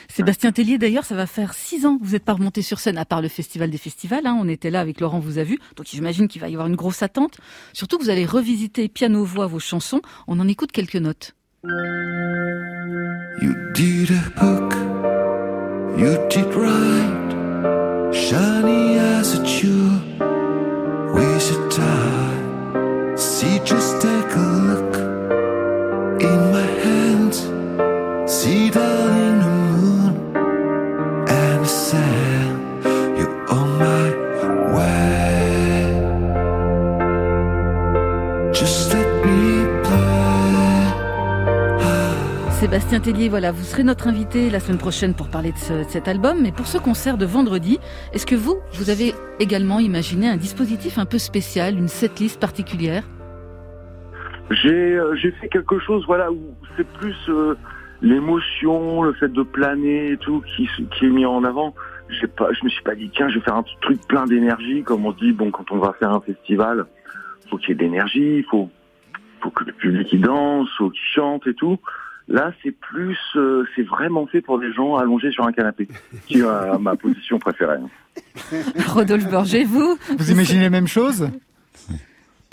Sébastien 0.08 0.52
Tellier, 0.52 0.78
d'ailleurs, 0.78 1.04
ça 1.04 1.14
va 1.14 1.26
faire 1.26 1.54
six 1.54 1.87
ans 1.87 1.98
que 1.98 2.04
vous 2.04 2.12
n'êtes 2.12 2.24
pas 2.24 2.34
remonté 2.34 2.62
sur 2.62 2.78
scène, 2.78 2.98
à 2.98 3.04
part 3.04 3.22
le 3.22 3.28
Festival 3.28 3.70
des 3.70 3.78
Festivals. 3.78 4.26
Hein, 4.26 4.37
on 4.40 4.48
était 4.48 4.70
là 4.70 4.80
avec 4.80 5.00
Laurent, 5.00 5.18
vous 5.18 5.38
a 5.38 5.44
vu. 5.44 5.58
Donc 5.76 5.87
j'imagine 5.87 6.28
qu'il 6.28 6.40
va 6.40 6.48
y 6.48 6.52
avoir 6.52 6.68
une 6.68 6.76
grosse 6.76 7.02
attente. 7.02 7.38
Surtout 7.72 7.98
que 7.98 8.04
vous 8.04 8.10
allez 8.10 8.26
revisiter 8.26 8.88
piano-voix 8.88 9.46
vos 9.46 9.60
chansons. 9.60 10.02
On 10.26 10.40
en 10.40 10.48
écoute 10.48 10.72
quelques 10.72 10.96
notes. 10.96 11.34
Sébastien 42.65 42.98
Tellier, 42.98 43.29
voilà, 43.29 43.52
vous 43.52 43.62
serez 43.62 43.83
notre 43.83 44.08
invité 44.08 44.48
la 44.48 44.58
semaine 44.58 44.79
prochaine 44.79 45.12
pour 45.12 45.29
parler 45.29 45.52
de, 45.52 45.58
ce- 45.58 45.85
de 45.85 45.87
cet 45.87 46.08
album. 46.08 46.38
Mais 46.40 46.50
pour 46.50 46.67
ce 46.67 46.79
concert 46.79 47.19
de 47.19 47.27
vendredi, 47.27 47.79
est-ce 48.15 48.25
que 48.25 48.35
vous, 48.35 48.56
vous 48.73 48.88
avez 48.88 49.12
également 49.38 49.81
imaginé 49.81 50.31
un 50.31 50.38
dispositif 50.38 50.96
un 50.96 51.04
peu 51.04 51.19
spécial, 51.19 51.77
une 51.77 51.88
setlist 51.88 52.40
particulière? 52.40 53.02
J'ai 54.48 54.96
euh, 54.96 55.15
j'ai 55.15 55.31
fait 55.33 55.50
quelque 55.50 55.79
chose, 55.79 56.04
voilà, 56.06 56.33
où 56.33 56.40
c'est 56.79 56.88
plus 56.88 57.15
euh, 57.29 57.54
l'émotion, 58.00 59.02
le 59.02 59.12
fait 59.12 59.31
de 59.31 59.42
planer 59.42 60.12
et 60.12 60.17
tout 60.17 60.42
qui, 60.56 60.67
est 61.02 61.10
mis 61.10 61.27
en 61.27 61.44
avant. 61.44 61.75
Pas, 62.35 62.50
je 62.54 62.65
me 62.65 62.71
suis 62.71 62.83
pas 62.83 62.94
dit 62.94 63.10
tiens, 63.15 63.29
je 63.29 63.40
vais 63.40 63.44
faire 63.44 63.56
un 63.56 63.65
truc 63.83 64.00
plein 64.08 64.25
d'énergie, 64.25 64.83
comme 64.85 65.04
on 65.04 65.12
dit. 65.12 65.33
Bon, 65.33 65.50
quand 65.50 65.71
on 65.71 65.77
va 65.77 65.92
faire 66.00 66.12
un 66.12 66.21
festival, 66.23 66.87
faut 67.50 67.58
qu'il 67.58 67.69
y 67.69 67.73
ait 67.73 67.75
de 67.75 67.83
l'énergie, 67.83 68.38
il 68.38 68.44
faut, 68.44 68.71
faut 69.42 69.50
que 69.50 69.65
le 69.65 69.73
public 69.75 70.10
y 70.15 70.19
danse, 70.19 70.71
faut 70.79 70.88
qu'il 70.88 71.02
chante 71.15 71.46
et 71.46 71.52
tout. 71.52 71.79
Là, 72.27 72.52
c'est 72.62 72.70
plus, 72.70 73.18
euh, 73.37 73.64
c'est 73.77 73.83
vraiment 73.83 74.27
fait 74.27 74.40
pour 74.40 74.58
des 74.58 74.72
gens 74.72 74.96
allongés 74.96 75.31
sur 75.31 75.44
un 75.44 75.52
canapé, 75.52 75.88
qui 76.27 76.38
est 76.38 76.42
euh, 76.42 76.79
ma 76.79 76.96
position 76.96 77.38
préférée. 77.38 77.77
Rodolphe 78.88 79.29
Berger, 79.31 79.64
vous 79.64 79.98
Vous 80.18 80.31
imaginez 80.31 80.62
la 80.62 80.70
même 80.70 80.88
chose? 80.88 81.29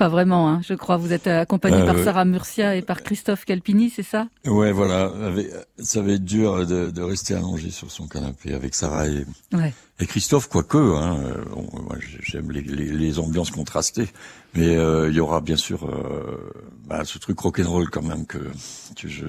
Pas 0.02 0.10
vraiment, 0.10 0.50
hein, 0.50 0.62
je 0.68 0.74
crois. 0.74 0.98
Vous 0.98 1.14
êtes 1.14 1.28
euh, 1.28 1.42
accompagné 1.42 1.78
Euh, 1.78 1.86
par 1.86 1.94
ouais. 1.96 2.04
Sarah 2.04 2.26
Murcia 2.26 2.76
et 2.76 2.82
par 2.82 3.04
Christophe 3.04 3.46
Calpini, 3.46 3.92
c'est 3.92 4.02
ça? 4.02 4.28
Ouais, 4.48 4.72
voilà. 4.72 5.12
ça 5.78 6.02
va 6.02 6.14
être 6.14 6.26
dur 6.26 6.66
de, 6.66 6.90
de 6.90 7.02
rester 7.04 7.36
allongé 7.36 7.70
sur 7.70 7.92
son 7.92 8.08
canapé 8.08 8.56
avec 8.56 8.74
Sarah 8.74 9.08
et, 9.08 9.28
Ouais. 9.54 9.72
et 10.00 10.08
Christophe, 10.08 10.50
quoique. 10.50 10.76
Hein, 10.80 11.20
euh, 11.24 11.36
bon, 11.54 11.68
j'aime 12.24 12.50
les, 12.50 12.62
les, 12.62 12.86
les 12.92 13.20
ambiances 13.20 13.52
contrastées, 13.52 14.10
mais 14.56 14.76
euh, 14.76 15.08
il 15.12 15.16
y 15.16 15.20
aura 15.20 15.40
bien 15.40 15.56
sûr 15.56 15.86
euh, 15.88 16.52
bah, 16.88 17.06
ce 17.06 17.20
truc 17.20 17.40
rock'n'roll 17.40 17.92
quand 17.92 18.02
même 18.02 18.26
que 18.26 18.40
que 19.00 19.08
je 19.08 19.28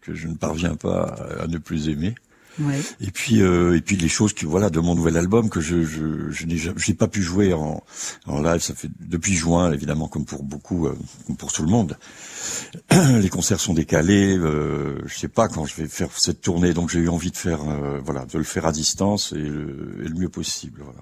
que 0.00 0.12
je 0.12 0.26
ne 0.26 0.34
parviens 0.34 0.74
pas 0.74 1.14
à 1.40 1.46
ne 1.46 1.58
plus 1.58 1.88
aimer. 1.88 2.16
Ouais. 2.58 2.80
Et 3.00 3.10
puis 3.10 3.40
euh, 3.42 3.76
et 3.76 3.80
puis 3.80 3.96
les 3.96 4.08
choses 4.08 4.32
que 4.32 4.44
voilà 4.46 4.70
de 4.70 4.80
mon 4.80 4.94
nouvel 4.94 5.16
album 5.16 5.48
que 5.50 5.60
je 5.60 5.84
je 5.84 6.30
je 6.30 6.46
n'ai 6.46 6.56
j'ai 6.56 6.94
pas 6.94 7.08
pu 7.08 7.22
jouer 7.22 7.54
en 7.54 7.82
en 8.26 8.42
live 8.42 8.60
ça 8.60 8.74
fait 8.74 8.90
depuis 9.00 9.34
juin 9.34 9.72
évidemment 9.72 10.08
comme 10.08 10.24
pour 10.24 10.42
beaucoup 10.42 10.86
euh, 10.86 10.96
comme 11.26 11.36
pour 11.36 11.52
tout 11.52 11.62
le 11.62 11.70
monde 11.70 11.96
les 12.90 13.28
concerts 13.28 13.60
sont 13.60 13.74
décalés 13.74 14.36
euh, 14.36 14.98
je 15.06 15.14
sais 15.18 15.28
pas 15.28 15.48
quand 15.48 15.64
je 15.66 15.74
vais 15.76 15.88
faire 15.88 16.08
cette 16.12 16.40
tournée 16.40 16.74
donc 16.74 16.90
j'ai 16.90 16.98
eu 17.00 17.08
envie 17.08 17.30
de 17.30 17.36
faire 17.36 17.60
euh, 17.68 18.00
voilà 18.04 18.26
de 18.26 18.38
le 18.38 18.44
faire 18.44 18.66
à 18.66 18.72
distance 18.72 19.32
et 19.32 19.36
le, 19.38 19.98
et 20.04 20.08
le 20.08 20.14
mieux 20.14 20.28
possible 20.28 20.80
voilà 20.84 21.00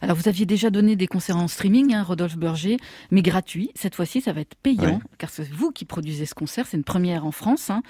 Alors, 0.00 0.16
vous 0.16 0.28
aviez 0.28 0.46
déjà 0.46 0.70
donné 0.70 0.96
des 0.96 1.06
concerts 1.06 1.36
en 1.36 1.48
streaming, 1.48 1.94
hein, 1.94 2.02
Rodolphe 2.02 2.36
Berger, 2.36 2.76
mais 3.10 3.22
gratuit. 3.22 3.70
Cette 3.76 3.94
fois-ci, 3.94 4.20
ça 4.20 4.32
va 4.32 4.40
être 4.40 4.56
payant, 4.62 4.82
Ouais. 4.96 4.98
car 5.18 5.30
c'est 5.30 5.48
vous 5.50 5.70
qui 5.70 5.84
produisez 5.84 6.26
ce 6.26 6.34
concert. 6.34 6.66
C'est 6.68 6.76
une 6.76 6.82
première 6.84 7.24
en 7.24 7.30
France. 7.30 7.70
hein. 7.70 7.82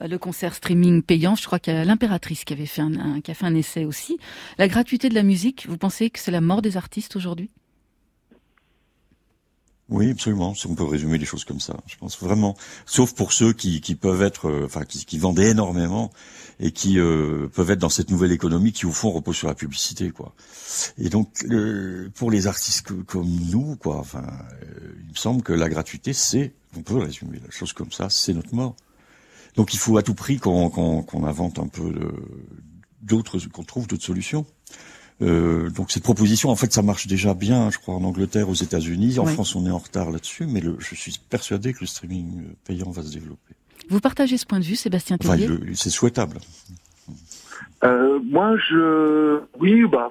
Le 0.00 0.18
concert 0.18 0.54
streaming 0.54 1.02
payant, 1.02 1.34
je 1.34 1.46
crois 1.46 1.58
qu'il 1.58 1.72
y 1.72 1.76
a 1.76 1.84
l'impératrice 1.84 2.43
qui 2.44 2.52
avait 2.52 2.66
fait 2.66 2.82
un, 2.82 3.20
qui 3.20 3.30
a 3.30 3.34
fait 3.34 3.46
un 3.46 3.54
essai 3.54 3.84
aussi. 3.84 4.18
La 4.58 4.68
gratuité 4.68 5.08
de 5.08 5.14
la 5.14 5.22
musique, 5.22 5.66
vous 5.68 5.78
pensez 5.78 6.10
que 6.10 6.18
c'est 6.18 6.30
la 6.30 6.40
mort 6.40 6.62
des 6.62 6.76
artistes 6.76 7.16
aujourd'hui? 7.16 7.50
Oui, 9.90 10.10
absolument. 10.10 10.54
On 10.66 10.74
peut 10.74 10.84
résumer 10.84 11.18
les 11.18 11.26
choses 11.26 11.44
comme 11.44 11.60
ça, 11.60 11.76
je 11.86 11.96
pense 11.96 12.18
vraiment. 12.18 12.56
Sauf 12.86 13.14
pour 13.14 13.34
ceux 13.34 13.52
qui, 13.52 13.82
qui 13.82 13.94
peuvent 13.94 14.22
être, 14.22 14.48
euh, 14.48 14.64
enfin, 14.64 14.84
qui, 14.84 15.18
vendent 15.18 15.40
énormément 15.40 16.10
et 16.58 16.70
qui 16.70 16.98
euh, 16.98 17.48
peuvent 17.48 17.70
être 17.70 17.80
dans 17.80 17.90
cette 17.90 18.10
nouvelle 18.10 18.32
économie 18.32 18.72
qui 18.72 18.86
au 18.86 18.92
fond 18.92 19.10
repose 19.10 19.36
sur 19.36 19.46
la 19.46 19.54
publicité, 19.54 20.10
quoi. 20.10 20.34
Et 20.96 21.10
donc, 21.10 21.28
pour 22.14 22.30
les 22.30 22.46
artistes 22.46 22.92
comme 23.04 23.28
nous, 23.28 23.76
quoi, 23.76 24.04
euh, 24.14 24.20
il 25.04 25.10
me 25.10 25.16
semble 25.16 25.42
que 25.42 25.52
la 25.52 25.68
gratuité, 25.68 26.14
c'est, 26.14 26.54
on 26.76 26.80
peut 26.80 26.96
résumer 26.96 27.38
la 27.44 27.50
chose 27.50 27.74
comme 27.74 27.92
ça, 27.92 28.08
c'est 28.08 28.32
notre 28.32 28.54
mort. 28.54 28.76
Donc, 29.56 29.72
il 29.74 29.78
faut 29.78 29.96
à 29.98 30.02
tout 30.02 30.14
prix 30.14 30.38
qu'on 30.38 30.68
qu'on 30.70 31.02
qu'on 31.02 31.24
invente 31.24 31.58
un 31.58 31.68
peu 31.68 31.90
de- 31.90 32.12
d'autres, 33.02 33.38
qu'on 33.52 33.62
trouve 33.64 33.86
d'autres 33.86 34.02
solutions. 34.04 34.46
Euh, 35.22 35.70
donc 35.70 35.92
cette 35.92 36.02
proposition, 36.02 36.50
en 36.50 36.56
fait, 36.56 36.72
ça 36.72 36.82
marche 36.82 37.06
déjà 37.06 37.34
bien, 37.34 37.70
je 37.70 37.78
crois, 37.78 37.94
en 37.94 38.02
Angleterre, 38.02 38.48
aux 38.48 38.54
États-Unis. 38.54 39.20
En 39.20 39.26
Oui. 39.26 39.32
France, 39.34 39.54
on 39.54 39.64
est 39.64 39.70
en 39.70 39.78
retard 39.78 40.10
là-dessus, 40.10 40.46
mais 40.46 40.60
le, 40.60 40.76
je 40.80 40.94
suis 40.96 41.14
persuadé 41.30 41.72
que 41.72 41.78
le 41.82 41.86
streaming 41.86 42.42
payant 42.66 42.90
va 42.90 43.02
se 43.02 43.12
développer. 43.12 43.54
Vous 43.90 44.00
partagez 44.00 44.36
ce 44.38 44.44
point 44.46 44.58
de 44.58 44.64
vue, 44.64 44.74
Sébastien 44.74 45.16
Enfin, 45.20 45.34
Tellier 45.36 45.46
le- 45.46 45.74
c'est 45.76 45.90
souhaitable. 45.90 46.38
Euh, 47.84 48.18
moi, 48.24 48.56
je, 48.68 49.40
oui, 49.60 49.84
bah, 49.90 50.08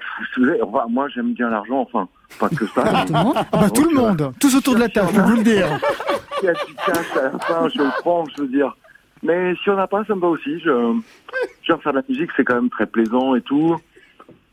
enfin, 0.62 0.86
moi, 0.90 1.08
j'aime 1.14 1.34
bien 1.34 1.50
l'argent, 1.50 1.82
enfin, 1.82 2.08
pas 2.40 2.48
que 2.50 2.66
ça. 2.68 3.04
Tout 3.06 3.14
le 3.14 3.20
monde 3.24 3.34
Ah 3.36 3.48
bah 3.52 3.70
tout 3.72 3.84
le 3.84 3.90
euh, 3.98 4.00
monde, 4.02 4.34
tous 4.40 4.56
autour 4.56 4.76
de 4.76 4.80
la 4.80 4.90
table, 4.90 5.10
je 5.14 5.20
vous 5.22 5.36
le 5.38 5.44
dire. 5.44 5.68
S'il 6.40 6.46
y 6.46 6.50
a 6.50 6.54
du 6.54 6.74
cash 6.86 7.18
à 7.18 7.24
la 7.24 7.40
fin, 7.40 7.68
je 7.70 7.80
le 7.80 7.90
prends, 8.02 8.26
je 8.38 8.44
veux 8.44 8.48
dire. 8.48 8.76
Mais 9.24 9.54
si 9.64 9.70
on 9.70 9.76
n'a 9.76 9.88
pas, 9.88 10.04
ça 10.06 10.16
me 10.16 10.22
va 10.22 10.28
aussi. 10.28 10.60
Je, 10.60 10.94
je 11.64 11.74
veux 11.74 11.80
faire 11.80 11.94
de 11.94 11.98
la 12.00 12.04
musique, 12.10 12.30
c'est 12.36 12.44
quand 12.44 12.56
même 12.56 12.70
très 12.70 12.86
plaisant 12.86 13.36
et 13.36 13.42
tout. 13.42 13.78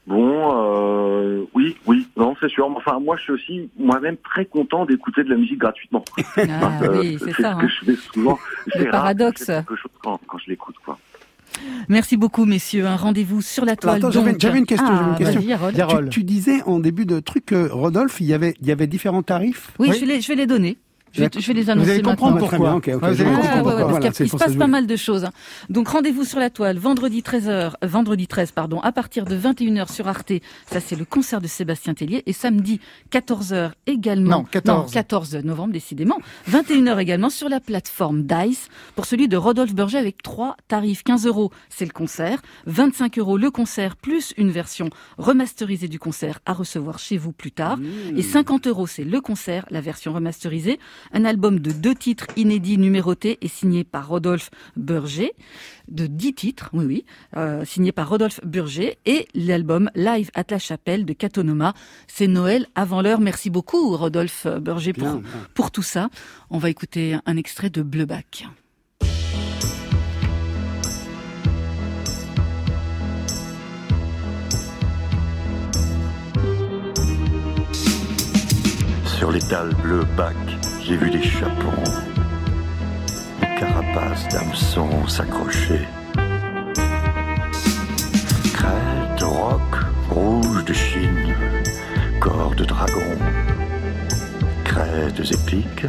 Bon, 0.07 0.51
euh, 0.57 1.45
oui, 1.55 1.77
oui, 1.87 2.09
non, 2.17 2.35
c'est 2.41 2.49
sûr. 2.49 2.67
Enfin, 2.77 2.99
moi, 3.01 3.17
je 3.17 3.23
suis 3.23 3.33
aussi 3.33 3.71
moi-même 3.79 4.17
très 4.17 4.45
content 4.45 4.85
d'écouter 4.87 5.23
de 5.23 5.31
la 5.31 5.37
musique 5.37 5.59
gratuitement. 5.59 6.05
Ah 6.37 6.81
Euh, 6.83 7.01
oui, 7.01 7.17
c'est 7.21 7.33
ce 7.33 7.43
ça. 7.43 7.55
que 7.55 7.65
hein. 7.67 7.69
je 7.69 7.85
fais 7.93 7.97
souvent. 8.13 8.39
Rare 8.75 8.85
que 8.85 8.91
paradoxe. 8.91 9.41
je 9.41 9.45
fais 9.47 9.53
quelque 9.59 9.77
chose 9.77 9.91
quand, 10.03 10.21
quand 10.27 10.39
je 10.39 10.51
l'écoute, 10.51 10.77
quoi. 10.85 10.99
Merci 11.89 12.17
beaucoup, 12.17 12.45
messieurs. 12.45 12.87
Un 12.87 12.97
rendez-vous 12.97 13.43
sur 13.43 13.65
la 13.65 13.77
toile. 13.77 13.97
attends, 13.99 14.11
j'avais- 14.11 14.35
j'avais 14.39 14.59
une 14.59 14.67
question, 14.67 14.87
Ah, 14.89 15.17
j'avais 15.19 15.33
une 15.35 15.57
question. 15.77 16.03
Tu, 16.05 16.09
tu 16.11 16.25
disais 16.25 16.63
en 16.63 16.79
début 16.79 17.07
de 17.07 17.21
truc 17.21 17.47
que 17.47 17.69
Rodolphe, 17.69 18.21
il 18.21 18.27
y 18.27 18.35
avait, 18.35 18.55
il 18.61 18.67
y 18.69 18.73
avait 18.73 18.87
différents 18.87 19.23
tarifs. 19.23 19.73
Oui, 19.79 19.89
Oui. 19.91 19.97
Je, 19.97 20.01
vais 20.07 20.15
les, 20.15 20.21
je 20.21 20.29
vais 20.29 20.37
les 20.37 20.47
donner. 20.47 20.79
Je 21.13 21.23
vais, 21.25 21.31
je 21.39 21.47
vais 21.47 21.53
les 21.55 21.71
annoncer 21.71 21.87
Vous 21.87 21.93
allez 21.93 22.03
comprendre 22.03 22.35
maintenant. 22.41 22.49
Pourquoi. 22.49 22.69
bien, 22.69 22.77
ok, 22.77 22.89
ok, 22.89 23.03
Ouais, 23.03 23.13
vous 23.15 23.21
allez 23.23 23.31
Ah, 23.31 23.35
comprendre 23.37 23.51
ouais, 23.53 23.57
ouais, 23.57 23.63
pourquoi. 23.63 23.77
parce 23.81 23.91
Voilà, 23.91 24.11
qu'il 24.13 24.29
se 24.31 24.37
passe 24.37 24.57
pas 24.57 24.67
mal 24.69 24.87
de 24.87 24.97
choses. 24.97 25.25
hein. 25.25 25.33
Donc 25.69 25.89
rendez-vous 25.89 26.25
sur 26.25 26.39
la 26.39 26.51
toile, 26.51 26.79
vendredi 26.79 27.21
13h, 27.23 27.73
vendredi 27.83 28.27
13, 28.29 28.53
pardon, 28.53 28.81
à 28.81 28.93
partir 28.93 29.25
de 29.25 29.37
21h 29.37 29.93
sur 29.93 30.07
Arte. 30.09 30.33
Ça, 30.71 30.81
c'est 30.81 30.97
le 30.97 31.05
concert 31.05 31.41
de 31.41 31.47
Sébastien 31.49 31.95
Tellier. 31.95 32.23
Et 32.27 32.33
samedi, 32.33 32.81
14h 33.11 33.73
également. 33.87 34.31
Non, 34.39 34.45
14. 34.45 34.93
14 34.93 35.35
novembre, 35.37 35.73
décidément. 35.73 36.19
21h 36.49 36.99
également 37.01 37.31
sur 37.31 37.49
la 37.49 37.61
plateforme 37.61 38.23
DICE 38.23 38.69
pour 38.95 39.05
celui 39.07 39.27
de 39.29 39.37
Rodolphe 39.37 39.75
Berger 39.75 39.99
avec 39.99 40.23
trois 40.23 40.57
tarifs. 40.69 41.03
15 41.03 41.27
euros, 41.27 41.51
c'est 41.71 41.85
le 41.87 41.93
concert. 41.93 42.41
25 42.67 43.19
euros 43.19 43.37
le 43.37 43.51
concert 43.51 43.97
plus 43.97 44.33
une 44.37 44.51
version 44.51 44.91
remasterisée 45.19 45.89
du 45.89 45.99
concert 45.99 46.39
à 46.47 46.53
recevoir 46.53 46.99
chez 46.99 47.17
vous 47.17 47.33
plus 47.33 47.53
tard. 47.53 47.79
Et 48.17 48.23
50 48.23 48.67
euros, 48.69 48.87
c'est 48.87 49.05
le 49.05 49.21
concert, 49.21 49.67
la 49.71 49.81
version 49.81 50.13
remasterisée. 50.13 50.79
Un 51.13 51.25
album 51.25 51.59
de 51.61 51.73
deux 51.73 51.95
titres 51.95 52.27
inédits 52.37 52.79
numérotés 52.79 53.39
et 53.43 53.49
signé 53.49 53.85
par 53.85 54.09
Rodolphe 54.09 54.51
Burger. 54.77 55.33
De 55.89 56.07
10 56.07 56.35
titres, 56.35 56.71
oui, 56.73 56.85
oui, 56.85 57.05
euh, 57.37 57.65
signé 57.65 57.91
par 57.93 58.09
Rodolphe 58.09 58.41
Burger. 58.45 58.99
Et 59.07 59.27
l'album 59.35 59.91
Live 59.95 60.31
at 60.35 60.45
la 60.51 60.59
Chapelle 60.59 61.05
de 61.05 61.13
Catonoma. 61.13 61.75
C'est 62.07 62.29
Noël 62.29 62.67
avant 62.75 63.03
l'heure. 63.03 63.21
Merci 63.21 63.51
beaucoup, 63.51 63.97
Rodolphe 63.97 64.47
Burger, 64.61 64.93
pour, 64.93 65.03
Bien, 65.09 65.17
bien. 65.17 65.31
pour 65.55 65.71
tout 65.71 65.83
ça. 65.83 66.09
On 66.51 66.59
va 66.59 66.71
écouter 66.71 67.17
un 67.27 67.37
extrait 67.37 67.71
de 67.71 67.83
Bleubac. 67.83 68.47
Sur 79.05 79.31
l'étal 79.31 79.75
bleu 79.83 80.05
bac, 80.17 80.35
j'ai 80.91 80.97
vu 80.97 81.09
des 81.09 81.23
chapons, 81.23 81.85
carapaces 83.61 84.27
d'hameçons 84.27 85.07
s'accrocher. 85.07 85.87
Crête, 88.53 89.23
roc, 89.23 89.61
rouge 90.11 90.65
de 90.65 90.73
Chine, 90.73 91.37
corps 92.19 92.57
de 92.57 92.65
dragon, 92.65 93.17
crêtes 94.65 95.21
épiques. 95.21 95.87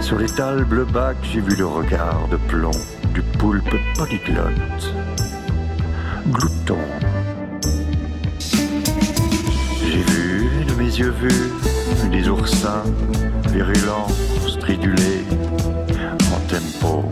Sur 0.00 0.18
l'étal 0.18 0.64
bleu 0.64 0.86
bac, 0.86 1.16
j'ai 1.22 1.40
vu 1.40 1.54
le 1.54 1.66
regard 1.66 2.26
de 2.32 2.36
plomb 2.48 2.72
du 3.14 3.22
poulpe 3.38 3.76
polyglotte, 3.96 4.92
glouton. 6.26 6.78
J'ai 9.84 10.02
vu 10.02 10.64
de 10.64 10.74
mes 10.74 10.98
yeux 10.98 11.14
vus 11.20 11.52
des 12.48 12.54
oursins 12.54 12.84
virulents, 13.50 14.06
stridulés, 14.46 15.24
en 16.32 16.40
tempo. 16.48 17.04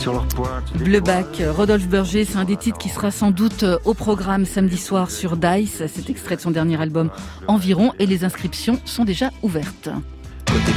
Sur 0.00 0.12
leur 0.12 0.26
pointe. 0.28 0.72
des 0.76 0.84
Bleubac, 0.84 1.42
Rodolphe 1.56 1.88
Berger, 1.88 2.24
c'est 2.24 2.36
un 2.36 2.44
des 2.44 2.56
titres 2.56 2.78
qui 2.78 2.90
sera 2.90 3.10
sans 3.10 3.30
doute 3.30 3.62
euh, 3.62 3.78
au 3.84 3.94
programme 3.94 4.44
samedi 4.44 4.76
soir 4.76 5.10
sur 5.10 5.36
Dice. 5.36 5.82
C'est 5.86 6.10
extrait 6.10 6.36
de 6.36 6.42
son 6.42 6.50
dernier 6.50 6.80
album 6.80 7.10
Environ 7.46 7.92
et 7.98 8.06
les 8.06 8.24
inscriptions 8.24 8.78
sont 8.84 9.04
déjà 9.04 9.30
ouvertes. 9.42 9.88
Côté, 10.46 10.72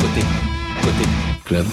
côté, 0.00 0.26
côté 0.82 1.08
club. 1.44 1.66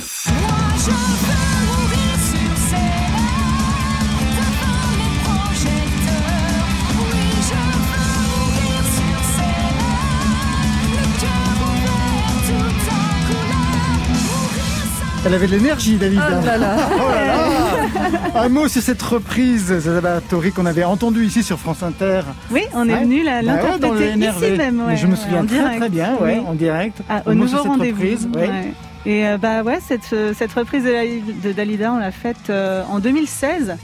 Elle 15.24 15.36
avait 15.36 15.46
de 15.48 15.52
l'énergie, 15.52 15.98
David. 15.98 16.20
Oh 16.28 16.46
là 16.46 16.58
là. 16.58 16.76
Oh 16.92 17.12
là 17.12 17.26
là 17.26 18.42
Un 18.44 18.50
mot 18.50 18.68
sur 18.68 18.82
cette 18.82 19.02
reprise, 19.02 19.66
Zaza 19.80 20.22
Tori, 20.30 20.52
qu'on 20.52 20.66
avait 20.66 20.84
entendue 20.84 21.26
ici 21.26 21.44
sur 21.44 21.60
France 21.60 21.84
Inter. 21.84 22.22
Oui, 22.50 22.62
on 22.74 22.90
est 22.90 22.94
Ouais. 22.94 23.00
venu 23.02 23.24
la- 23.24 23.42
Bah 23.44 23.54
ouais, 23.64 23.80
dans 23.80 23.92
le 23.94 24.02
ici 24.10 24.18
même. 24.58 24.82
Ouais, 24.88 24.96
je 24.98 25.06
me 25.08 25.16
souviens 25.16 25.42
en 25.44 25.46
très 25.46 25.56
direct. 25.58 25.80
très 25.80 25.90
bien, 25.90 26.16
Oui. 26.22 26.32
en 26.48 26.54
direct. 26.54 27.02
Ah, 27.10 27.22
au 27.28 27.34
nouveau 27.34 27.62
rendez-vous. 27.62 28.02
Et 29.06 29.26
euh, 29.28 29.38
bah 29.40 29.64
ouais, 29.64 29.80
cette, 29.88 30.14
euh, 30.14 30.34
cette 30.38 30.54
reprise 30.54 30.84
de 30.84 31.52
Dalida, 31.52 31.92
on 31.94 31.98
l'a 31.98 32.12
faite 32.12 32.50
euh, 32.52 32.84
en 32.90 33.00
2016, 33.00 33.76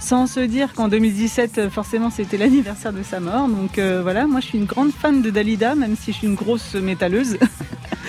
sans 0.00 0.26
se 0.26 0.40
dire 0.40 0.72
qu'en 0.74 0.88
2017, 0.88 1.58
euh, 1.58 1.70
forcément, 1.70 2.10
c'était 2.10 2.36
l'anniversaire 2.36 2.92
de 2.92 3.02
sa 3.02 3.20
mort. 3.20 3.48
Donc 3.48 3.78
euh, 3.78 4.00
voilà, 4.02 4.26
moi 4.26 4.40
je 4.40 4.46
suis 4.46 4.58
une 4.58 4.64
grande 4.64 4.92
fan 4.92 5.22
de 5.22 5.30
Dalida, 5.30 5.74
même 5.74 5.96
si 5.96 6.12
je 6.12 6.18
suis 6.18 6.26
une 6.26 6.34
grosse 6.34 6.74
métalleuse. 6.74 7.38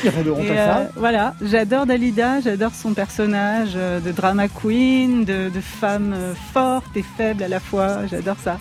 Et, 0.03 0.09
euh, 0.09 0.85
voilà, 0.95 1.33
j'adore 1.41 1.87
Dalida, 1.87 2.39
j'adore 2.39 2.75
son 2.75 2.93
personnage 2.93 3.73
de 3.73 4.11
drama 4.11 4.47
queen, 4.47 5.25
de, 5.25 5.49
de 5.49 5.59
femme 5.59 6.15
forte 6.53 6.95
et 6.95 7.03
faible 7.03 7.41
à 7.41 7.47
la 7.47 7.59
fois. 7.59 8.05
J'adore 8.05 8.37
ça. 8.43 8.59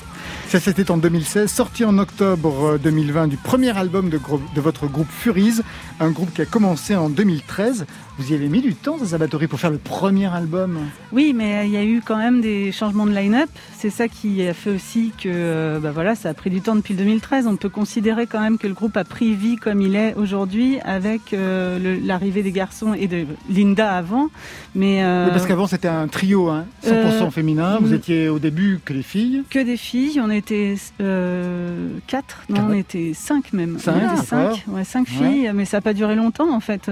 Ça, 0.48 0.60
c'était 0.60 0.92
en 0.92 0.96
2016, 0.96 1.50
sorti 1.50 1.84
en 1.84 1.98
octobre 1.98 2.74
euh, 2.74 2.78
2020 2.78 3.26
du 3.26 3.36
premier 3.36 3.76
album 3.76 4.10
de, 4.10 4.20
de 4.54 4.60
votre 4.60 4.86
groupe 4.86 5.08
Furies, 5.10 5.60
un 5.98 6.10
groupe 6.10 6.32
qui 6.32 6.40
a 6.40 6.46
commencé 6.46 6.94
en 6.94 7.08
2013. 7.08 7.84
Vous 8.18 8.32
y 8.32 8.34
avez 8.34 8.48
mis 8.48 8.62
du 8.62 8.74
temps, 8.74 8.96
Zaza 8.96 9.18
Batory, 9.18 9.46
pour 9.46 9.60
faire 9.60 9.70
le 9.70 9.76
premier 9.76 10.24
album? 10.26 10.78
Oui, 11.12 11.34
mais 11.36 11.56
euh, 11.56 11.64
il 11.64 11.70
y 11.70 11.76
a 11.76 11.84
eu 11.84 12.00
quand 12.02 12.16
même 12.16 12.40
des 12.40 12.72
changements 12.72 13.04
de 13.04 13.12
line-up. 13.14 13.50
C'est 13.76 13.90
ça 13.90 14.08
qui 14.08 14.42
a 14.48 14.54
fait 14.54 14.70
aussi 14.70 15.12
que 15.22 15.28
euh, 15.28 15.78
bah 15.80 15.90
voilà, 15.92 16.14
ça 16.14 16.30
a 16.30 16.34
pris 16.34 16.48
du 16.48 16.62
temps 16.62 16.74
depuis 16.76 16.94
le 16.94 17.00
2013. 17.00 17.46
On 17.46 17.56
peut 17.56 17.68
considérer 17.68 18.26
quand 18.26 18.40
même 18.40 18.56
que 18.56 18.66
le 18.66 18.72
groupe 18.72 18.96
a 18.96 19.04
pris 19.04 19.34
vie 19.34 19.56
comme 19.56 19.82
il 19.82 19.94
est 19.96 20.14
aujourd'hui 20.14 20.78
avec 20.82 21.34
euh, 21.34 21.98
l'arrivée 22.02 22.42
des 22.42 22.52
garçons 22.52 22.94
et 22.94 23.06
de 23.06 23.26
Linda 23.50 23.92
avant. 23.94 24.28
Mais 24.74 25.04
euh, 25.04 25.26
Oui, 25.26 25.32
parce 25.32 25.46
qu'avant, 25.46 25.66
c'était 25.66 25.86
un 25.88 26.08
trio, 26.08 26.48
hein, 26.48 26.64
100% 26.86 26.92
euh, 26.92 27.30
féminin. 27.30 27.76
Vous 27.82 27.90
mm. 27.90 27.94
étiez 27.96 28.28
au 28.30 28.38
début 28.38 28.80
que 28.82 28.94
les 28.94 29.02
filles. 29.02 29.42
que 29.50 29.58
des 29.58 29.76
filles, 29.76 30.22
on 30.24 30.30
était 30.30 30.76
euh, 31.02 31.90
quatre, 32.06 32.44
non, 32.48 32.56
Quatre. 32.56 32.66
on 32.70 32.72
était 32.72 33.12
cinq 33.14 33.52
même. 33.52 33.78
Cinq, 33.78 33.92
on 33.92 33.96
était 33.98 34.06
d'accord. 34.06 34.24
cinq, 34.24 34.64
ouais, 34.68 34.84
cinq 34.84 35.06
Ouais. 35.20 35.28
filles, 35.28 35.50
mais 35.54 35.66
ça 35.66 35.76
n'a 35.76 35.80
pas 35.82 35.92
duré 35.92 36.14
longtemps 36.14 36.50
en 36.54 36.60
fait. 36.60 36.90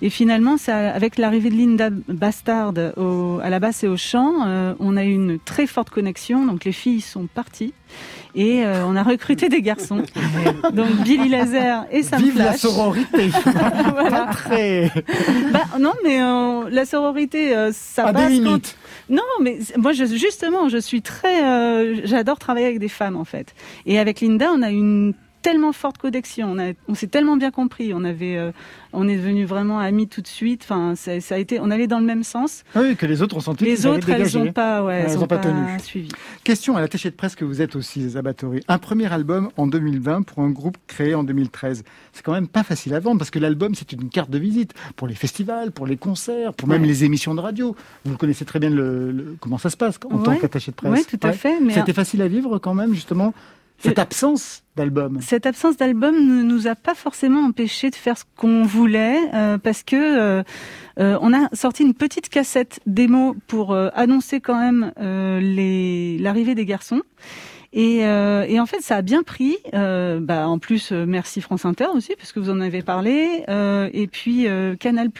et 0.00 0.10
finalement, 0.10 0.27
ça, 0.58 0.90
avec 0.92 1.18
l'arrivée 1.18 1.50
de 1.50 1.54
Linda 1.56 1.90
Bastard 1.90 2.72
au- 2.96 3.38
à 3.42 3.48
la 3.50 3.58
basse 3.60 3.84
et 3.84 3.88
au 3.88 3.96
chant, 3.96 4.46
euh, 4.46 4.74
on 4.80 4.96
a 4.96 5.04
eu 5.04 5.12
une 5.12 5.38
très 5.38 5.66
forte 5.66 5.90
connexion. 5.90 6.44
Donc 6.46 6.64
les 6.64 6.72
filles 6.72 7.00
sont 7.00 7.26
parties 7.26 7.72
et 8.34 8.64
euh, 8.64 8.84
on 8.86 8.94
a 8.96 9.02
recruté 9.02 9.48
des 9.48 9.62
garçons. 9.62 10.02
donc 10.72 10.90
Billy 11.04 11.28
Laser 11.28 11.86
et 11.90 12.02
Sam 12.02 12.20
Vive 12.22 12.38
la 12.38 12.56
sororité 12.56 13.28
Voilà. 13.92 14.10
Pas 14.10 14.26
très... 14.32 14.90
Bah, 15.52 15.64
non, 15.80 15.92
mais 16.04 16.20
euh, 16.22 16.68
la 16.70 16.84
sororité, 16.84 17.54
ça 17.72 18.06
À 18.06 18.12
des 18.12 18.18
passe 18.22 18.30
limites. 18.30 18.76
quand- 19.08 19.14
Non, 19.16 19.22
mais 19.40 19.58
moi, 19.76 19.92
je, 19.92 20.04
justement, 20.04 20.68
je 20.68 20.78
suis 20.78 21.00
très, 21.02 22.04
j'adore 22.06 22.38
travailler 22.38 22.66
avec 22.66 22.78
des 22.78 22.88
femmes 22.88 23.16
en 23.16 23.24
fait. 23.24 23.54
Et 23.86 23.98
avec 23.98 24.20
Linda, 24.20 24.50
on 24.54 24.62
a 24.62 24.70
une 24.70 25.14
tellement 25.48 25.72
forte 25.72 25.96
connexion. 25.96 26.54
On, 26.88 26.94
s'est 26.94 27.06
tellement 27.06 27.38
bien 27.38 27.50
compris. 27.50 27.92
On 27.94 28.04
avait, 28.04 28.36
euh, 28.36 28.52
on 28.92 29.08
est 29.08 29.16
devenus 29.16 29.48
vraiment 29.48 29.78
amis 29.78 30.06
tout 30.06 30.20
de 30.20 30.26
suite. 30.26 30.60
Enfin, 30.64 30.94
ça, 30.94 31.20
ça 31.22 31.36
a 31.36 31.38
été, 31.38 31.58
on 31.58 31.70
allait 31.70 31.86
dans 31.86 32.00
le 32.00 32.04
même 32.04 32.22
sens. 32.22 32.64
Ah 32.74 32.80
Oui, 32.82 32.96
que 32.96 33.06
les 33.06 33.22
autres 33.22 33.34
ont 33.36 33.40
senti 33.40 33.64
Les 33.64 33.86
autres, 33.86 34.10
elles 34.10 34.18
dégager. 34.18 34.38
ont 34.38 34.52
pas, 34.52 34.84
ouais, 34.84 35.04
elles 35.06 35.12
elles 35.12 35.18
ont 35.18 35.22
ont 35.22 35.26
pas 35.26 35.38
tenu. 35.38 35.54
suivi. 35.82 36.08
Question 36.44 36.76
à 36.76 36.82
l'attaché 36.82 37.08
de 37.08 37.14
presse 37.14 37.34
que 37.34 37.46
vous 37.46 37.62
êtes 37.62 37.76
aussi, 37.76 38.06
Zabatori. 38.10 38.60
Un 38.68 38.76
premier 38.78 39.10
album 39.10 39.48
en 39.56 39.66
2020 39.66 40.22
pour 40.22 40.42
un 40.42 40.50
groupe 40.50 40.76
créé 40.86 41.14
en 41.14 41.24
2013. 41.24 41.82
C'est 42.12 42.22
quand 42.22 42.32
même 42.32 42.48
pas 42.48 42.62
facile 42.62 42.92
à 42.94 43.00
vendre 43.00 43.16
parce 43.18 43.30
que 43.30 43.38
l'album, 43.38 43.74
c'est 43.74 43.90
une 43.92 44.10
carte 44.10 44.28
de 44.30 44.38
visite 44.38 44.74
pour 44.96 45.08
les 45.08 45.14
festivals, 45.14 45.72
pour 45.72 45.86
les 45.86 45.96
concerts, 45.96 46.52
pour 46.52 46.68
même 46.68 46.82
Ouais. 46.82 46.88
les 46.88 47.04
émissions 47.04 47.34
de 47.34 47.40
radio. 47.40 47.74
Vous 48.04 48.18
connaissez 48.18 48.44
très 48.44 48.58
bien 48.58 48.68
le, 48.70 49.10
le- 49.12 49.36
comment 49.40 49.56
ça 49.56 49.70
se 49.70 49.78
passe 49.78 49.98
en 50.10 50.18
tant 50.18 50.32
Ouais. 50.32 50.38
qu'attaché 50.38 50.72
de 50.72 50.76
presse. 50.76 50.92
Ouais, 50.92 51.04
tout 51.04 51.26
à 51.26 51.32
fait, 51.32 51.58
mais- 51.62 51.72
C'était 51.72 51.94
facile 51.94 52.20
à 52.20 52.28
vivre 52.28 52.58
quand 52.58 52.74
même, 52.74 52.92
justement, 52.92 53.32
cette 53.78 53.98
Euh, 53.98 54.02
absence 54.02 54.62
d'album. 54.76 55.18
Cette 55.20 55.46
absence 55.46 55.76
d'album 55.76 56.14
ne 56.14 56.42
nous 56.42 56.66
a 56.66 56.74
pas 56.74 56.94
forcément 56.94 57.40
empêché 57.46 57.90
de 57.90 57.94
faire 57.96 58.16
ce 58.18 58.24
qu'on 58.36 58.62
voulait 58.64 59.18
euh, 59.34 59.58
parce 59.58 59.82
que 59.82 59.96
euh, 59.96 60.42
euh, 60.98 61.18
on 61.20 61.32
a 61.32 61.48
sorti 61.52 61.82
une 61.84 61.94
petite 61.94 62.28
cassette 62.28 62.80
démo 62.86 63.36
pour 63.46 63.72
euh, 63.72 63.88
annoncer 63.94 64.40
quand 64.40 64.58
même 64.58 64.92
euh, 65.00 65.40
les 65.40 66.18
l'arrivée 66.18 66.54
des 66.54 66.64
garçons. 66.64 67.02
Et, 67.74 68.06
euh, 68.06 68.46
et 68.48 68.58
en 68.60 68.64
fait, 68.64 68.80
ça 68.80 68.96
a 68.96 69.02
bien 69.02 69.22
pris. 69.22 69.58
Euh, 69.74 70.20
bah, 70.20 70.48
en 70.48 70.58
plus, 70.58 70.90
merci 70.90 71.42
France 71.42 71.66
Inter 71.66 71.88
aussi, 71.94 72.14
parce 72.16 72.32
que 72.32 72.40
vous 72.40 72.48
en 72.48 72.60
avez 72.62 72.80
parlé. 72.80 73.44
Euh, 73.50 73.90
et 73.92 74.06
puis 74.06 74.46
euh, 74.48 74.74
Canal 74.74 75.10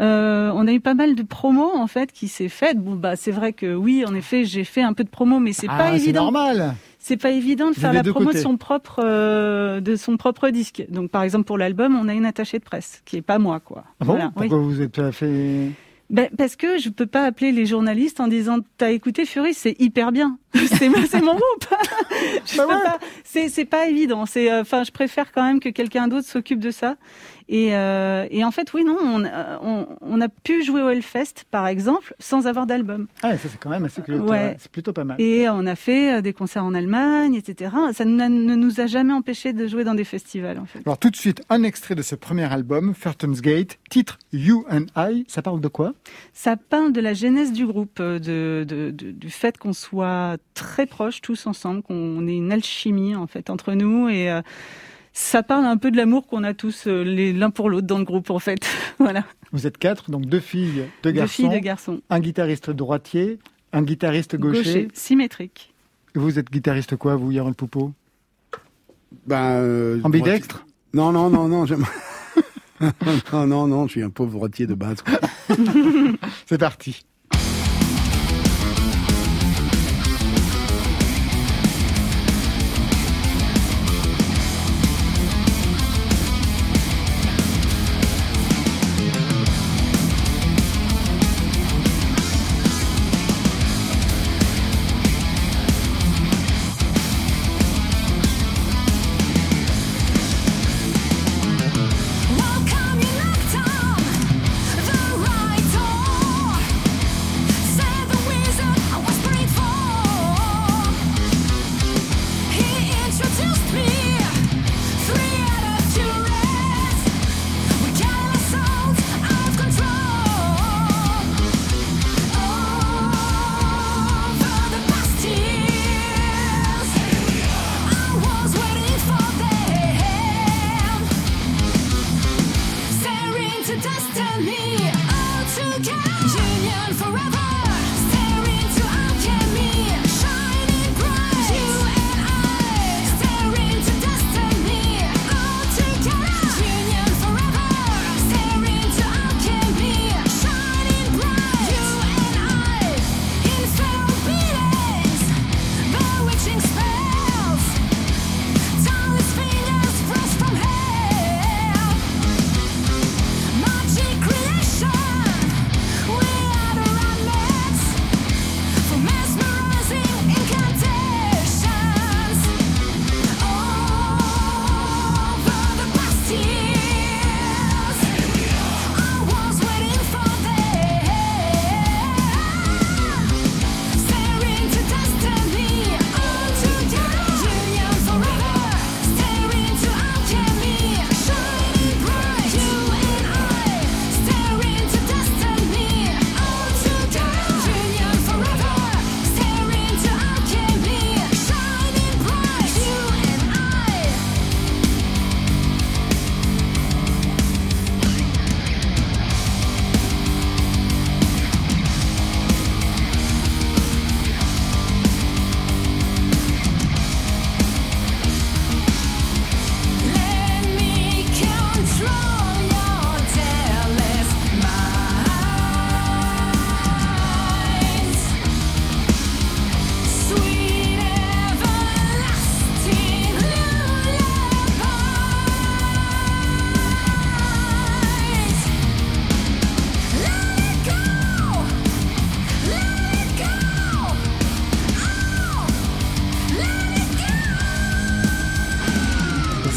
euh, 0.00 0.50
on 0.54 0.66
a 0.66 0.72
eu 0.72 0.80
pas 0.80 0.94
mal 0.94 1.14
de 1.14 1.22
promos 1.22 1.70
en 1.74 1.86
fait 1.86 2.12
qui 2.12 2.28
s'est 2.28 2.48
fait. 2.48 2.74
Bon, 2.78 2.94
bah, 2.94 3.16
c'est 3.16 3.30
vrai 3.30 3.52
que 3.52 3.74
oui, 3.74 4.04
en 4.08 4.14
effet, 4.14 4.44
j'ai 4.44 4.64
fait 4.64 4.80
un 4.80 4.94
peu 4.94 5.04
de 5.04 5.10
promo, 5.10 5.38
mais 5.38 5.52
c'est 5.52 5.66
Ah, 5.68 5.76
pas 5.76 5.90
c'est 5.90 6.04
évident. 6.04 6.22
normal. 6.24 6.74
C'est 7.06 7.18
pas 7.18 7.32
évident 7.32 7.68
de 7.68 7.74
faire 7.74 7.92
la 7.92 8.02
promo 8.02 8.20
de 8.20 8.24
côtés. 8.28 8.38
son 8.38 8.56
propre 8.56 9.02
euh, 9.04 9.82
de 9.82 9.94
son 9.94 10.16
propre 10.16 10.48
disque. 10.48 10.86
Donc 10.88 11.10
par 11.10 11.22
exemple 11.22 11.44
pour 11.44 11.58
l'album, 11.58 11.98
on 12.00 12.08
a 12.08 12.14
une 12.14 12.24
attachée 12.24 12.58
de 12.58 12.64
presse 12.64 13.02
qui 13.04 13.18
est 13.18 13.22
pas 13.22 13.38
moi 13.38 13.60
quoi. 13.60 13.84
Ah 14.00 14.06
bon 14.06 14.12
Voilà, 14.14 14.32
oui. 14.36 14.48
Pourquoi 14.48 14.58
vous 14.60 14.80
êtes 14.80 14.96
pas 14.96 15.12
fait 15.12 15.68
Ben, 16.08 16.30
parce 16.38 16.56
que 16.56 16.78
je 16.78 16.88
peux 16.88 17.04
pas 17.04 17.24
appeler 17.24 17.52
les 17.52 17.66
journalistes 17.66 18.20
en 18.20 18.26
disant 18.26 18.60
t'as 18.78 18.90
écouté 18.90 19.26
Fury, 19.26 19.52
c'est 19.52 19.78
hyper 19.78 20.12
bien. 20.12 20.38
c'est 20.78 21.20
mon 21.20 21.34
groupe. 21.34 21.66
je 22.46 22.56
Bah 22.56 22.66
ouais. 22.66 22.74
pas. 22.84 22.98
C'est 23.24 23.64
pas 23.64 23.86
évident. 23.88 24.26
C'est 24.26 24.50
euh, 24.52 24.60
enfin 24.62 24.84
je 24.84 24.90
préfère 24.92 25.32
quand 25.32 25.42
même 25.42 25.60
que 25.60 25.68
quelqu'un 25.68 26.08
d'autre 26.08 26.26
s'occupe 26.26 26.60
de 26.60 26.70
ça. 26.70 26.96
Et, 27.46 27.76
euh, 27.76 28.26
et 28.30 28.42
en 28.42 28.50
fait 28.50 28.72
oui 28.72 28.84
non 28.84 28.96
on, 29.02 29.22
a- 29.22 29.58
on 29.62 29.86
on 30.00 30.20
a 30.22 30.28
pu 30.30 30.64
jouer 30.64 30.80
au 30.80 30.88
Hellfest 30.88 31.44
par 31.50 31.66
exemple 31.66 32.14
sans 32.18 32.46
avoir 32.46 32.64
d'album. 32.66 33.06
Ah, 33.22 33.36
ça 33.36 33.48
c'est 33.50 33.58
quand 33.60 33.68
même 33.68 33.84
assez. 33.84 34.00
Ouais. 34.08 34.56
C'est 34.58 34.70
plutôt 34.72 34.92
pas 34.94 35.04
mal. 35.04 35.20
Et 35.20 35.46
on 35.50 35.66
a 35.66 35.74
fait 35.76 36.14
euh, 36.14 36.20
des 36.22 36.32
concerts 36.32 36.64
en 36.64 36.72
Allemagne, 36.72 37.34
etc. 37.34 37.74
Ça 37.92 38.04
ne 38.06 38.28
nous 38.54 38.80
a 38.80 38.86
jamais 38.86 39.12
empêché 39.12 39.52
de 39.52 39.66
jouer 39.66 39.84
dans 39.84 39.94
des 39.94 40.04
festivals, 40.04 40.58
en 40.58 40.64
fait. 40.64 40.80
Alors 40.86 40.96
tout 40.98 41.10
de 41.10 41.16
suite, 41.16 41.42
un 41.50 41.62
extrait 41.64 41.94
de 41.94 42.02
ce 42.02 42.14
premier 42.14 42.50
album, 42.50 42.94
Gate, 43.42 43.78
titre 43.90 44.18
You 44.32 44.64
and 44.70 44.86
I. 44.96 45.24
Ça 45.28 45.42
parle 45.42 45.60
de 45.60 45.68
quoi? 45.68 45.92
Ça 46.32 46.56
parle 46.56 46.92
de 46.92 47.00
la 47.02 47.12
genèse 47.14 47.52
du 47.52 47.66
groupe, 47.66 47.98
euh, 48.00 48.18
de, 48.18 48.64
de- 48.66 48.90
de- 48.90 49.10
du 49.10 49.28
fait 49.30 49.58
qu'on 49.58 49.72
soit 49.74 50.36
très 50.52 50.86
proches 50.86 51.20
tous 51.20 51.46
ensemble, 51.46 51.82
qu'on 51.82 52.26
ait 52.28 52.36
une 52.36 52.52
alchimie 52.52 53.16
en 53.16 53.26
fait 53.26 53.50
entre 53.50 53.72
nous 53.72 54.08
et 54.08 54.30
euh, 54.30 54.42
ça 55.12 55.42
parle 55.42 55.64
un 55.64 55.76
peu 55.76 55.90
de 55.90 55.96
l'amour 55.96 56.26
qu'on 56.26 56.44
a 56.44 56.54
tous 56.54 56.86
euh, 56.86 57.02
les- 57.04 57.32
l'un 57.32 57.50
pour 57.50 57.70
l'autre 57.70 57.86
dans 57.86 57.98
le 57.98 58.04
groupe 58.04 58.30
en 58.30 58.38
fait. 58.38 58.58
voilà. 58.98 59.24
Vous 59.52 59.66
êtes 59.66 59.78
quatre, 59.78 60.10
donc 60.10 60.26
deux 60.26 60.40
filles, 60.40 60.84
deux 61.02 61.10
Deux 61.10 61.12
garçons. 61.12 61.32
filles, 61.34 61.48
deux 61.50 61.58
garçons. 61.60 62.00
Un 62.10 62.20
guitariste 62.20 62.70
droitier, 62.70 63.38
un 63.72 63.82
guitariste 63.82 64.36
gaucher. 64.36 64.58
Gaucher, 64.62 64.88
symétrique. 64.94 65.72
Et 66.14 66.18
Vous 66.18 66.38
êtes 66.38 66.50
guitariste 66.50 66.96
quoi, 66.96 67.16
vous, 67.16 67.30
Yarol 67.32 67.54
Poupeau? 67.54 67.92
Ben, 69.26 69.36
euh, 69.60 70.00
Ambidextre? 70.04 70.56
droitier. 70.56 70.72
Non, 70.92 71.10
non, 71.12 71.30
non, 71.30 71.48
non, 71.48 71.66
j'aime. 71.66 71.84
non, 73.32 73.46
non, 73.46 73.66
non, 73.66 73.86
je 73.86 73.92
suis 73.92 74.02
un 74.02 74.10
pauvre 74.10 74.32
droitier 74.32 74.66
de 74.66 74.74
base. 74.74 74.98
C'est 76.46 76.58
parti. 76.58 77.04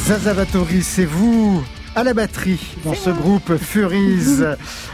Zaza 0.08 0.34
Vatori, 0.34 0.82
c'est 0.84 1.05
vous 1.05 1.64
à 1.95 2.03
la 2.03 2.14
batterie 2.14 2.60
dans 2.86 2.93
ce 2.93 3.10
groupe 3.10 3.58
Furies, 3.62 4.41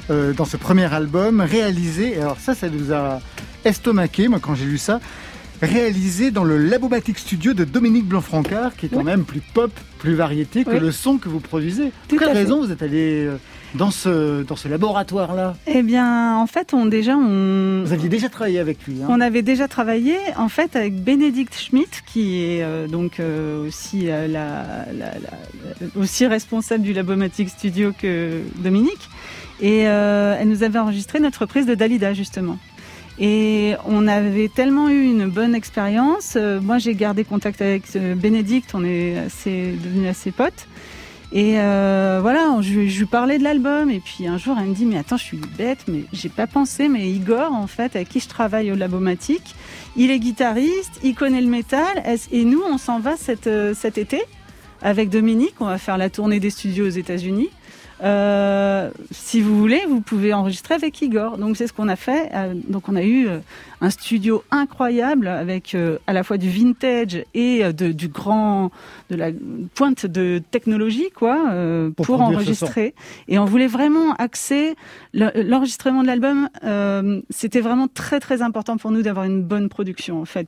euh, 0.09 0.33
dans 0.33 0.45
ce 0.45 0.57
premier 0.57 0.91
album 0.91 1.41
réalisé. 1.41 2.19
Alors 2.19 2.37
ça, 2.39 2.55
ça 2.55 2.69
nous 2.69 2.91
a 2.91 3.19
estomaqué, 3.65 4.27
moi, 4.27 4.39
quand 4.41 4.55
j'ai 4.55 4.65
lu 4.65 4.77
ça. 4.77 4.99
Réalisé 5.61 6.31
dans 6.31 6.43
le 6.43 6.57
Labomatic 6.57 7.17
Studio 7.19 7.53
de 7.53 7.63
Dominique 7.63 8.05
Blanc-Francard, 8.05 8.75
qui 8.75 8.87
est 8.87 8.89
quand 8.89 8.97
Oui. 8.97 9.03
même 9.05 9.23
plus 9.23 9.39
pop, 9.53 9.71
plus 9.99 10.15
variété 10.15 10.65
que 10.65 10.71
Oui. 10.71 10.79
le 10.79 10.91
son 10.91 11.17
que 11.17 11.29
vous 11.29 11.39
produisez. 11.39 11.91
Tout 12.09 12.15
Pour 12.15 12.19
quelle 12.19 12.35
fait. 12.35 12.43
raison 12.43 12.65
vous 12.65 12.71
êtes 12.71 12.81
allé 12.81 13.25
euh, 13.27 13.37
dans 13.75 13.91
ce, 13.91 14.43
dans 14.43 14.55
ce 14.55 14.67
laboratoire-là 14.67 15.55
Eh 15.67 15.81
bien, 15.81 16.35
en 16.37 16.47
fait, 16.47 16.73
on 16.73 16.85
déjà 16.85 17.15
on. 17.17 17.83
Vous 17.85 17.93
aviez 17.93 18.09
déjà 18.09 18.29
travaillé 18.29 18.59
avec 18.59 18.85
lui. 18.87 19.01
hein 19.01 19.07
On 19.09 19.19
avait 19.21 19.41
déjà 19.41 19.67
travaillé 19.67 20.15
en 20.37 20.49
fait 20.49 20.75
avec 20.75 20.95
Bénédicte 20.95 21.55
Schmitt, 21.57 22.03
qui 22.05 22.43
est 22.43 22.63
euh, 22.63 22.87
donc 22.87 23.19
euh, 23.19 23.67
aussi 23.67 24.09
euh, 24.09 24.27
la, 24.27 24.85
la- 24.97 25.13
la- 25.19 26.01
aussi 26.01 26.25
responsable 26.27 26.83
du 26.83 26.93
Labomatic 26.93 27.49
Studio 27.49 27.91
que 27.99 28.41
Dominique, 28.57 29.09
et 29.61 29.87
euh, 29.87 30.37
elle 30.39 30.49
nous 30.49 30.63
avait 30.63 30.79
enregistré 30.79 31.19
notre 31.19 31.41
reprise 31.41 31.65
de 31.65 31.75
Dalida 31.75 32.13
justement. 32.13 32.57
Et 33.19 33.75
on 33.85 34.07
avait 34.07 34.49
tellement 34.49 34.89
eu 34.89 35.03
une 35.03 35.27
bonne 35.27 35.53
expérience. 35.53 36.35
moi, 36.63 36.79
j'ai 36.79 36.95
gardé 36.95 37.23
contact 37.23 37.61
avec 37.61 37.83
Bénédicte. 38.17 38.71
On 38.73 38.83
est 38.83 39.19
assez 39.19 39.75
devenus 39.83 40.09
assez 40.09 40.31
potes. 40.31 40.67
Et 41.35 41.55
euh, 41.57 42.19
voilà, 42.21 42.55
je, 42.61 42.79
lui 42.79 43.05
parlais 43.07 43.39
de 43.39 43.43
l'album. 43.43 43.89
Et 43.89 43.99
puis 43.99 44.27
un 44.27 44.37
jour 44.37 44.55
elle 44.59 44.67
me 44.67 44.75
dit 44.75 44.85
mais 44.85 44.97
attends 44.97 45.17
je 45.17 45.23
suis 45.23 45.41
bête 45.57 45.85
mais 45.87 46.03
j'ai 46.13 46.29
pas 46.29 46.45
pensé 46.45 46.87
mais 46.87 47.09
Igor 47.09 47.51
en 47.51 47.65
fait 47.65 47.95
avec 47.95 48.09
qui 48.09 48.19
je 48.19 48.29
travaille 48.29 48.71
au 48.71 48.75
Labomatique, 48.75 49.55
il 49.95 50.11
est 50.11 50.19
guitariste, 50.19 50.99
il 51.03 51.15
connaît 51.15 51.41
le 51.41 51.47
métal. 51.47 52.03
Et 52.31 52.45
nous 52.45 52.61
on 52.61 52.77
s'en 52.77 52.99
va 52.99 53.17
cet, 53.17 53.47
euh, 53.47 53.73
cet 53.73 53.97
été 53.97 54.21
avec 54.83 55.09
Dominique, 55.09 55.55
on 55.59 55.65
va 55.65 55.79
faire 55.79 55.97
la 55.97 56.11
tournée 56.11 56.39
des 56.39 56.51
studios 56.51 56.85
aux 56.85 56.89
États-Unis. 56.89 57.49
Euh, 58.03 58.89
si 59.11 59.41
vous 59.41 59.57
voulez, 59.57 59.81
vous 59.87 60.01
pouvez 60.01 60.33
enregistrer 60.33 60.73
avec 60.75 61.01
Igor. 61.01 61.37
Donc 61.37 61.55
c'est 61.57 61.67
ce 61.67 61.73
qu'on 61.73 61.87
a 61.87 61.95
fait. 61.95 62.29
Euh, 62.33 62.53
donc 62.67 62.89
on 62.89 62.95
a 62.95 63.03
eu 63.03 63.27
euh, 63.27 63.39
un 63.81 63.89
studio 63.89 64.43
incroyable 64.51 65.27
avec 65.27 65.75
à 66.07 66.13
la 66.13 66.23
fois 66.23 66.37
du 66.37 66.49
vintage 66.49 67.23
et 67.33 67.63
de, 67.73 67.91
du 67.91 68.07
grand, 68.09 68.71
de 69.09 69.15
la 69.15 69.29
pointe 69.75 70.05
de 70.05 70.41
technologie 70.51 71.09
quoi, 71.15 71.37
Pour 71.95 72.17
enregistrer. 72.35 72.93
Et 73.27 73.39
on 73.39 73.45
voulait 73.45 73.67
vraiment 73.67 74.13
axer 74.15 74.75
le- 75.13 75.31
l'enregistrement 75.43 76.01
de 76.01 76.07
l'album. 76.07 76.49
euh, 76.63 77.21
C'était 77.29 77.61
vraiment 77.61 77.87
très 77.87 78.19
très 78.19 78.41
important 78.41 78.77
pour 78.77 78.91
nous 78.91 79.01
d'avoir 79.01 79.25
une 79.25 79.41
bonne 79.43 79.69
production 79.69 80.21
en 80.21 80.25
fait. 80.25 80.47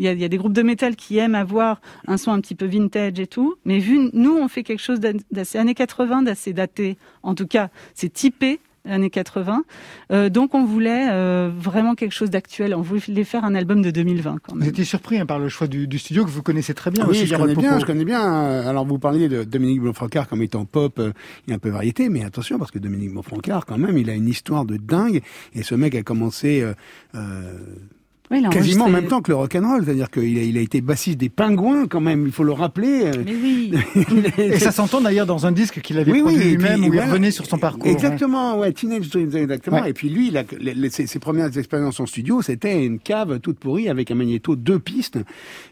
Il 0.00 0.04
y, 0.04 0.08
a, 0.08 0.12
il 0.12 0.18
y 0.20 0.24
a 0.24 0.28
des 0.28 0.38
groupes 0.38 0.54
de 0.54 0.62
métal 0.62 0.96
qui 0.96 1.18
aiment 1.18 1.34
avoir 1.34 1.80
un 2.08 2.16
son 2.16 2.32
un 2.32 2.40
petit 2.40 2.54
peu 2.54 2.64
vintage 2.64 3.20
et 3.20 3.26
tout, 3.26 3.54
mais 3.66 3.78
vu 3.78 4.08
nous, 4.14 4.34
on 4.34 4.48
fait 4.48 4.62
quelque 4.62 4.80
chose 4.82 4.98
d'a- 4.98 5.12
d'assez 5.30 5.58
années 5.58 5.74
80, 5.74 6.22
d'assez 6.22 6.52
daté. 6.54 6.96
En 7.22 7.34
tout 7.34 7.46
cas, 7.46 7.68
c'est 7.94 8.10
typé 8.10 8.60
années 8.88 9.10
80. 9.10 9.62
Euh, 10.10 10.30
donc 10.30 10.54
on 10.54 10.64
voulait 10.64 11.08
euh, 11.10 11.50
vraiment 11.54 11.94
quelque 11.94 12.12
chose 12.14 12.30
d'actuel. 12.30 12.74
On 12.74 12.80
voulait 12.80 13.24
faire 13.24 13.44
un 13.44 13.54
album 13.54 13.82
de 13.82 13.90
2020 13.90 14.38
quand 14.42 14.54
Vous 14.54 14.58
même. 14.60 14.68
étiez 14.70 14.84
surpris 14.84 15.18
hein, 15.18 15.26
par 15.26 15.38
le 15.38 15.50
choix 15.50 15.66
du, 15.66 15.86
du 15.86 15.98
studio 15.98 16.24
que 16.24 16.30
vous 16.30 16.42
connaissez 16.42 16.72
très 16.72 16.90
bien 16.90 17.04
Ah 17.04 17.08
oui, 17.10 17.18
aussi, 17.18 17.26
je 17.26 17.34
connais 17.36 17.54
bien, 17.54 17.78
je 17.78 17.84
connais 17.84 18.06
bien. 18.06 18.22
Euh, 18.26 18.66
Alors 18.70 18.86
vous 18.86 18.98
parliez 18.98 19.28
de 19.28 19.44
Dominique 19.44 19.82
Blanc-Francard 19.82 20.28
comme 20.28 20.40
étant 20.40 20.64
pop 20.64 20.98
euh, 20.98 21.12
et 21.46 21.52
un 21.52 21.58
peu 21.58 21.68
variété, 21.68 22.08
mais 22.08 22.24
attention 22.24 22.58
parce 22.58 22.70
que 22.70 22.78
Dominique 22.78 23.12
Blanc-Francard, 23.12 23.66
quand 23.66 23.76
même, 23.76 23.98
il 23.98 24.08
a 24.08 24.14
une 24.14 24.28
histoire 24.28 24.64
de 24.64 24.78
dingue. 24.78 25.20
Et 25.54 25.62
ce 25.62 25.74
mec 25.74 25.94
a 25.94 26.02
commencé 26.02 26.62
euh, 26.62 26.72
euh, 27.16 27.52
Oui, 28.30 28.44
quasiment 28.50 28.84
en 28.84 28.90
même 28.90 29.08
temps 29.08 29.22
que 29.22 29.32
le 29.32 29.36
rock'n'roll, 29.36 29.84
c'est-à-dire 29.84 30.08
qu'il 30.08 30.38
a, 30.38 30.42
il 30.42 30.56
a 30.56 30.60
été 30.60 30.80
bassiste 30.80 31.18
des 31.18 31.28
Pingouins 31.28 31.88
quand 31.88 32.00
même. 32.00 32.26
Il 32.26 32.32
faut 32.32 32.44
le 32.44 32.52
rappeler. 32.52 33.02
euh, 33.06 33.12
Mais 33.26 33.34
oui. 33.34 33.72
Et 34.38 34.58
ça 34.60 34.70
s'entend 34.70 35.00
d'ailleurs 35.00 35.26
dans 35.26 35.46
un 35.46 35.52
disque 35.52 35.80
qu'il 35.80 35.98
avait 35.98 36.12
Oui, 36.12 36.22
oui, 36.24 36.34
produit 36.34 36.50
lui-même 36.54 36.80
où 36.82 36.84
il 36.84 36.92
voilà. 36.92 37.06
revenait 37.08 37.32
sur 37.32 37.46
son 37.46 37.58
parcours. 37.58 37.90
Exactement, 37.90 38.58
ouais, 38.58 38.72
Teenage 38.72 39.08
Dreams, 39.10 39.34
exactement. 39.36 39.80
Ouais. 39.82 39.90
Et 39.90 39.92
puis 39.92 40.08
lui, 40.10 40.28
il 40.28 40.36
a, 40.36 40.44
les- 40.60 40.74
les- 40.74 40.90
ses, 40.90 41.08
ses 41.08 41.18
premières 41.18 41.56
expériences 41.58 41.98
en 41.98 42.06
studio, 42.06 42.40
c'était 42.40 42.84
une 42.86 43.00
cave 43.00 43.40
toute 43.40 43.58
pourrie 43.58 43.88
avec 43.88 44.10
un 44.12 44.14
magnéto 44.14 44.54
deux 44.54 44.78
pistes, 44.78 45.18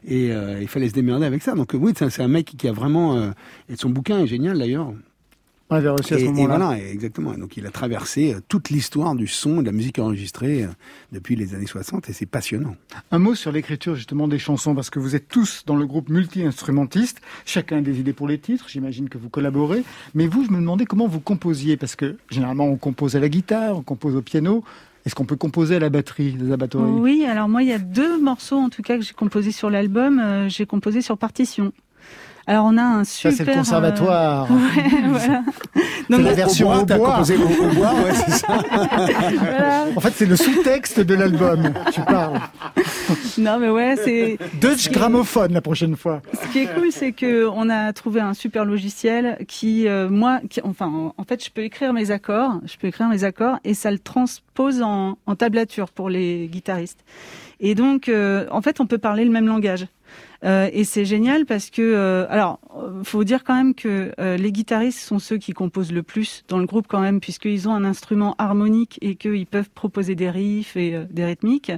et 0.07 0.33
euh, 0.33 0.59
il 0.61 0.67
fallait 0.69 0.89
se 0.89 0.95
démerder 0.95 1.27
avec 1.27 1.43
ça. 1.43 1.55
Donc 1.55 1.71
oui, 1.75 1.93
c'est 1.97 2.11
c'est 2.11 2.23
un 2.23 2.29
mec 2.29 2.55
qui 2.59 2.67
a 2.67 2.73
vraiment, 2.73 3.17
euh, 3.19 3.31
et 3.69 3.77
son 3.77 3.91
bouquin 3.91 4.19
est 4.19 4.27
génial 4.27 4.59
d'ailleurs. 4.59 4.93
On 5.71 5.75
l'avait 5.75 5.91
reçu 5.91 6.15
à 6.15 6.17
Et, 6.17 6.21
ce 6.21 6.25
et 6.25 6.29
moment-là. 6.29 6.57
voilà, 6.59 6.83
exactement. 6.83 7.33
Donc 7.35 7.57
il 7.59 7.67
a 7.67 7.71
traversé 7.71 8.33
euh, 8.35 8.41
toute 8.49 8.71
l'histoire 8.71 9.15
du 9.15 9.27
son, 9.27 9.57
et 9.57 9.61
de 9.61 9.67
la 9.67 9.73
musique 9.73 9.99
enregistrée 9.99 10.65
euh, 10.65 10.69
depuis 11.13 11.37
les 11.37 11.55
années 11.55 11.67
60, 11.67 12.09
et 12.09 12.13
c'est 12.15 12.25
passionnant. 12.27 12.75
Un 13.11 13.19
mot 13.19 13.35
sur 13.35 13.53
l'écriture 13.53 13.95
justement 13.95 14.29
des 14.29 14.39
chansons, 14.39 14.75
parce 14.75 14.89
que 14.91 14.99
vous 14.99 15.15
êtes 15.15 15.29
tous 15.29 15.65
dans 15.67 15.77
le 15.77 15.87
groupe 15.87 16.09
multi-instrumentiste, 16.09 17.21
chacun 17.45 17.79
a 17.79 17.81
des 17.83 18.01
idées 18.01 18.13
pour 18.15 18.29
les 18.29 18.39
titres, 18.39 18.67
j'imagine 18.69 19.09
que 19.09 19.19
vous 19.19 19.29
collaborez, 19.29 19.85
mais 20.15 20.27
vous, 20.27 20.45
je 20.45 20.51
me 20.51 20.57
demandais 20.59 20.87
comment 20.87 21.07
vous 21.07 21.21
composiez, 21.21 21.77
parce 21.77 21.97
que 21.97 22.17
généralement 22.31 22.67
on 22.67 22.77
compose 22.77 23.17
à 23.17 23.21
la 23.21 23.29
guitare, 23.29 23.77
on 23.77 23.83
compose 23.83 24.17
au 24.17 24.23
piano, 24.23 24.65
est-ce 25.07 25.15
qu'on 25.15 25.25
peut 25.27 25.37
composer 25.37 25.77
à 25.77 25.79
la 25.79 25.89
batterie, 25.91 26.33
les 26.33 26.53
abattoirs? 26.53 26.89
Oui, 26.91 27.25
alors 27.27 27.49
moi, 27.49 27.63
il 27.63 27.69
y 27.69 27.73
a 27.73 27.79
deux 27.79 28.21
morceaux 28.21 28.57
en 28.59 28.69
tout 28.69 28.83
cas 28.83 28.97
que 28.99 29.03
j'ai 29.05 29.15
composés 29.15 29.53
sur 29.53 29.71
l'album. 29.71 30.19
euh, 30.19 30.49
j'ai 30.49 30.67
composé 30.67 31.01
sur 31.03 31.17
partition. 31.17 31.73
Alors 32.49 32.65
on 32.65 32.77
a 32.79 32.83
un 32.83 33.05
Ça 33.05 33.31
super. 33.31 33.37
c'est 33.37 33.45
le 33.45 33.53
conservatoire. 33.59 34.49
euh, 34.51 34.55
Ouais, 34.79 35.09
voilà. 35.11 35.43
Donc, 36.09 36.21
la 36.23 36.31
on- 36.31 36.35
version 36.35 36.71
au 36.73 36.83
t'as 36.85 36.97
bois. 36.97 37.11
composé 37.11 37.37
au, 37.37 37.43
au 37.43 37.75
bois, 37.75 37.93
ouais, 37.93 38.15
c'est 38.15 38.31
ça. 38.31 38.47
voilà. 39.39 39.85
En 39.95 40.01
fait, 40.01 40.13
c'est 40.15 40.25
le 40.27 40.35
sous-texte 40.37 41.01
de 41.01 41.15
l'album. 41.15 41.75
Tu 41.93 42.01
parles. 42.01 42.41
Non, 43.37 43.59
mais 43.59 43.69
ouais, 43.69 43.97
c'est. 44.03 44.39
Dutch 44.61 44.91
gramophone 44.91 45.53
la 45.53 45.61
prochaine 45.61 45.95
fois. 45.97 46.23
Ce 46.43 46.49
qui 46.49 46.61
est 46.61 46.75
cool, 46.75 46.91
c'est 46.91 47.13
que 47.13 47.47
on 47.47 47.69
a 47.69 47.93
trouvé 47.93 48.21
un 48.23 48.33
super 48.35 48.65
logiciel 48.65 49.37
qui, 49.47 49.87
euh, 49.87 50.09
moi, 50.09 50.41
qui- 50.49 50.61
enfin, 50.65 50.87
en, 50.87 51.15
en 51.21 51.25
fait, 51.25 51.45
je 51.45 51.51
peux 51.51 51.63
écrire 51.63 51.93
mes 51.93 52.11
accords, 52.11 52.61
je 52.65 52.77
peux 52.79 52.87
écrire 52.87 53.09
mes 53.09 53.25
accords 53.25 53.59
et 53.65 53.75
ça 53.75 53.91
le 53.91 53.99
transpose 53.99 54.81
en, 54.83 55.19
en 55.27 55.35
tablature 55.37 55.91
pour 55.91 56.09
les 56.09 56.49
guitaristes. 56.51 57.05
Et 57.61 57.75
donc, 57.75 58.09
euh, 58.09 58.47
en 58.51 58.63
fait, 58.63 58.81
on 58.81 58.87
peut 58.87 58.99
parler 58.99 59.25
le 59.25 59.31
même 59.31 59.47
langage. 59.47 59.87
Euh, 60.45 60.71
et 60.73 60.85
c'est 60.85 61.05
génial 61.05 61.47
parce 61.47 61.71
que, 61.71 61.83
euh, 61.83 62.27
alors, 62.31 62.61
faut 63.03 63.25
dire 63.25 63.45
quand 63.45 63.55
même 63.55 63.75
que 63.75 64.13
euh, 64.21 64.37
les 64.37 64.53
guitaristes 64.53 65.01
sont 65.01 65.19
ceux 65.19 65.37
qui 65.37 65.53
composent 65.53 65.93
le 65.93 66.03
plus 66.03 66.45
dans 66.49 66.59
le 66.59 66.67
groupe 66.67 66.87
quand 66.89 67.01
même, 67.01 67.21
puisqu'ils 67.21 67.69
ont 67.69 67.75
un 67.75 67.85
instrument 67.85 68.35
harmonique 68.39 68.99
et 69.03 69.17
qu'ils 69.17 69.47
peuvent 69.47 69.71
proposer 69.71 70.15
des 70.15 70.31
riffs 70.31 70.77
et 70.77 70.95
euh, 70.95 71.05
des 71.11 71.25
rythmiques. 71.25 71.73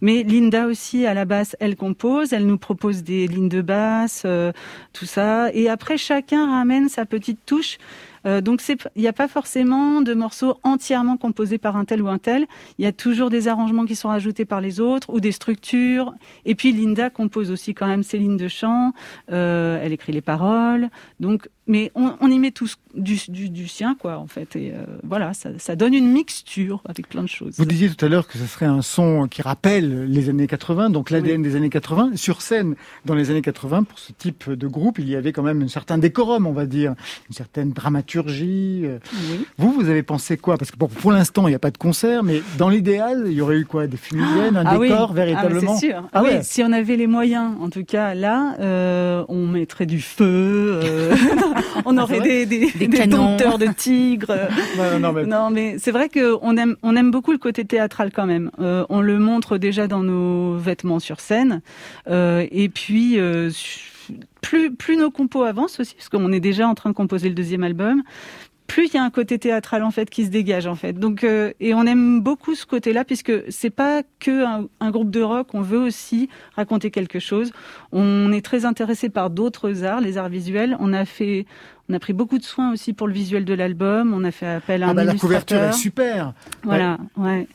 Mais 0.00 0.22
Linda 0.22 0.66
aussi, 0.66 1.06
à 1.06 1.14
la 1.14 1.24
basse, 1.24 1.56
elle 1.60 1.76
compose, 1.76 2.32
elle 2.32 2.46
nous 2.46 2.58
propose 2.58 3.02
des 3.02 3.26
lignes 3.26 3.48
de 3.48 3.62
basse, 3.62 4.22
euh, 4.24 4.52
tout 4.92 5.06
ça. 5.06 5.52
Et 5.52 5.68
après, 5.68 5.98
chacun 5.98 6.50
ramène 6.50 6.88
sa 6.88 7.04
petite 7.04 7.40
touche. 7.44 7.78
Euh, 8.26 8.40
donc, 8.40 8.62
il 8.68 9.02
n'y 9.02 9.08
a 9.08 9.12
pas 9.12 9.28
forcément 9.28 10.00
de 10.00 10.14
morceaux 10.14 10.58
entièrement 10.62 11.16
composés 11.16 11.58
par 11.58 11.76
un 11.76 11.84
tel 11.84 12.02
ou 12.02 12.08
un 12.08 12.18
tel. 12.18 12.46
Il 12.78 12.84
y 12.84 12.88
a 12.88 12.92
toujours 12.92 13.30
des 13.30 13.48
arrangements 13.48 13.84
qui 13.84 13.96
sont 13.96 14.08
rajoutés 14.08 14.44
par 14.44 14.60
les 14.60 14.80
autres 14.80 15.10
ou 15.10 15.20
des 15.20 15.32
structures. 15.32 16.14
Et 16.44 16.54
puis, 16.54 16.72
Linda 16.72 17.10
compose 17.10 17.50
aussi 17.50 17.74
quand 17.74 17.86
même 17.86 18.02
ses 18.02 18.18
lignes 18.18 18.36
de 18.36 18.48
chant. 18.48 18.92
Euh, 19.30 19.80
elle 19.82 19.92
écrit 19.92 20.12
les 20.12 20.22
paroles. 20.22 20.88
Donc, 21.20 21.48
mais 21.68 21.92
on, 21.94 22.14
on 22.20 22.30
y 22.30 22.38
met 22.38 22.50
tous 22.50 22.76
du, 22.94 23.16
du, 23.28 23.48
du 23.50 23.68
sien, 23.68 23.94
quoi, 24.00 24.16
en 24.18 24.26
fait. 24.26 24.56
Et 24.56 24.72
euh, 24.72 24.78
voilà, 25.04 25.34
ça, 25.34 25.50
ça 25.58 25.76
donne 25.76 25.94
une 25.94 26.10
mixture 26.10 26.82
avec 26.86 27.08
plein 27.08 27.22
de 27.22 27.28
choses. 27.28 27.54
Vous 27.58 27.64
disiez 27.64 27.88
tout 27.90 28.04
à 28.04 28.08
l'heure 28.08 28.26
que 28.26 28.38
ce 28.38 28.46
serait 28.46 28.66
un 28.66 28.82
son 28.82 29.28
qui 29.28 29.42
rappelle 29.42 30.04
les 30.06 30.28
années 30.28 30.46
80, 30.48 30.90
donc 30.90 31.10
l'ADN 31.10 31.42
des 31.42 31.54
années 31.54 31.70
80. 31.70 32.12
Sur 32.16 32.42
scène, 32.42 32.74
dans 33.04 33.14
les 33.14 33.30
années 33.30 33.42
80, 33.42 33.84
pour 33.84 33.98
ce 33.98 34.12
type 34.12 34.50
de 34.50 34.66
groupe, 34.66 34.98
il 34.98 35.08
y 35.08 35.14
avait 35.14 35.32
quand 35.32 35.42
même 35.44 35.62
un 35.62 35.68
certain 35.68 35.98
décorum, 35.98 36.46
on 36.46 36.52
va 36.52 36.66
dire, 36.66 36.94
une 37.28 37.34
certaine 37.34 37.70
dramaturgie. 37.72 38.82
euh. 38.84 38.98
Oui. 39.30 39.46
Vous, 39.58 39.72
vous 39.72 39.88
avez 39.88 40.02
pensé 40.02 40.36
quoi? 40.36 40.56
Parce 40.56 40.70
que 40.70 40.76
bon, 40.76 40.88
pour 40.88 41.12
l'instant, 41.12 41.46
il 41.46 41.50
n'y 41.50 41.56
a 41.56 41.58
pas 41.60 41.70
de 41.70 41.78
concert, 41.78 42.22
mais 42.24 42.42
dans 42.56 42.68
l'idéal, 42.68 43.24
il 43.26 43.32
y 43.34 43.40
aurait 43.40 43.58
eu 43.58 43.64
quoi? 43.66 43.86
Des 43.86 43.96
fumigènes, 43.96 44.56
un 44.56 44.64
Ah 44.66 44.78
oui. 44.78 44.88
décor, 44.88 45.08
Ah, 45.10 45.14
véritablement? 45.14 45.76
c'est 45.76 45.88
sûr. 45.88 46.08
Ah 46.12 46.22
oui, 46.22 46.30
ouais. 46.30 46.42
si 46.42 46.62
on 46.62 46.72
avait 46.72 46.96
les 46.96 47.06
moyens, 47.06 47.52
en 47.60 47.68
tout 47.70 47.84
cas 47.84 48.14
là, 48.14 48.56
euh, 48.60 49.24
on 49.28 49.46
mettrait 49.46 49.86
du 49.86 50.00
feu, 50.00 50.80
euh, 50.82 51.14
on 51.84 51.96
Ah, 51.98 52.02
aurait 52.02 52.20
des, 52.20 52.46
des, 52.46 52.70
Des 52.72 52.88
des 52.88 53.06
dompteurs 53.06 53.58
de 53.58 53.66
tigres. 53.66 54.34
Non, 54.76 54.98
non, 55.00 55.12
mais- 55.12 55.26
Non, 55.26 55.50
mais 55.50 55.76
c'est 55.78 55.90
vrai 55.90 56.08
qu'on 56.08 56.56
aime, 56.56 56.76
on 56.82 56.94
aime 56.96 57.10
beaucoup 57.10 57.32
le 57.32 57.38
côté 57.38 57.64
théâtral 57.64 58.10
quand 58.12 58.26
même. 58.26 58.50
Euh, 58.60 58.84
on 58.88 59.00
le 59.00 59.18
montre 59.18 59.58
déjà 59.58 59.86
dans 59.88 60.02
nos 60.02 60.56
vêtements 60.56 60.98
sur 61.00 61.20
scène. 61.20 61.60
Euh, 62.08 62.46
et 62.50 62.68
puis, 62.68 63.18
euh, 63.18 63.50
plus, 64.40 64.72
plus 64.74 64.96
nos 64.96 65.10
compos 65.10 65.42
avancent 65.42 65.80
aussi, 65.80 65.94
parce 65.94 66.08
qu'on 66.08 66.32
est 66.32 66.40
déjà 66.40 66.66
en 66.68 66.74
train 66.74 66.90
de 66.90 66.94
composer 66.94 67.28
le 67.28 67.34
deuxième 67.34 67.64
album, 67.64 68.02
plus 68.68 68.86
il 68.86 68.94
y 68.94 68.98
a 68.98 69.02
un 69.02 69.10
côté 69.10 69.38
théâtral 69.40 69.82
en 69.82 69.90
fait 69.90 70.08
qui 70.10 70.24
se 70.24 70.30
dégage 70.30 70.66
en 70.68 70.76
fait. 70.76 70.92
Donc 70.92 71.24
euh, 71.24 71.52
et 71.58 71.74
on 71.74 71.84
aime 71.84 72.20
beaucoup 72.20 72.54
ce 72.54 72.64
côté-là 72.66 73.04
puisque 73.04 73.32
c'est 73.50 73.70
pas 73.70 74.02
que 74.20 74.44
un, 74.44 74.66
un 74.78 74.90
groupe 74.92 75.10
de 75.10 75.22
rock, 75.22 75.48
on 75.54 75.62
veut 75.62 75.78
aussi 75.78 76.28
raconter 76.54 76.90
quelque 76.92 77.18
chose. 77.18 77.50
On 77.90 78.30
est 78.30 78.44
très 78.44 78.64
intéressé 78.66 79.08
par 79.08 79.30
d'autres 79.30 79.82
arts, 79.84 80.00
les 80.00 80.18
arts 80.18 80.28
visuels. 80.28 80.76
On 80.78 80.92
a 80.92 81.04
fait 81.04 81.46
on 81.90 81.94
a 81.94 81.98
pris 81.98 82.12
beaucoup 82.12 82.36
de 82.36 82.44
soins 82.44 82.70
aussi 82.72 82.92
pour 82.92 83.08
le 83.08 83.14
visuel 83.14 83.46
de 83.46 83.54
l'album, 83.54 84.12
on 84.14 84.22
a 84.22 84.30
fait 84.30 84.46
appel 84.46 84.82
à 84.82 84.88
Ah 84.88 84.90
un 84.90 84.94
bah, 84.94 85.04
la 85.04 85.14
couverture 85.14 85.56
illustrateur. 85.56 85.70
est 85.74 85.82
super. 85.82 86.34
Voilà, 86.62 86.98
ouais. 87.16 87.48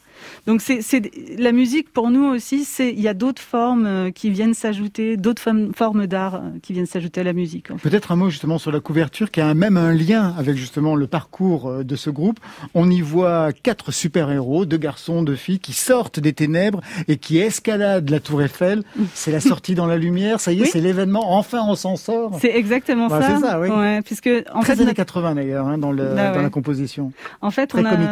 Donc 0.48 0.62
c'est 0.62 0.82
c'est 0.82 1.12
la 1.38 1.52
musique 1.52 1.92
pour 1.92 2.10
nous 2.10 2.26
aussi. 2.26 2.64
C'est 2.66 2.92
il 2.92 3.02
y 3.02 3.08
a 3.08 3.14
d'autres 3.14 3.42
formes 3.42 3.86
euh, 3.86 4.12
qui 4.12 4.30
viennent 4.30 4.54
s'ajouter, 4.54 5.18
d'autres 5.18 5.42
formes, 5.42 5.74
formes 5.74 6.08
d'art 6.08 6.36
euh, 6.36 6.40
qui 6.62 6.74
viennent 6.74 6.86
s'ajouter 6.86 7.22
à 7.22 7.24
la 7.24 7.34
musique. 7.34 7.72
en 7.72 7.78
fait. 7.78 7.90
Peut-être 7.90 8.12
un 8.12 8.16
mot 8.16 8.30
justement 8.30 8.58
sur 8.58 8.72
la 8.72 8.80
couverture 8.80 9.32
qui 9.32 9.42
a 9.42 9.54
même 9.54 9.78
un 9.78 9.94
lien 9.94 10.34
avec 10.38 10.56
justement 10.56 10.96
le 10.96 11.08
parcours 11.08 11.68
euh, 11.70 11.84
de 11.84 11.96
ce 11.96 12.10
groupe. 12.10 12.40
On 12.74 12.90
y 12.90 13.02
voit 13.02 13.52
quatre 13.54 13.92
super-héros, 13.92 14.66
deux 14.66 14.78
garçons, 14.78 15.24
deux 15.24 15.36
filles 15.36 15.60
qui 15.60 15.74
sortent 15.74 16.20
des 16.20 16.34
ténèbres 16.34 16.82
et 17.08 17.18
qui 17.18 17.38
escaladent 17.40 18.10
la 18.10 18.20
tour 18.20 18.42
Eiffel. 18.42 18.84
C'est 19.14 19.32
la 19.32 19.40
sortie 19.40 19.76
dans 19.76 19.86
la 19.88 19.98
lumière, 19.98 20.40
ça 20.40 20.52
y 20.52 20.60
est, 20.60 20.62
Oui. 20.64 20.70
c'est 20.72 20.82
l'événement, 20.82 21.34
enfin 21.38 21.60
on 21.68 21.76
s'en 21.76 21.96
sort. 21.96 22.38
C'est 22.42 22.56
exactement 22.56 23.08
Ouais, 23.08 23.22
ça. 23.22 23.36
c'est 23.36 23.42
ça, 23.46 23.60
oui. 23.60 23.70
Ouais, 23.70 24.02
puisque 24.02 24.30
en 24.54 24.62
Très 24.62 24.68
fait 24.76 24.82
années 24.82 24.86
notre- 24.86 24.96
80 24.98 25.36
d'ailleurs, 25.36 25.68
hein, 25.68 25.78
dans, 25.78 25.92
le, 25.92 26.04
Bah 26.16 26.30
dans 26.32 26.38
ouais. 26.38 26.44
la 26.44 26.50
composition. 26.50 27.12
En 27.42 27.52
fait, 27.52 27.68
Très 27.68 27.82
on 27.82 27.86
a 27.86 27.92
comics. 27.92 28.10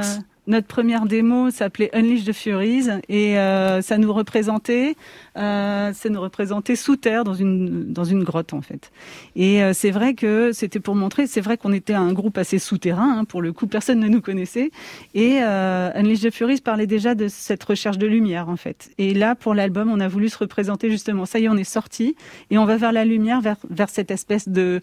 Notre 0.52 0.68
première 0.68 1.06
démo 1.06 1.50
s'appelait 1.50 1.90
Unleash 1.94 2.26
the 2.26 2.34
Furies 2.34 2.88
et 3.08 3.40
euh, 3.40 3.82
ça 3.82 3.98
nous 3.98 4.12
représentait, 4.12 4.96
euh, 5.38 5.94
ça 5.94 6.10
nous 6.10 6.20
représentait 6.20 6.76
sous 6.76 6.98
terre 6.98 7.24
dans 7.24 7.34
une 7.34 7.92
dans 7.92 8.04
une 8.04 8.24
grotte 8.24 8.54
en 8.54 8.62
fait. 8.62 8.92
Et 9.38 9.64
euh, 9.64 9.72
c'est 9.74 9.92
vrai 9.92 10.14
que 10.14 10.52
c'était 10.52 10.82
pour 10.82 10.94
montrer, 10.94 11.26
c'est 11.26 11.40
vrai 11.40 11.56
qu'on 11.58 11.72
était 11.72 11.94
un 11.94 12.12
groupe 12.12 12.38
assez 12.38 12.60
souterrain 12.60 13.20
hein, 13.20 13.24
pour 13.24 13.42
le 13.42 13.54
coup, 13.54 13.66
personne 13.66 14.00
ne 14.00 14.10
nous 14.10 14.20
connaissait. 14.20 14.72
Et 15.14 15.40
euh, 15.42 15.90
Unleash 15.96 16.20
the 16.20 16.32
Furies 16.32 16.60
parlait 16.60 16.88
déjà 16.88 17.16
de 17.16 17.30
cette 17.30 17.64
recherche 17.64 17.98
de 17.98 18.08
lumière 18.08 18.50
en 18.50 18.58
fait. 18.58 18.92
Et 18.98 19.14
là, 19.14 19.36
pour 19.36 19.54
l'album, 19.54 19.90
on 19.90 20.02
a 20.02 20.10
voulu 20.10 20.28
se 20.28 20.38
représenter 20.38 20.92
justement. 20.92 21.26
Ça 21.26 21.40
y 21.40 21.46
est, 21.46 21.50
on 21.50 21.58
est 21.58 21.64
sorti 21.64 22.18
et 22.50 22.58
on 22.58 22.66
va 22.66 22.76
vers 22.76 22.92
la 22.92 23.06
lumière, 23.06 23.40
vers 23.40 23.56
vers 23.70 23.90
cette 23.90 24.12
espèce 24.12 24.50
de 24.50 24.82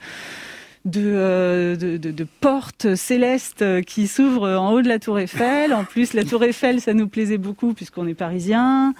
de, 0.84 1.02
euh, 1.04 1.76
de, 1.76 1.96
de, 1.96 2.10
de 2.10 2.26
portes 2.40 2.94
célestes 2.94 3.62
euh, 3.62 3.82
qui 3.82 4.06
s'ouvrent 4.06 4.48
en 4.48 4.72
haut 4.72 4.82
de 4.82 4.88
la 4.88 4.98
Tour 4.98 5.18
Eiffel. 5.18 5.74
En 5.74 5.84
plus, 5.84 6.14
la 6.14 6.24
Tour 6.24 6.44
Eiffel, 6.44 6.80
ça 6.80 6.94
nous 6.94 7.08
plaisait 7.08 7.38
beaucoup 7.38 7.74
puisqu'on 7.74 8.06
est 8.06 8.14
parisiens. 8.14 8.94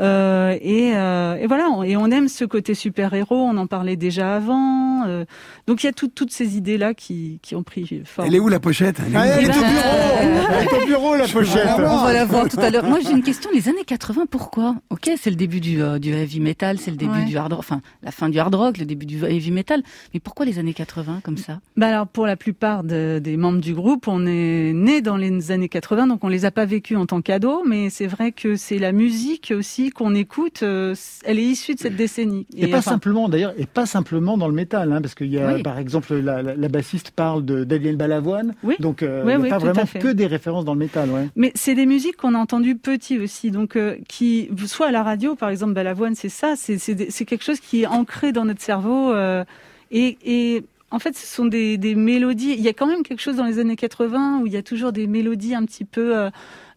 Euh, 0.00 0.56
et, 0.60 0.92
euh, 0.94 1.36
et 1.36 1.46
voilà, 1.46 1.68
on- 1.70 1.82
et 1.82 1.96
on 1.96 2.06
aime 2.10 2.28
ce 2.28 2.44
côté 2.44 2.74
super-héros. 2.74 3.36
On 3.36 3.56
en 3.56 3.66
parlait 3.66 3.96
déjà 3.96 4.36
avant. 4.36 5.04
euh, 5.06 5.24
donc 5.66 5.82
il 5.82 5.86
y 5.86 5.88
a 5.88 5.92
tout- 5.92 6.08
toutes 6.08 6.30
ces 6.32 6.56
idées-là 6.56 6.94
qui, 6.94 7.38
qui 7.42 7.54
ont 7.56 7.62
pris 7.62 8.02
forme. 8.04 8.28
Elle 8.28 8.34
est 8.34 8.38
où 8.40 8.48
la 8.48 8.60
pochette? 8.60 8.96
Elle 9.06 9.14
est 9.14 9.16
où 9.16 9.20
Ah, 9.20 9.26
elle 9.26 9.44
est 9.44 9.48
au 9.48 9.52
bureau 9.52 9.84
Elle 10.22 10.64
est 10.66 10.82
au 10.82 10.86
bureau 10.86 11.16
la 11.16 11.28
pochette 11.28 11.66
On 11.78 12.04
va 12.04 12.12
la 12.12 12.24
voir 12.24 12.48
tout 12.48 12.60
à 12.60 12.70
l'heure. 12.70 12.84
Moi, 12.84 12.98
j'ai 13.04 13.10
une 13.12 13.22
question. 13.22 13.50
Les 13.52 13.68
années 13.68 13.84
80, 13.84 14.26
pourquoi? 14.30 14.76
Ok, 14.90 15.10
c'est 15.20 15.30
le 15.30 15.36
début 15.36 15.60
du, 15.60 15.82
euh, 15.82 15.98
du 15.98 16.12
heavy 16.12 16.40
metal, 16.40 16.78
c'est 16.78 16.90
le 16.90 16.96
début 16.96 17.12
Ouais. 17.12 17.24
du 17.24 17.36
hard 17.36 17.52
rock, 17.52 17.58
enfin, 17.60 17.80
la 18.02 18.10
fin 18.12 18.28
du 18.28 18.38
hard 18.38 18.54
rock, 18.54 18.78
le 18.78 18.84
début 18.84 19.06
du 19.06 19.22
heavy 19.24 19.50
metal. 19.50 19.82
Mais 20.14 20.20
pourquoi 20.20 20.46
les 20.46 20.58
années 20.58 20.72
80 20.74 21.20
comme 21.24 21.36
ça? 21.36 21.58
Bah 21.76 21.88
alors 21.88 22.06
pour 22.06 22.26
la 22.26 22.36
plupart 22.36 22.84
de- 22.84 23.20
des 23.22 23.36
membres 23.36 23.60
du 23.60 23.74
groupe, 23.74 24.06
on 24.08 24.24
est 24.26 24.72
né 24.72 25.00
dans 25.02 25.16
les 25.16 25.50
années 25.50 25.68
80, 25.68 26.06
donc 26.06 26.22
on 26.24 26.28
les 26.28 26.44
a 26.44 26.50
pas 26.50 26.64
vécus 26.64 26.96
en 26.96 27.06
tant 27.06 27.20
qu'ados, 27.22 27.62
mais 27.66 27.90
c'est 27.90 28.06
vrai 28.06 28.30
que 28.32 28.56
c'est 28.56 28.78
la 28.78 28.92
musique 28.92 29.52
aussi 29.56 29.81
qu'on 29.90 30.14
écoute. 30.14 30.62
euh, 30.62 30.94
elle 31.24 31.38
est 31.38 31.44
issue 31.44 31.74
de 31.74 31.80
cette 31.80 31.96
décennie. 31.96 32.46
Et, 32.56 32.66
pas 32.68 32.78
enfin, 32.78 32.92
simplement 32.92 33.28
d'ailleurs, 33.28 33.52
et 33.58 33.66
pas 33.66 33.86
simplement 33.86 34.36
dans 34.38 34.48
le 34.48 34.54
métal, 34.54 34.92
hein, 34.92 35.00
parce 35.02 35.14
qu'il 35.14 35.28
y 35.28 35.38
a 35.38 35.54
Oui. 35.54 35.62
par 35.62 35.78
exemple 35.78 36.14
la, 36.14 36.42
la, 36.42 36.54
la 36.54 36.68
bassiste 36.68 37.10
parle 37.10 37.44
de 37.44 37.64
Daniel 37.64 37.96
Balavoine, 37.96 38.54
Oui. 38.62 38.76
donc 38.78 39.02
euh, 39.02 39.22
Oui, 39.24 39.32
il 39.32 39.36
n'y 39.36 39.42
a 39.42 39.44
oui, 39.44 39.48
pas 39.50 39.58
vraiment 39.58 39.84
que 39.86 40.08
des 40.12 40.26
références 40.26 40.64
dans 40.64 40.74
le 40.74 40.78
métal, 40.80 41.10
ouais. 41.10 41.28
Mais 41.36 41.52
c'est 41.54 41.74
des 41.74 41.86
musiques 41.86 42.16
qu'on 42.16 42.34
a 42.34 42.38
entendues 42.38 42.76
petit 42.76 43.18
aussi, 43.18 43.50
donc 43.50 43.76
euh, 43.76 43.96
qui 44.08 44.48
soit 44.66 44.88
à 44.88 44.92
la 44.92 45.02
radio, 45.02 45.34
par 45.34 45.48
exemple 45.50 45.72
Balavoine, 45.74 46.14
c'est 46.14 46.28
ça, 46.28 46.54
c'est 46.56 47.24
quelque 47.24 47.44
chose 47.44 47.60
qui 47.60 47.82
est 47.82 47.86
ancré 47.86 48.32
dans 48.32 48.44
notre 48.44 48.62
cerveau 48.62 49.12
euh, 49.12 49.44
et, 49.90 50.16
et 50.24 50.64
en 50.92 50.98
fait, 50.98 51.16
ce 51.16 51.26
sont 51.26 51.46
des, 51.46 51.78
mélodies. 51.96 52.54
Il 52.56 52.60
y 52.60 52.68
a 52.68 52.74
quand 52.74 52.86
même 52.86 53.02
quelque 53.02 53.20
chose 53.20 53.36
dans 53.36 53.46
les 53.46 53.58
années 53.58 53.76
80 53.76 54.40
où 54.40 54.46
il 54.46 54.52
y 54.52 54.58
a 54.58 54.62
toujours 54.62 54.92
des 54.92 55.06
mélodies 55.06 55.54
un 55.54 55.64
petit 55.64 55.86
peu, 55.86 56.16
euh, 56.16 56.30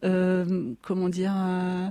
euh, 0.06 0.74
comment 0.82 1.10
dire, 1.10 1.34
euh, 1.36 1.90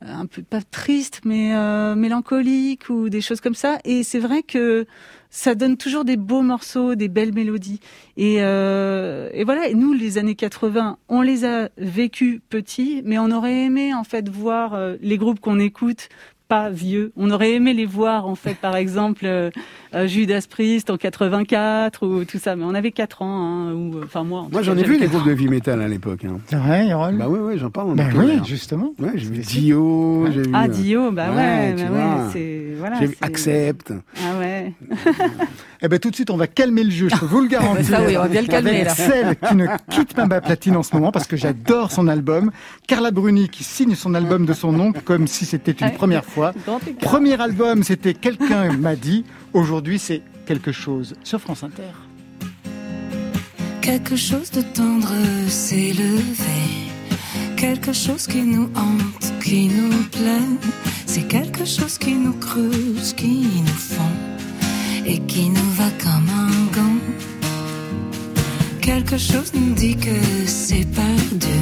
un 0.00 0.26
peu 0.26 0.42
pas 0.42 0.62
tristes, 0.62 1.20
mais 1.24 1.54
mélancoliques 1.94 2.90
ou 2.90 3.08
des 3.08 3.20
choses 3.20 3.40
comme 3.40 3.54
ça. 3.54 3.78
Et 3.84 4.02
c'est 4.02 4.18
vrai 4.18 4.42
que 4.42 4.84
ça 5.30 5.54
donne 5.54 5.76
toujours 5.76 6.04
des 6.04 6.16
beaux 6.16 6.42
morceaux, 6.42 6.96
des 6.96 7.08
belles 7.08 7.32
mélodies. 7.32 7.78
Et, 8.16 8.38
voilà, 8.40 9.72
nous, 9.72 9.92
les 9.92 10.18
années 10.18 10.34
80, 10.34 10.98
on 11.08 11.22
les 11.22 11.44
a 11.44 11.68
vécus 11.78 12.40
petits, 12.48 13.02
mais 13.04 13.18
on 13.20 13.30
aurait 13.30 13.64
aimé 13.66 13.94
en 13.94 14.02
fait 14.02 14.28
voir 14.28 14.76
les 15.00 15.18
groupes 15.18 15.38
qu'on 15.38 15.60
écoute 15.60 16.08
pas 16.50 16.68
vieux. 16.68 17.12
On 17.16 17.30
aurait 17.30 17.52
aimé 17.52 17.72
les 17.74 17.86
voir 17.86 18.26
en 18.26 18.34
fait, 18.34 18.54
par 18.56 18.74
exemple 18.76 19.24
euh, 19.24 19.50
euh, 19.94 20.08
Judas 20.08 20.44
Priest 20.50 20.90
en 20.90 20.96
84 20.96 22.04
ou 22.04 22.24
tout 22.24 22.38
ça, 22.38 22.56
mais 22.56 22.64
on 22.64 22.74
avait 22.74 22.90
4 22.90 23.22
ans, 23.22 23.26
hein, 23.68 23.72
ou 23.72 23.96
euh, 23.98 24.02
enfin 24.04 24.24
moi. 24.24 24.40
en 24.40 24.48
Moi, 24.50 24.62
j'en 24.62 24.76
ai 24.76 24.82
vu 24.82 24.94
des 24.98 25.04
quatre 25.06 25.12
groupes 25.12 25.26
de 25.26 25.30
heavy 25.30 25.46
metal 25.48 25.80
à 25.80 25.86
l'époque. 25.86 26.24
Hein. 26.24 26.38
C'est 26.46 26.56
vrai, 26.56 26.86
Yarol 26.88 27.16
Bah 27.16 27.26
oui, 27.28 27.38
oui, 27.40 27.54
j'en 27.56 27.70
parle. 27.70 27.94
mon 27.94 27.94
oui, 27.94 28.12
tonnerre. 28.12 28.44
justement. 28.44 28.92
Ouais, 28.98 29.12
j'ai 29.14 29.26
vu 29.28 29.38
Dio, 29.38 30.26
j'ai 30.32 30.42
vu. 30.42 30.50
Ah 30.52 30.64
euh, 30.64 30.68
Dio, 30.68 31.12
bah 31.12 31.30
ouais, 31.34 31.74
tu 31.76 31.84
bah 31.84 31.88
vois. 31.90 31.98
ouais, 32.24 32.30
c'est 32.32 32.69
voilà. 32.80 32.98
J'ai 32.98 33.06
vu 33.06 33.16
c'est- 33.20 33.24
Accept. 33.26 33.92
Ah 34.18 34.38
ouais. 34.38 34.72
Eh 35.82 35.88
ben 35.88 35.98
tout 35.98 36.10
de 36.10 36.14
suite, 36.14 36.28
on 36.28 36.36
va 36.36 36.46
calmer 36.46 36.84
le 36.84 36.90
jeu, 36.90 37.08
je 37.08 37.16
peux 37.16 37.24
vous 37.24 37.40
le 37.40 37.48
garantir. 37.56 37.86
Ça, 37.86 38.02
oui, 38.04 38.14
on 38.16 38.20
va 38.20 38.28
bien 38.28 38.42
le 38.42 38.48
calmer, 38.48 38.70
Avec 38.82 38.84
là. 38.84 38.94
celle 38.94 39.36
qui 39.36 39.54
ne 39.54 39.66
quitte 39.90 40.12
pas 40.12 40.26
ma 40.26 40.42
platine 40.42 40.76
en 40.76 40.82
ce 40.82 40.94
moment 40.94 41.10
parce 41.10 41.26
que 41.26 41.36
j'adore 41.38 41.90
son 41.90 42.06
album. 42.08 42.50
Carla 42.86 43.10
Bruni 43.10 43.48
qui 43.48 43.64
signe 43.64 43.94
son 43.94 44.14
album 44.14 44.44
de 44.44 44.52
son 44.52 44.72
nom 44.72 44.92
comme 44.92 45.26
si 45.26 45.46
c'était 45.46 45.72
une 45.72 45.92
première 45.92 46.24
fois. 46.26 46.52
Premier 47.00 47.40
album, 47.40 47.82
c'était 47.82 48.12
Quelqu'un 48.12 48.72
m'a 48.72 48.94
dit. 48.96 49.24
Aujourd'hui, 49.54 49.98
c'est 49.98 50.20
quelque 50.44 50.70
chose 50.72 51.14
sur 51.24 51.40
France 51.40 51.62
Inter. 51.64 51.82
Quelque 53.80 54.16
chose 54.16 54.50
de 54.50 54.60
tendre 54.60 55.08
s'est 55.48 55.92
levé. 55.94 56.89
Quelque 57.60 57.92
chose 57.92 58.26
qui 58.26 58.40
nous 58.40 58.70
hante, 58.74 59.34
qui 59.44 59.68
nous 59.68 59.92
plaît. 60.12 60.56
C'est 61.04 61.28
quelque 61.28 61.66
chose 61.66 61.98
qui 61.98 62.14
nous 62.14 62.32
creuse, 62.32 63.12
qui 63.12 63.44
nous 63.66 63.80
fond. 63.94 64.16
Et 65.04 65.18
qui 65.18 65.50
nous 65.50 65.70
va 65.72 65.90
comme 66.02 66.30
un 66.30 66.74
gant. 66.74 66.98
Quelque 68.80 69.18
chose 69.18 69.52
nous 69.52 69.74
dit 69.74 69.94
que 69.94 70.18
c'est 70.46 70.86
perdu. 70.86 71.58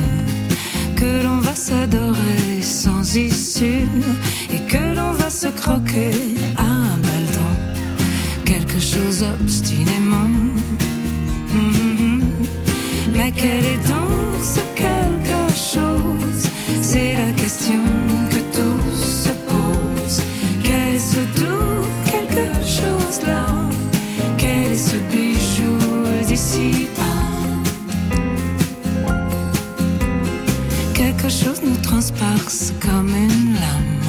Que 0.95 1.25
l'on 1.25 1.39
va 1.39 1.57
s'adorer 1.57 2.63
sans 2.63 3.17
issue. 3.17 3.89
Et 4.55 4.61
que 4.69 4.95
l'on 4.95 5.15
va 5.15 5.31
se 5.31 5.49
croquer 5.49 6.13
à 6.57 6.95
balles 7.03 7.33
dents. 7.39 7.59
Quelque 8.45 8.79
chose 8.79 9.25
obstinément. 9.41 10.31
Mhm. 11.53 12.23
Mais 13.17 13.33
quel 13.33 13.65
est 13.65 13.89
donc 13.89 14.45
ce 14.45 14.61
quelque 14.77 15.28
C'est 16.99 17.15
la 17.15 17.33
question 17.33 17.81
que 18.29 18.41
tous 18.57 18.97
se 19.25 19.33
posent. 19.49 20.23
Quel 20.65 20.97
est 20.97 21.07
ce 21.13 21.23
doux 21.39 21.85
quelque 22.11 22.47
chose 22.77 23.21
là? 23.25 23.47
Quel 24.37 24.73
est 24.73 24.85
ce 24.91 24.97
bijou 25.13 25.79
d'ici 26.27 26.89
Quelque 30.93 31.29
chose 31.29 31.61
nous 31.63 31.81
transperce 31.83 32.73
comme 32.81 33.11
une 33.11 33.55
lame. 33.55 34.09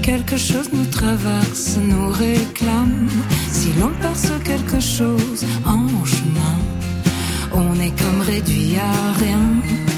Quelque 0.00 0.36
chose 0.36 0.68
nous 0.72 0.86
traverse, 0.86 1.78
nous 1.82 2.10
réclame. 2.10 3.08
Si 3.50 3.72
l'on 3.80 3.92
perce 4.00 4.30
quelque 4.44 4.78
chose 4.78 5.44
en 5.66 5.88
chemin, 6.04 6.56
on 7.52 7.74
est 7.80 7.94
comme 8.00 8.20
réduit 8.20 8.76
à 8.76 9.18
rien. 9.18 9.89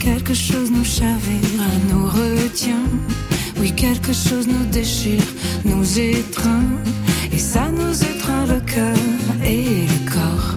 Quelque 0.00 0.34
chose 0.34 0.70
nous 0.72 0.84
chavire, 0.84 1.62
nous 1.90 2.06
retient. 2.06 2.88
Oui, 3.60 3.70
quelque 3.72 4.12
chose 4.12 4.48
nous 4.48 4.64
déchire, 4.66 5.22
nous 5.64 5.98
étreint. 5.98 6.64
Et 7.32 7.38
ça 7.38 7.70
nous 7.70 7.94
étreint 8.02 8.46
le 8.46 8.60
cœur 8.60 8.96
et 9.44 9.86
le 9.86 10.10
corps. 10.10 10.56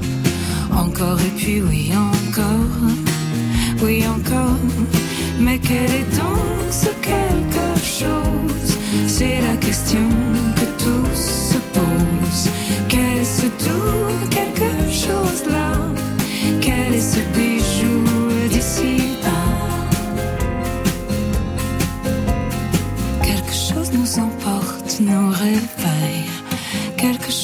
Encore 0.75 1.19
et 1.19 1.38
puis 1.38 1.61
oui, 1.61 1.91
encore. 1.93 2.91
Oui, 3.84 4.03
encore. 4.07 4.57
Mais 5.39 5.59
quel 5.59 5.91
est 5.91 6.17
donc 6.17 6.71
ce 6.71 6.89
quelque 6.99 7.69
chose? 7.84 8.77
C'est 9.07 9.41
la 9.41 9.55
question 9.57 10.09
que 10.55 10.84
tous 10.84 11.51
se 11.51 11.57
posent. 11.73 12.49
Quel 12.88 13.17
est 13.19 13.23
ce 13.23 13.45
tout 13.63 14.38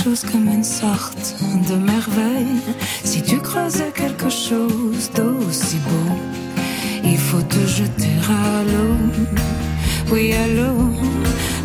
Comme 0.06 0.48
une 0.48 0.64
sorte 0.64 1.36
de 1.68 1.76
merveille. 1.78 2.62
Si 3.04 3.24
tu 3.24 3.40
croisais 3.40 3.92
quelque 3.92 4.30
chose 4.30 5.10
d'aussi 5.16 5.78
beau, 5.78 6.16
il 7.04 7.18
faut 7.18 7.42
te 7.42 7.60
jeter 7.66 8.14
à 8.30 8.64
l'eau. 8.64 8.98
Oui, 10.12 10.32
à 10.34 10.48
l'eau. 10.48 10.92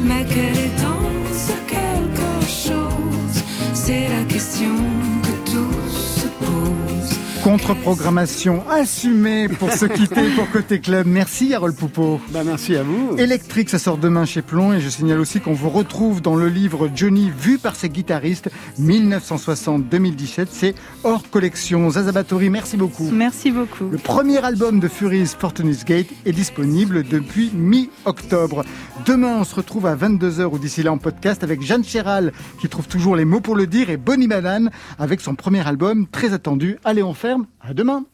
Mais 0.03 0.25
quel 0.27 0.57
est 0.57 0.77
donc 0.81 1.23
ce 1.35 1.53
quelque 1.69 2.41
chose 2.49 3.43
C'est 3.75 4.09
la 4.09 4.25
question 4.25 4.75
Contre-programmation 7.51 8.63
assumée 8.71 9.49
pour 9.49 9.73
se 9.73 9.85
quitter 9.85 10.31
pour 10.37 10.49
Côté 10.53 10.79
Club. 10.79 11.09
Merci 11.09 11.53
Harold 11.53 11.75
Poupeau. 11.75 12.21
Bah, 12.31 12.43
merci 12.47 12.77
à 12.77 12.85
vous. 12.85 13.17
Électrique, 13.19 13.71
ça 13.71 13.81
sort 13.81 13.99
demain 13.99 14.25
chez 14.25 14.41
Plomb 14.41 14.73
et 14.73 14.81
je 14.81 14.89
signale 14.89 15.19
aussi 15.19 15.41
qu'on 15.41 15.53
vous 15.53 15.69
retrouve 15.69 16.23
dans 16.23 16.37
le 16.37 16.47
livre 16.47 16.89
Johnny 16.95 17.29
vu 17.37 17.59
par 17.59 17.75
ses 17.75 17.89
guitaristes 17.89 18.51
1960-2017. 18.81 20.47
C'est 20.49 20.77
hors 21.03 21.29
collection. 21.29 21.91
Zazabatori, 21.91 22.51
merci 22.51 22.77
beaucoup. 22.77 23.11
Merci 23.11 23.51
beaucoup. 23.51 23.89
Le 23.91 23.99
premier 23.99 24.39
album 24.39 24.79
de 24.79 24.87
Furies 24.87 25.27
Fortunatus 25.37 25.85
Gate 25.85 26.07
est 26.27 26.33
disponible 26.33 27.03
depuis 27.03 27.51
mi-octobre. 27.53 28.65
Demain, 29.07 29.39
on 29.41 29.45
se 29.45 29.57
retrouve 29.57 29.87
à 29.87 29.97
22h 29.97 30.45
ou 30.45 30.59
d'ici 30.59 30.85
là 30.85 30.93
en 30.93 30.99
podcast 30.99 31.43
avec 31.43 31.63
Jeanne 31.63 31.83
Chéral 31.83 32.33
qui 32.61 32.69
trouve 32.69 32.87
toujours 32.87 33.17
les 33.17 33.25
mots 33.25 33.41
pour 33.41 33.57
le 33.57 33.67
dire 33.67 33.91
et 33.91 33.97
Bonnie 33.97 34.29
Banane 34.29 34.71
avec 35.01 35.21
son 35.21 35.35
premier 35.35 35.67
album 35.67 36.07
très 36.07 36.33
attendu. 36.33 36.79
Allez, 36.85 37.03
on 37.03 37.13
ferme. 37.13 37.40
À 37.61 37.75
demain. 37.75 38.05